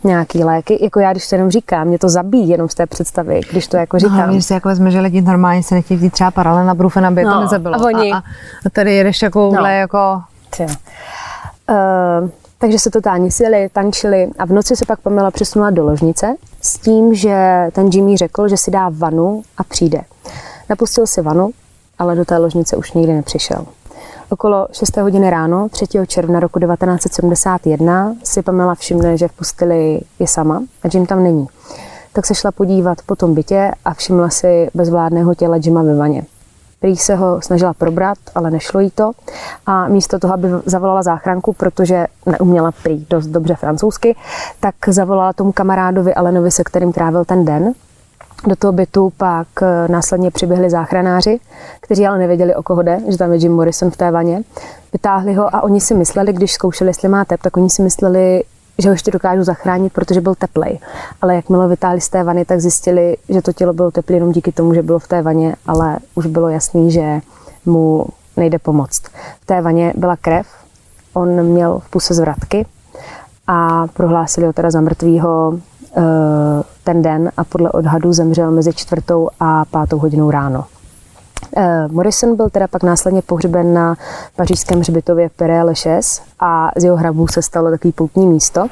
[0.03, 0.83] nějaký léky.
[0.83, 3.77] Jako já, když to jenom říkám, mě to zabíjí jenom z té představy, když to
[3.77, 4.27] jako říkám.
[4.27, 7.05] No, když si jako vezme, že lidi normálně se nechtějí vzít třeba paralel na brufen,
[7.05, 7.75] aby je No, to nezabilo.
[7.75, 8.17] a oni- a,
[8.65, 9.75] a tady jedeš takovouhle No.
[9.75, 10.21] jako...
[10.57, 10.65] Tě.
[11.69, 12.29] Uh,
[12.59, 16.77] takže se totálně sjeli, tančili a v noci se pak Pamela přesunula do ložnice s
[16.77, 20.01] tím, že ten Jimmy řekl, že si dá vanu a přijde.
[20.69, 21.49] Napustil si vanu,
[21.99, 23.65] ale do té ložnice už nikdy nepřišel.
[24.29, 24.97] Okolo 6.
[24.97, 25.85] hodiny ráno 3.
[26.07, 31.47] června roku 1971 si Pamela všimne, že v posteli je sama a Jim tam není.
[32.13, 36.23] Tak se šla podívat po tom bytě a všimla si bezvládného těla Jima ve vaně.
[36.79, 39.11] Prý se ho snažila probrat, ale nešlo jí to.
[39.65, 44.15] A místo toho, aby zavolala záchranku, protože neuměla prý dost dobře francouzsky,
[44.59, 47.73] tak zavolala tomu kamarádovi Alenovi, se kterým trávil ten den.
[48.47, 51.39] Do toho bytu pak eh, následně přiběhli záchranáři,
[51.81, 54.41] kteří ale nevěděli, o koho jde, že tam je Jim Morrison v té vaně.
[54.93, 58.43] Vytáhli ho a oni si mysleli, když zkoušeli, jestli má tep, tak oni si mysleli,
[58.77, 60.79] že ho ještě dokážu zachránit, protože byl teplej.
[61.21, 64.51] Ale jakmile vytáhli z té vany, tak zjistili, že to tělo bylo teplé jenom díky
[64.51, 67.21] tomu, že bylo v té vaně, ale už bylo jasný, že
[67.65, 68.05] mu
[68.37, 69.01] nejde pomoct.
[69.41, 70.47] V té vaně byla krev,
[71.13, 72.65] on měl v puse zvratky
[73.47, 75.59] a prohlásili ho teda za mrtvýho
[75.97, 76.01] eh,
[76.83, 80.65] ten den a podle odhadu zemřel mezi čtvrtou a pátou hodinou ráno.
[81.57, 83.95] Eh, Morrison byl teda pak následně pohřben na
[84.35, 88.67] pařížském hřbitově Père Lachaise a z jeho hrabu se stalo takový poutní místo.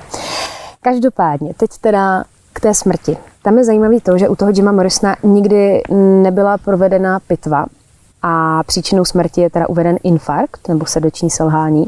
[0.81, 2.23] Každopádně, teď teda
[2.53, 3.17] k té smrti.
[3.43, 5.81] Tam je zajímavé to, že u toho Jima Morrisona nikdy
[6.21, 7.65] nebyla provedena pitva
[8.21, 11.87] a příčinou smrti je teda uveden infarkt nebo srdeční selhání.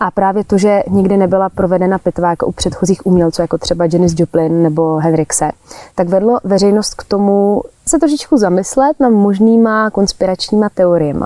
[0.00, 4.14] A právě to, že nikdy nebyla provedena pitva jako u předchozích umělců, jako třeba Janis
[4.16, 5.50] Joplin nebo Henrikse,
[5.94, 11.24] tak vedlo veřejnost k tomu se trošičku zamyslet nad možnýma konspiračníma teoriemi.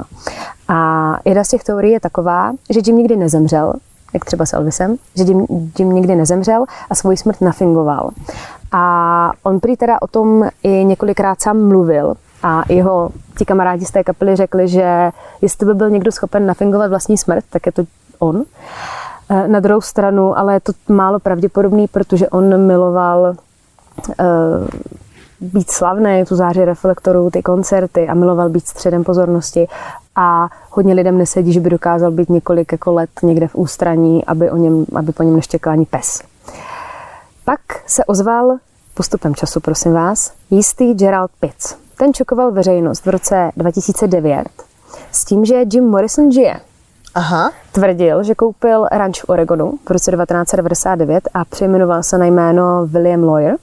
[0.68, 3.72] A jedna z těch teorií je taková, že Jim nikdy nezemřel,
[4.14, 5.46] jak třeba s Elvisem, že Jim,
[5.78, 8.10] Jim nikdy nezemřel a svoji smrt nafingoval.
[8.72, 13.90] A on prý teda o tom i několikrát sám mluvil, a jeho ti kamarádi z
[13.90, 17.82] té kapely řekli, že jestli by byl někdo schopen nafingovat vlastní smrt, tak je to
[18.22, 18.42] on.
[19.28, 23.34] E, na druhou stranu, ale je to málo pravděpodobný, protože on miloval
[24.08, 24.24] uh,
[25.40, 29.68] být slavný, tu záři reflektorů, ty koncerty a miloval být středem pozornosti
[30.16, 34.50] a hodně lidem nesedí, že by dokázal být několik jako let někde v ústraní, aby,
[34.50, 36.22] o něm, aby po něm neštěkal ani pes.
[37.44, 38.56] Pak se ozval
[38.94, 41.76] postupem času, prosím vás, jistý Gerald Pitts.
[41.98, 44.48] Ten čokoval veřejnost v roce 2009
[45.12, 46.60] s tím, že Jim Morrison žije.
[47.14, 47.50] Aha.
[47.72, 53.24] Tvrdil, že koupil ranč v Oregonu v roce 1999 a přejmenoval se na jméno William
[53.24, 53.56] Lawyer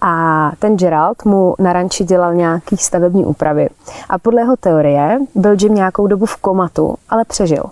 [0.00, 3.68] a ten Gerald mu na ranči dělal nějaký stavební úpravy.
[4.08, 7.64] A podle jeho teorie byl Jim nějakou dobu v komatu, ale přežil.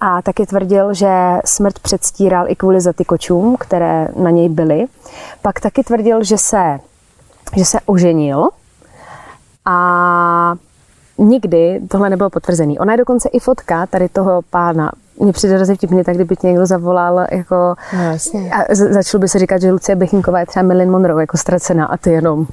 [0.00, 4.86] A taky tvrdil, že smrt předstíral i kvůli zatykočům, které na něj byly.
[5.42, 6.78] Pak taky tvrdil, že se,
[7.56, 8.48] že se oženil
[9.64, 10.54] a
[11.18, 12.78] nikdy tohle nebylo potvrzený.
[12.78, 16.46] Ona je dokonce i fotka tady toho pána mně přijde hrozně vtipně, tak kdyby tě
[16.46, 18.50] někdo zavolal jako, no, jasně.
[18.52, 21.96] a začal by se říkat, že Lucie Bechinková je třeba Marilyn Monroe jako ztracená a
[21.96, 22.46] ty jenom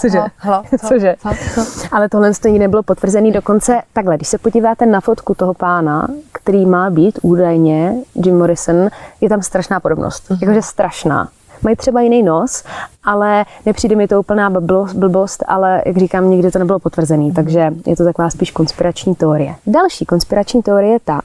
[0.00, 0.20] Cože?
[0.36, 1.14] Hlo, co, Cože?
[1.18, 1.88] Co, co?
[1.92, 3.32] Ale tohle stejně nebylo potvrzený.
[3.32, 8.88] Dokonce takhle, když se podíváte na fotku toho pána, který má být údajně Jim Morrison,
[9.20, 10.30] je tam strašná podobnost.
[10.30, 10.38] Mm-hmm.
[10.40, 11.28] Jakože strašná
[11.62, 12.64] mají třeba jiný nos,
[13.04, 17.34] ale nepřijde mi to úplná blbost, blbost ale jak říkám, nikdy to nebylo potvrzený, mm.
[17.34, 19.54] takže je to taková spíš konspirační teorie.
[19.66, 21.20] Další konspirační teorie je ta,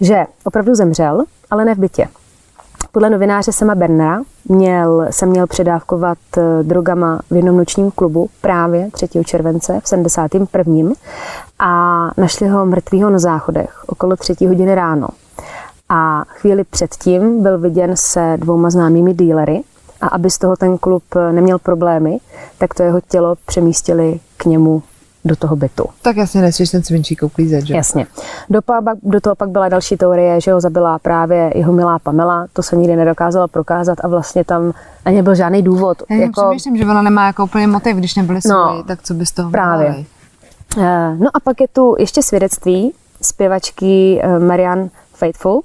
[0.00, 2.08] že opravdu zemřel, ale ne v bytě.
[2.92, 8.90] Podle novináře Sema Bernera měl, se měl předávkovat eh, drogama v jednom nočním klubu právě
[8.90, 9.08] 3.
[9.24, 10.90] července v 71.
[11.58, 14.46] a našli ho mrtvýho na záchodech okolo 3.
[14.46, 15.08] hodiny ráno.
[15.92, 19.62] A chvíli předtím byl viděn se dvouma známými dílery
[20.00, 21.02] a aby z toho ten klub
[21.32, 22.18] neměl problémy,
[22.58, 24.82] tak to jeho tělo přemístili k němu
[25.24, 25.84] do toho bytu.
[26.02, 27.74] Tak jasně nesmíš ten svinčík uklízet, že?
[27.74, 28.06] Jasně.
[28.50, 28.60] Do,
[29.02, 32.76] do toho pak byla další teorie, že ho zabila právě jeho milá Pamela, to se
[32.76, 34.72] nikdy nedokázalo prokázat a vlastně tam
[35.04, 36.02] ani nebyl žádný důvod.
[36.10, 36.40] Já jako...
[36.40, 39.32] přemýšlím, že ona nemá jako úplně motiv, když nebyly no, svoji, tak co by z
[39.32, 40.04] toho Právě.
[40.78, 42.92] Eh, no a pak je tu ještě svědectví
[43.22, 45.62] zpěvačky eh, Marianne Faithful,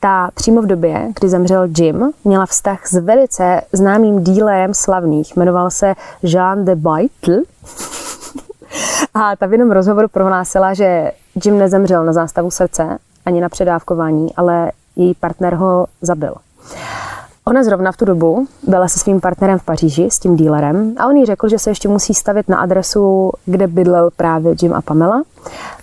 [0.00, 5.36] ta přímo v době, kdy zemřel Jim, měla vztah s velice známým dílem slavných.
[5.36, 7.36] Jmenoval se Jean de Baitle.
[9.14, 11.12] A ta v jednom rozhovoru prohlásila, že
[11.44, 16.34] Jim nezemřel na zástavu srdce ani na předávkování, ale její partner ho zabil.
[17.44, 21.06] Ona zrovna v tu dobu byla se svým partnerem v Paříži, s tím dílerem, a
[21.06, 24.82] on jí řekl, že se ještě musí stavit na adresu, kde bydlel právě Jim a
[24.82, 25.22] Pamela.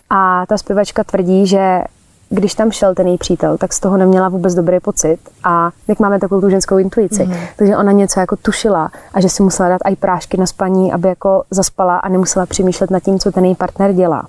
[0.10, 1.84] A ta zpěvačka tvrdí, že
[2.30, 5.18] když tam šel ten její přítel, tak z toho neměla vůbec dobrý pocit.
[5.44, 7.34] A jak máme takovou tu ženskou intuici, mm.
[7.58, 11.08] takže ona něco jako tušila a že si musela dát i prášky na spaní, aby
[11.08, 14.28] jako zaspala a nemusela přemýšlet nad tím, co ten její partner dělá.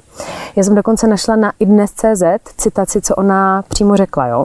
[0.57, 2.23] Já jsem dokonce našla na idnes.cz
[2.57, 4.27] citaci, co ona přímo řekla.
[4.27, 4.45] Jo?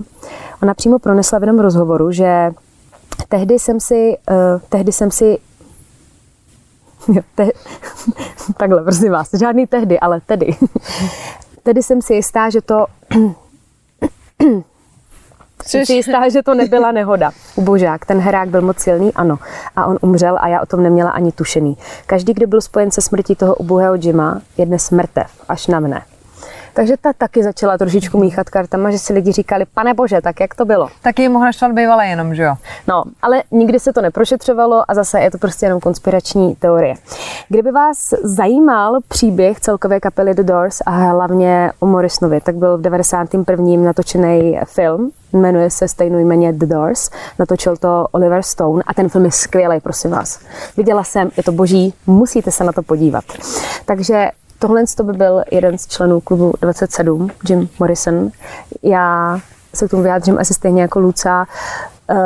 [0.64, 2.52] Ona přímo pronesla v jednom rozhovoru, že
[3.30, 5.38] tehdy jsem si, uh, tehdy jsem si
[7.36, 7.50] te,
[8.58, 10.56] takhle, prosím vás, žádný tehdy, ale tedy.
[11.64, 12.86] Tedy jsem si jistá, že to
[15.66, 17.32] jsem si jistá, že to nebyla nehoda.
[17.56, 19.40] Ubožák, ten herák byl moc silný, ano.
[19.76, 21.78] A on umřel a já o tom neměla ani tušený.
[22.06, 26.02] Každý, kdo byl spojen se smrtí toho ubohého Jima, je dnes mrtev, až na mne.
[26.74, 30.56] Takže ta taky začala trošičku míchat kartama, že si lidi říkali, pane bože, tak jak
[30.56, 30.88] to bylo?
[31.02, 32.56] Taky mohla naštvat bývala jenom, že jo?
[32.88, 36.96] No, ale nikdy se to neprošetřovalo a zase je to prostě jenom konspirační teorie.
[37.50, 42.82] Kdyby vás zajímal příběh celkové kapely The Doors a hlavně o Morrisonovi, tak byl v
[42.82, 43.66] 91.
[43.78, 49.32] natočený film, jmenuje se stejnojmenně The Doors, natočil to Oliver Stone a ten film je
[49.32, 50.40] skvělý, prosím vás.
[50.78, 53.24] Viděla jsem, je to boží, musíte se na to podívat.
[53.86, 54.32] Takže
[54.62, 58.30] Tohle to by byl jeden z členů klubu 27, Jim Morrison.
[58.84, 59.40] Já
[59.76, 61.46] se k tomu vyjádřím asi stejně jako Luca.
[62.10, 62.18] Uh,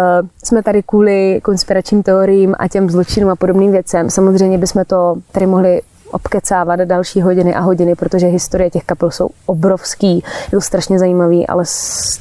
[0.44, 4.10] jsme tady kvůli konspiračním teoriím a těm zločinům a podobným věcem.
[4.10, 5.82] Samozřejmě bychom to tady mohli
[6.12, 11.48] obkecávat další hodiny a hodiny, protože historie těch kapel jsou obrovský, je to strašně zajímavý,
[11.48, 11.64] ale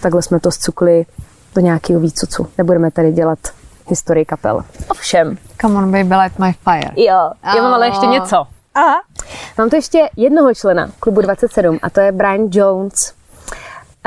[0.00, 1.06] takhle jsme to zcukli
[1.54, 2.46] do nějakého výcucu.
[2.58, 3.38] Nebudeme tady dělat
[3.88, 4.64] historii kapel.
[4.90, 5.36] Ovšem.
[5.60, 6.90] Come on baby, light my fire.
[6.96, 8.46] Jo, já mám ale ještě něco.
[8.74, 9.02] Aha.
[9.58, 13.14] Mám tu ještě jednoho člena klubu 27 a to je Brian Jones.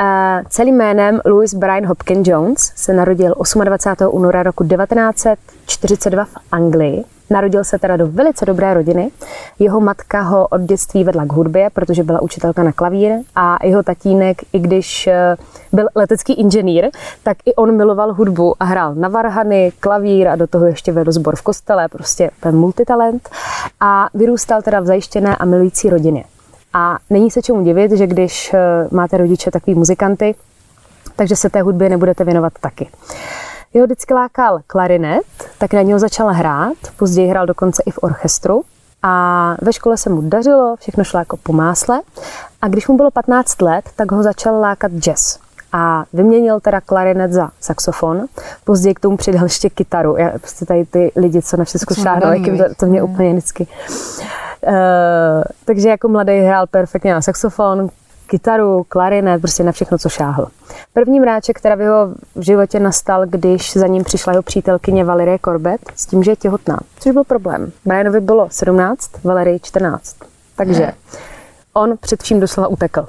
[0.00, 0.06] Uh,
[0.48, 3.34] celým jménem Louis Brian Hopkins Jones se narodil
[3.64, 4.08] 28.
[4.12, 9.10] února roku 1942 v Anglii Narodil se teda do velice dobré rodiny.
[9.58, 13.82] Jeho matka ho od dětství vedla k hudbě, protože byla učitelka na klavír a jeho
[13.82, 15.36] tatínek, i když eh,
[15.72, 16.90] byl letecký inženýr,
[17.22, 21.12] tak i on miloval hudbu a hrál na varhany, klavír a do toho ještě vedl
[21.12, 23.28] sbor v kostele, prostě ten multitalent
[23.80, 26.24] a vyrůstal teda v zajištěné a milující rodině.
[26.72, 28.58] A není se čemu divit, že když eh,
[28.90, 30.34] máte rodiče takový muzikanty,
[31.16, 32.88] takže se té hudbě nebudete věnovat taky.
[33.74, 35.22] Jeho vždycky lákal klarinet,
[35.58, 38.62] tak na něho začal hrát, později hrál dokonce i v orchestru
[39.02, 42.00] a ve škole se mu dařilo, všechno šlo jako po másle
[42.62, 45.38] a když mu bylo 15 let, tak ho začal lákat jazz
[45.72, 48.26] a vyměnil teda klarinet za saxofon.
[48.64, 50.16] Později k tomu přidal ještě kytaru.
[50.16, 53.66] Já, prostě tady ty lidi, co na všechno šáhnou, to, to mě úplně vždycky.
[54.66, 54.74] Uh,
[55.64, 57.88] takže jako mladý hrál perfektně na saxofon,
[58.28, 60.48] kytaru, klarinet, prostě na všechno, co šáhl.
[60.92, 62.08] První mráček, která v jeho
[62.40, 66.78] životě nastal, když za ním přišla jeho přítelkyně Valerie Corbett s tím, že je těhotná,
[67.00, 67.72] což byl problém.
[67.84, 70.16] Brianovi bylo 17, Valerie 14.
[70.56, 70.92] Takže
[71.74, 73.06] on před vším doslova utekl.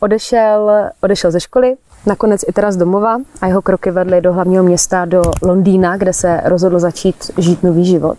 [0.00, 1.74] Odešel, odešel ze školy,
[2.06, 6.12] nakonec i teda z domova a jeho kroky vedly do hlavního města, do Londýna, kde
[6.12, 8.18] se rozhodl začít žít nový život.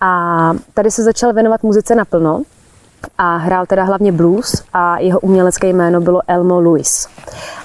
[0.00, 2.42] A tady se začal věnovat muzice naplno,
[3.18, 7.08] a hrál teda hlavně blues a jeho umělecké jméno bylo Elmo Lewis.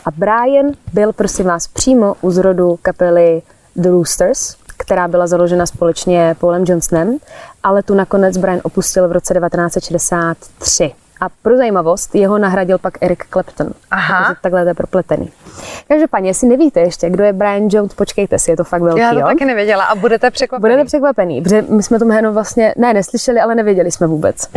[0.05, 3.41] A Brian byl, prosím vás, přímo u zrodu kapely
[3.75, 7.17] The Roosters, která byla založena společně Paulem Johnsonem,
[7.63, 10.91] ale tu nakonec Brian opustil v roce 1963.
[11.21, 13.67] A pro zajímavost, jeho nahradil pak Eric Clapton.
[13.91, 14.25] Aha.
[14.25, 15.31] Takže takhle to je propletený.
[15.87, 19.01] Každopádně, jestli nevíte ještě, kdo je Brian Jones, počkejte si, je to fakt velký.
[19.01, 19.25] Já to jo?
[19.25, 20.61] taky nevěděla a budete překvapený.
[20.61, 24.47] Budete překvapený, protože my jsme to jméno vlastně, ne, neslyšeli, ale nevěděli jsme vůbec.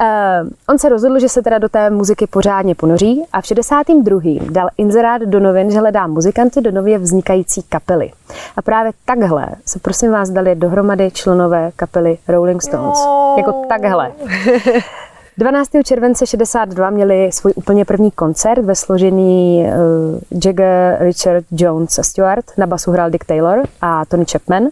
[0.00, 4.20] Uh, on se rozhodl, že se teda do té muziky pořádně ponoří a v 62.
[4.50, 8.10] dal inzerát do novin, že hledá muzikanty do nově vznikající kapely.
[8.56, 12.98] A právě takhle se prosím vás dali dohromady členové kapely Rolling Stones.
[13.04, 13.34] No.
[13.38, 14.12] Jako takhle.
[15.38, 15.70] 12.
[15.84, 22.44] července 62 měli svůj úplně první koncert ve složení uh, Jagger, Richard, Jones a Stewart.
[22.58, 24.68] Na basu hrál Dick Taylor a Tony Chapman.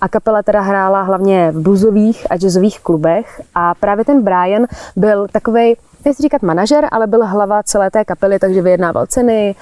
[0.00, 3.42] A kapela teda hrála hlavně v bluesových a jazzových klubech.
[3.54, 4.66] A právě ten Brian
[4.96, 9.54] byl takovej, nechci říkat manažer, ale byl hlava celé té kapely, takže vyjednával ceny,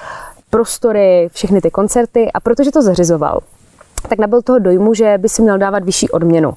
[0.50, 3.40] prostory, všechny ty koncerty a protože to zařizoval,
[4.08, 6.52] tak nabyl toho dojmu, že by si měl dávat vyšší odměnu.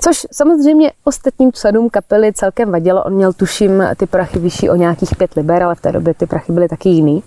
[0.00, 3.04] Což samozřejmě ostatním členům kapely celkem vadilo.
[3.04, 6.26] On měl, tuším, ty prachy vyšší o nějakých pět liber, ale v té době ty
[6.26, 7.22] prachy byly taky jiný.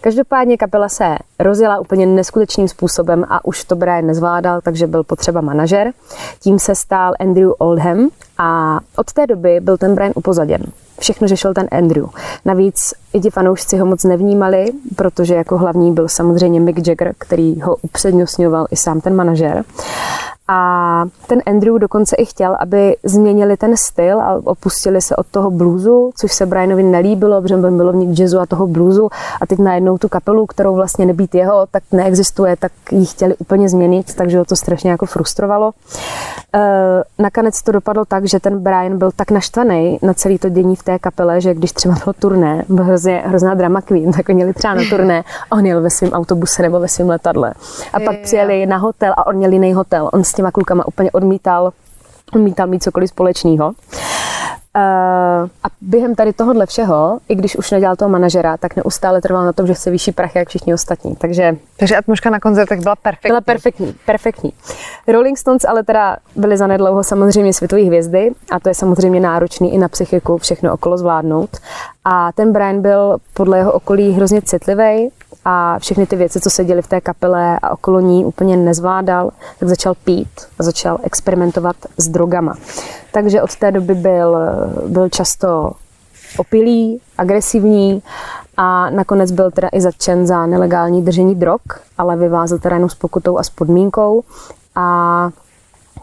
[0.00, 5.40] Každopádně kapela se rozjela úplně neskutečným způsobem a už to Brian nezvládal, takže byl potřeba
[5.40, 5.92] manažer.
[6.40, 10.62] Tím se stál Andrew Oldham a od té doby byl ten Brian upozaděn
[11.00, 12.06] všechno řešil ten Andrew.
[12.44, 14.66] Navíc i ti fanoušci ho moc nevnímali,
[14.96, 19.64] protože jako hlavní byl samozřejmě Mick Jagger, který ho upřednostňoval i sám ten manažer.
[20.48, 25.50] A ten Andrew dokonce i chtěl, aby změnili ten styl a opustili se od toho
[25.50, 29.08] bluesu, což se Brianovi nelíbilo, protože byl milovník jazzu a toho bluesu
[29.40, 33.68] a teď najednou tu kapelu, kterou vlastně nebýt jeho, tak neexistuje, tak ji chtěli úplně
[33.68, 35.72] změnit, takže ho to strašně jako frustrovalo.
[36.54, 40.76] E, nakonec to dopadlo tak, že ten Brian byl tak naštvaný na celý to dění
[40.76, 44.40] v té kapele, že když třeba bylo turné, byl hrozně, hrozná drama queen, tak oni
[44.40, 47.54] jeli třeba na turné a on jel ve svém autobuse nebo ve svém letadle.
[47.92, 50.10] A pak přijeli na hotel a on měl jiný hotel.
[50.12, 51.72] On těma klukama úplně odmítal,
[52.32, 53.72] odmítal mít cokoliv společného.
[55.62, 59.52] A během tady tohohle všeho, i když už nedělal toho manažera, tak neustále trval na
[59.52, 61.16] tom, že chce vyšší prachy jak všichni ostatní.
[61.16, 63.28] Takže, Takže atmosféra na koncertech byla perfektní.
[63.28, 64.52] Byla perfektní, perfektní.
[65.08, 69.78] Rolling Stones ale teda byli zanedlouho samozřejmě světové hvězdy a to je samozřejmě náročný i
[69.78, 71.50] na psychiku všechno okolo zvládnout.
[72.04, 75.10] A ten Brian byl podle jeho okolí hrozně citlivý
[75.48, 79.30] a všechny ty věci, co se děly v té kapele a okolo ní úplně nezvládal,
[79.58, 80.28] tak začal pít
[80.58, 82.54] a začal experimentovat s drogama.
[83.12, 84.36] Takže od té doby byl,
[84.86, 85.72] byl často
[86.38, 88.02] opilý, agresivní
[88.56, 91.60] a nakonec byl teda i zatčen za nelegální držení drog,
[91.98, 94.22] ale vyvázl teda jenom s pokutou a s podmínkou
[94.74, 95.28] a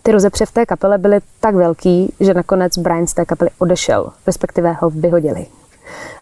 [0.03, 4.11] ty rozepře v té kapele byly tak velký, že nakonec Brian z té kapely odešel,
[4.27, 5.45] respektive ho vyhodili.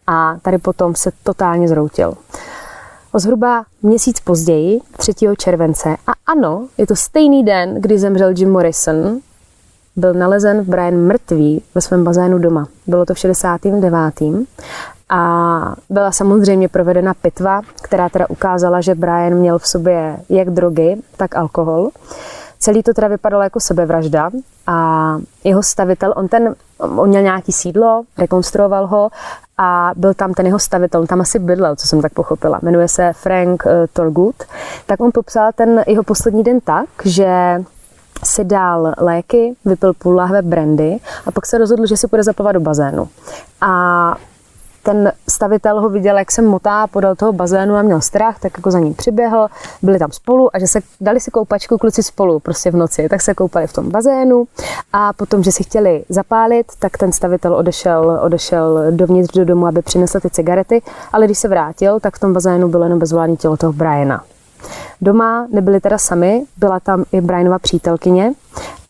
[0.08, 2.14] A tady potom se totálně zroutil.
[3.14, 5.14] O zhruba měsíc později, 3.
[5.38, 9.20] července, a ano, je to stejný den, kdy zemřel Jim Morrison,
[9.96, 12.68] byl nalezen Brian mrtvý ve svém bazénu doma.
[12.88, 14.22] Bylo to v 69.
[15.10, 21.02] A byla samozřejmě provedena pitva, která teda ukázala, že Brian měl v sobě jak drogy,
[21.18, 21.90] tak alkohol.
[22.62, 24.30] Celý to teda vypadalo jako sebevražda
[24.68, 29.10] a jeho stavitel, on ten, on měl nějaký sídlo, rekonstruoval ho
[29.58, 32.88] a byl tam ten jeho stavitel, on tam asi bydlel, co jsem tak pochopila, jmenuje
[32.88, 34.36] se Frank uh, Torgut,
[34.86, 37.64] tak on popsal ten jeho poslední den tak, že
[38.24, 42.54] si dal léky, vypil půl lahve brandy a pak se rozhodl, že si půjde zaplavat
[42.54, 43.10] do bazénu.
[43.62, 44.16] A
[44.84, 48.72] ten stavitel ho viděl, jak se motá podal toho bazénu a měl strach, tak jako
[48.72, 49.48] za ním přiběhl,
[49.82, 53.22] byli tam spolu a že se dali si koupačku kluci spolu prostě v noci, tak
[53.22, 54.48] se koupali v tom bazénu
[54.94, 59.82] a potom, že si chtěli zapálit, tak ten stavitel odešel, odešel dovnitř do domu, aby
[59.82, 60.82] přinesl ty cigarety,
[61.14, 64.24] ale když se vrátil, tak v tom bazénu bylo jenom bezvládní tělo toho Briana.
[65.02, 68.34] Doma nebyli teda sami, byla tam i Brianova přítelkyně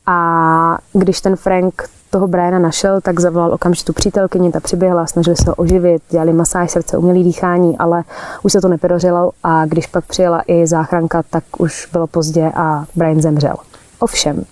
[0.05, 5.49] a když ten Frank toho Briana našel, tak zavolal okamžitě přítelkyni, ta přiběhla, snažili se
[5.49, 8.03] ho oživit, dělali masáž srdce, umělý dýchání, ale
[8.43, 12.85] už se to nepodařilo a když pak přijela i záchranka, tak už bylo pozdě a
[12.95, 13.55] Brian zemřel.
[13.99, 14.43] Ovšem,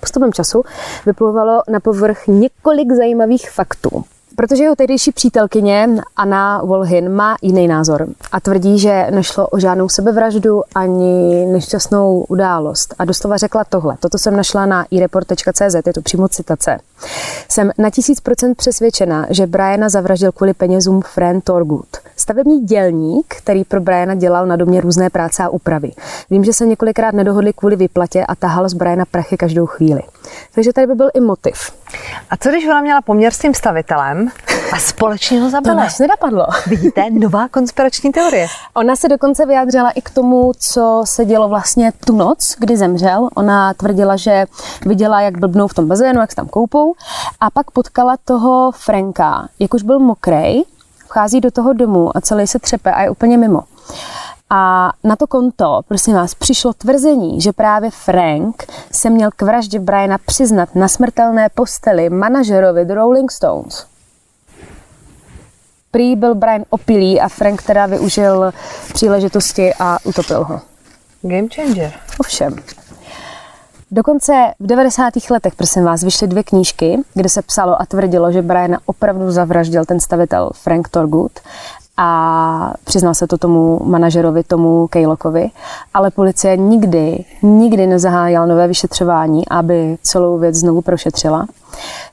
[0.00, 0.62] postupem času
[1.06, 4.04] vyplouvalo na povrch několik zajímavých faktů.
[4.36, 9.88] Protože jeho tehdejší přítelkyně Anna Wolhin má jiný názor a tvrdí, že nešlo o žádnou
[9.88, 12.94] sebevraždu ani nešťastnou událost.
[12.98, 13.96] A doslova řekla tohle.
[14.00, 16.78] Toto jsem našla na ireport.cz, je to přímo citace.
[17.48, 21.86] Jsem na tisíc procent přesvědčena, že Briana zavraždil kvůli penězům Fran Torgut.
[22.16, 25.92] Stavební dělník, který pro Briana dělal na domě různé práce a úpravy.
[26.30, 30.02] Vím, že se několikrát nedohodli kvůli vyplatě a tahal z Briana prachy každou chvíli.
[30.54, 31.72] Takže tady by byl i motiv.
[32.30, 34.25] A co když ona měla poměr s tím stavitelem
[34.72, 35.74] a společně ho zabila?
[35.74, 36.46] To nás nenapadlo.
[36.66, 38.46] Vidíte, nová konspirační teorie.
[38.74, 43.28] Ona se dokonce vyjádřila i k tomu, co se dělo vlastně tu noc, kdy zemřel.
[43.34, 44.46] Ona tvrdila, že
[44.86, 46.94] viděla, jak blbnou v tom bazénu, jak se tam koupou
[47.40, 50.64] a pak potkala toho Franka, jak už byl mokrej,
[51.06, 53.62] vchází do toho domu a celý se třepe a je úplně mimo.
[54.50, 59.78] A na to konto, prosím vás, přišlo tvrzení, že právě Frank se měl k vraždě
[59.78, 63.86] Briana přiznat na smrtelné posteli manažerovi The Rolling Stones.
[65.96, 68.52] Prý byl Brian opilý a Frank teda využil
[68.94, 70.60] příležitosti a utopil ho.
[71.22, 71.92] Game changer.
[72.20, 72.56] Ovšem.
[73.90, 75.12] Dokonce v 90.
[75.30, 79.84] letech, prosím vás, vyšly dvě knížky, kde se psalo a tvrdilo, že Briana opravdu zavraždil
[79.84, 81.32] ten stavitel Frank Torgut
[81.96, 85.50] a přiznal se to tomu manažerovi, tomu Kejlokovi,
[85.94, 91.46] ale policie nikdy, nikdy nezahájila nové vyšetřování, aby celou věc znovu prošetřila.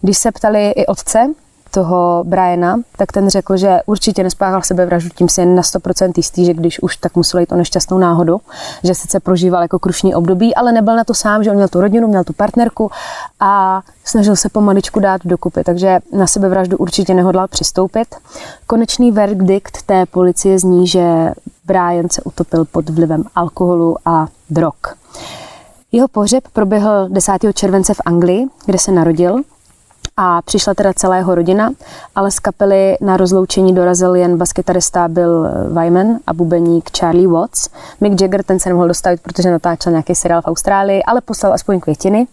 [0.02, 1.34] Když se ptali i otce,
[1.74, 6.46] toho Briana, tak ten řekl, že určitě nespáchal sebevraždu, tím si je na 100% jistý,
[6.46, 8.42] že když už, tak musel jít o nešťastnou náhodu,
[8.84, 11.82] že sice prožíval jako krušní období, ale nebyl na to sám, že on měl tu
[11.82, 12.92] rodinu, měl tu partnerku
[13.40, 18.16] a snažil se pomaličku dát dokupy, takže na sebevraždu určitě nehodlal přistoupit.
[18.68, 21.32] Konečný verdikt té policie zní, že
[21.66, 24.76] Brian se utopil pod vlivem alkoholu a drog.
[25.92, 27.32] Jeho pohřeb proběhl 10.
[27.54, 29.42] července v Anglii, kde se narodil
[30.18, 31.72] a přišla teda celá jeho rodina,
[32.16, 37.70] ale z kapely na rozloučení dorazil jen baskytarista Bill Wyman a bubeník Charlie Watts.
[38.02, 41.80] Mick Jagger ten se nemohl dostavit, protože natáčel nějaký seriál v Austrálii, ale poslal aspoň
[41.80, 42.28] květiny.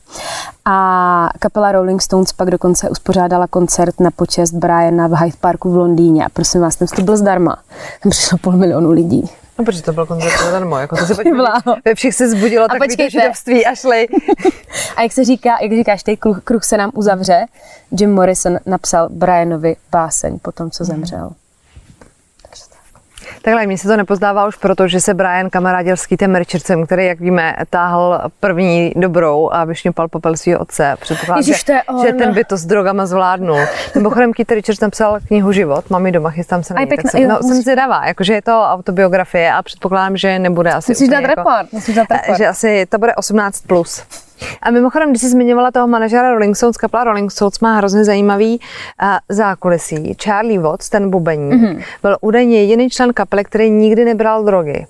[0.64, 5.76] A kapela Rolling Stones pak dokonce uspořádala koncert na počest Briana v Hyde Parku v
[5.76, 6.24] Londýně.
[6.24, 7.56] A prosím vás, ten vstup byl zdarma.
[8.02, 9.30] Tam přišlo půl milionu lidí.
[9.60, 11.14] No, protože to byl koncert zadarmo, jako to se
[11.84, 14.06] ve všech se zbudilo tak židovství a šli.
[14.96, 17.46] a jak se říká, jak říkáš, teď kruh, kruh se nám uzavře,
[17.98, 21.30] Jim Morrison napsal Brianovi báseň po tom, co zemřel.
[23.42, 27.06] Takhle, mně se to nepozdává už proto, že se Brian kamarádil s Keithem Richardsem, který,
[27.06, 30.96] jak víme, táhl první dobrou a vyšňupal popel svého otce.
[31.00, 31.44] Předpokládám,
[31.88, 32.06] on.
[32.06, 33.58] že ten by to s drogama zvládnul.
[33.94, 36.86] Mimochodem, Keith Richards napsal knihu Život, mám ji doma, chystám se na ní.
[36.86, 41.08] pěkná, jsem, no, jsem zvědavá, jakože je to autobiografie a předpokládám, že nebude asi Musíš
[41.08, 42.38] dát jako, report, musíš dát report.
[42.38, 43.66] že asi to bude 18+.
[43.66, 44.02] Plus.
[44.62, 48.60] A mimochodem, když jsi zmiňovala toho manažera Rolling Stones, kapela Rolling Stones má hrozně zajímavý
[49.02, 50.14] uh, zákulisí.
[50.24, 51.64] Charlie Watts, ten bubení, Mhm.
[51.66, 51.82] mm-hmm.
[52.02, 54.86] byl údajně jediný člen kapely, který nikdy nebral drogy.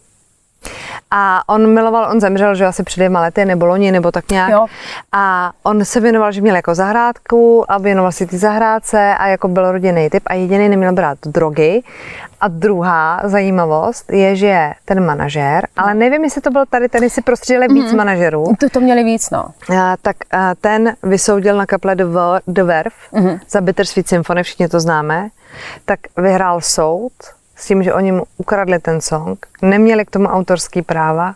[1.10, 4.50] A on miloval, on zemřel, že asi před dvěma lety, nebo loni, nebo tak nějak.
[4.50, 4.66] Jo.
[5.12, 9.48] A on se věnoval, že měl jako zahrádku a věnoval si ty zahrádce a jako
[9.48, 11.82] byl rodinný typ a jediný neměl brát drogy.
[12.40, 17.22] A druhá zajímavost je, že ten manažer, ale nevím, jestli to byl tady, tady si
[17.22, 17.96] prostřídali víc Mhm.
[17.96, 19.44] manažerů, To, to měli víc, no.
[19.78, 23.40] a, tak a, ten vysoudil na kaple The, Ver- The Verve Mhm.
[23.50, 25.28] za Bittersweet Symphony, všichni to známe,
[25.84, 27.12] tak vyhrál soud
[27.60, 31.34] s tím, že oni mu ukradli ten song, neměli k tomu autorský práva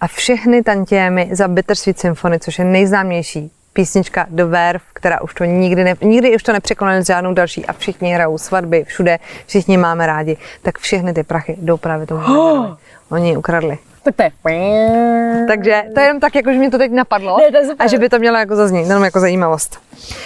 [0.00, 5.44] a všechny tantiemy za Bittersweet Symphony, což je nejznámější písnička The Verve, která už to
[5.44, 9.76] nikdy, ne, nikdy už to nepřekonali s žádnou další a všichni hrajou svatby všude, všichni
[9.76, 12.20] máme rádi, tak všechny ty prachy jdou právě tomu.
[12.20, 12.76] manažerovi.
[13.10, 13.78] Oni ji ukradli.
[14.12, 15.44] Tak to je...
[15.48, 17.86] Takže to je jenom tak, jako že mě to teď napadlo Ne, to je super.
[17.86, 19.78] a že by to mělo jako zaznít, jenom jako zajímavost.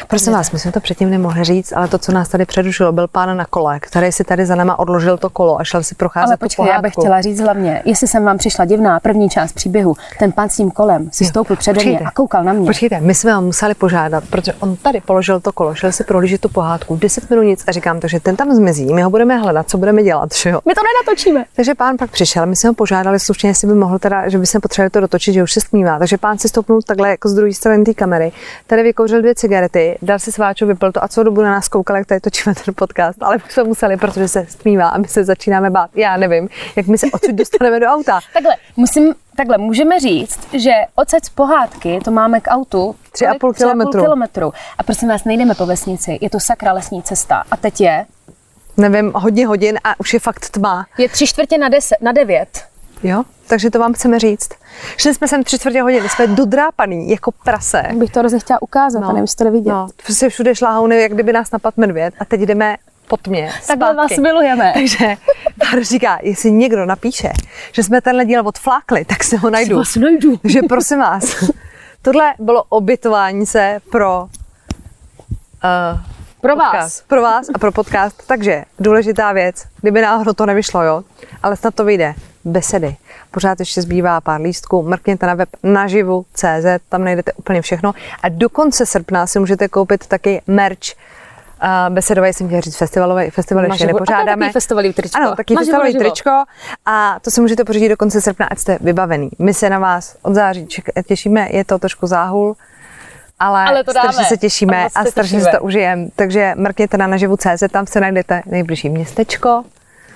[0.09, 3.09] Prosím vás, my jsme to předtím nemohli říct, ale to, co nás tady předušilo, byl
[3.09, 6.27] pán na kole, který si tady za náma odložil to kolo a šel si procházet
[6.27, 9.52] Ale tu počkej, já bych chtěla říct hlavně, jestli jsem vám přišla divná první část
[9.52, 12.66] příběhu, ten pán s tím kolem si stoupil přede mě a koukal na mě.
[12.66, 16.40] Počkejte, my jsme ho museli požádat, protože on tady položil to kolo, šel si prohlížet
[16.40, 19.70] tu pohádku, 10 minut nic a říkám, takže ten tam zmizí, my ho budeme hledat,
[19.70, 20.61] co budeme dělat, že jo?
[20.69, 21.44] My to nenatočíme.
[21.57, 24.47] Takže pán pak přišel, my jsme ho požádali slušně, jestli by mohl teda, že by
[24.47, 25.98] se potřebovali to dotočit, že už se stmívá.
[25.98, 28.32] Takže pán si stoupnul takhle jako z druhé strany té kamery,
[28.66, 31.97] tady vykouřil dvě cigarety, dal si sváču, vypil to a co dobu na nás koukal,
[31.97, 35.24] jak tady točíme ten podcast, ale už jsme museli, protože se stmívá a my se
[35.24, 35.90] začínáme bát.
[35.94, 38.20] Já nevím, jak my se odsud dostaneme do auta.
[38.32, 40.70] Takhle, musím, takhle, můžeme říct, že
[41.24, 44.02] z pohádky to máme k autu Tři a půl kilometru.
[44.02, 44.52] kilometru.
[44.78, 47.42] A prosím vás, nejdeme po vesnici, je to sakra lesní cesta.
[47.51, 48.06] A teď je,
[48.76, 50.86] Nevím, hodně hodin a už je fakt tma.
[50.98, 52.64] je tři čtvrtě na, deset, na devět.
[53.02, 54.48] Jo, takže to vám chceme říct.
[54.97, 57.82] Šli jsme sem tři čtvrtě hodiny, jsme dodrápaný jako prase.
[57.94, 59.09] Bych to hrozně chtěla ukázat, no.
[59.09, 59.70] a nevím, to jde vidět.
[59.70, 62.77] No, prostě všude šláhouny, jak kdyby nás napad medvěd a teď jdeme
[63.09, 63.52] po tmě.
[63.66, 64.72] Takhle vás milujeme.
[64.74, 65.16] Takže
[65.59, 67.32] pár říká, jestli někdo napíše,
[67.72, 69.77] že jsme tenhle díl odflákli, tak se ho najdu.
[69.77, 70.36] Vás najdu.
[70.43, 71.44] Takže prosím vás,
[72.02, 76.01] tohle bylo obytování se pro uh,
[76.40, 76.70] Pro vás.
[76.70, 77.09] podcast.
[77.09, 78.27] Pro vás a pro podcast.
[78.27, 81.02] Takže důležitá věc, kdyby náhodou to nevyšlo, jo,
[81.43, 82.14] ale snad to vyjde.
[82.44, 82.96] Besedy.
[83.30, 87.92] Pořád ještě zbývá pár lístků, mrkněte na web naživu.cz, tam najdete úplně všechno.
[88.22, 90.78] A do konce srpna si můžete koupit taky merch
[91.62, 93.84] Uh, besedové jsem chtěla říct festivalové, festival ještě.
[93.84, 94.46] A nepořádáme.
[94.46, 95.20] taky festivalový tričko.
[95.20, 96.30] Ano, taky festivalový tričko
[96.86, 99.30] a to si můžete pořídit do konce srpna, ať jste vybavený.
[99.38, 100.68] My se na vás od září
[101.06, 102.56] těšíme, je to trošku záhul,
[103.38, 104.12] ale, Ale to dáme.
[104.12, 106.06] strašně se těšíme a, se strašně si to užijeme.
[106.16, 109.64] Takže mrkněte na naživu.cz, tam se najdete nejbližší městečko.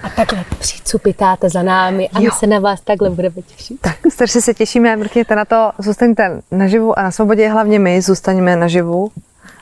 [0.05, 2.31] A takhle přicupitáte za námi a my Jo.
[2.39, 3.81] se na vás takhle budeme těšit.
[3.81, 8.57] Tak strašně se těšíme, mrkněte na to, zůstaňte naživu a na svobodě, hlavně my zůstaňme
[8.57, 9.11] naživu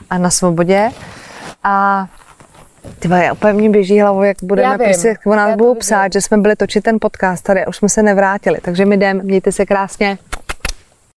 [0.09, 0.91] a na svobodě.
[1.63, 2.07] A
[2.99, 6.37] ty úplně mě běží hlavou, jak budeme prostě, jak o nás budou psát, že jsme
[6.37, 8.59] byli točit ten podcast tady a už jsme se nevrátili.
[8.61, 10.17] Takže my jdeme, mějte se krásně.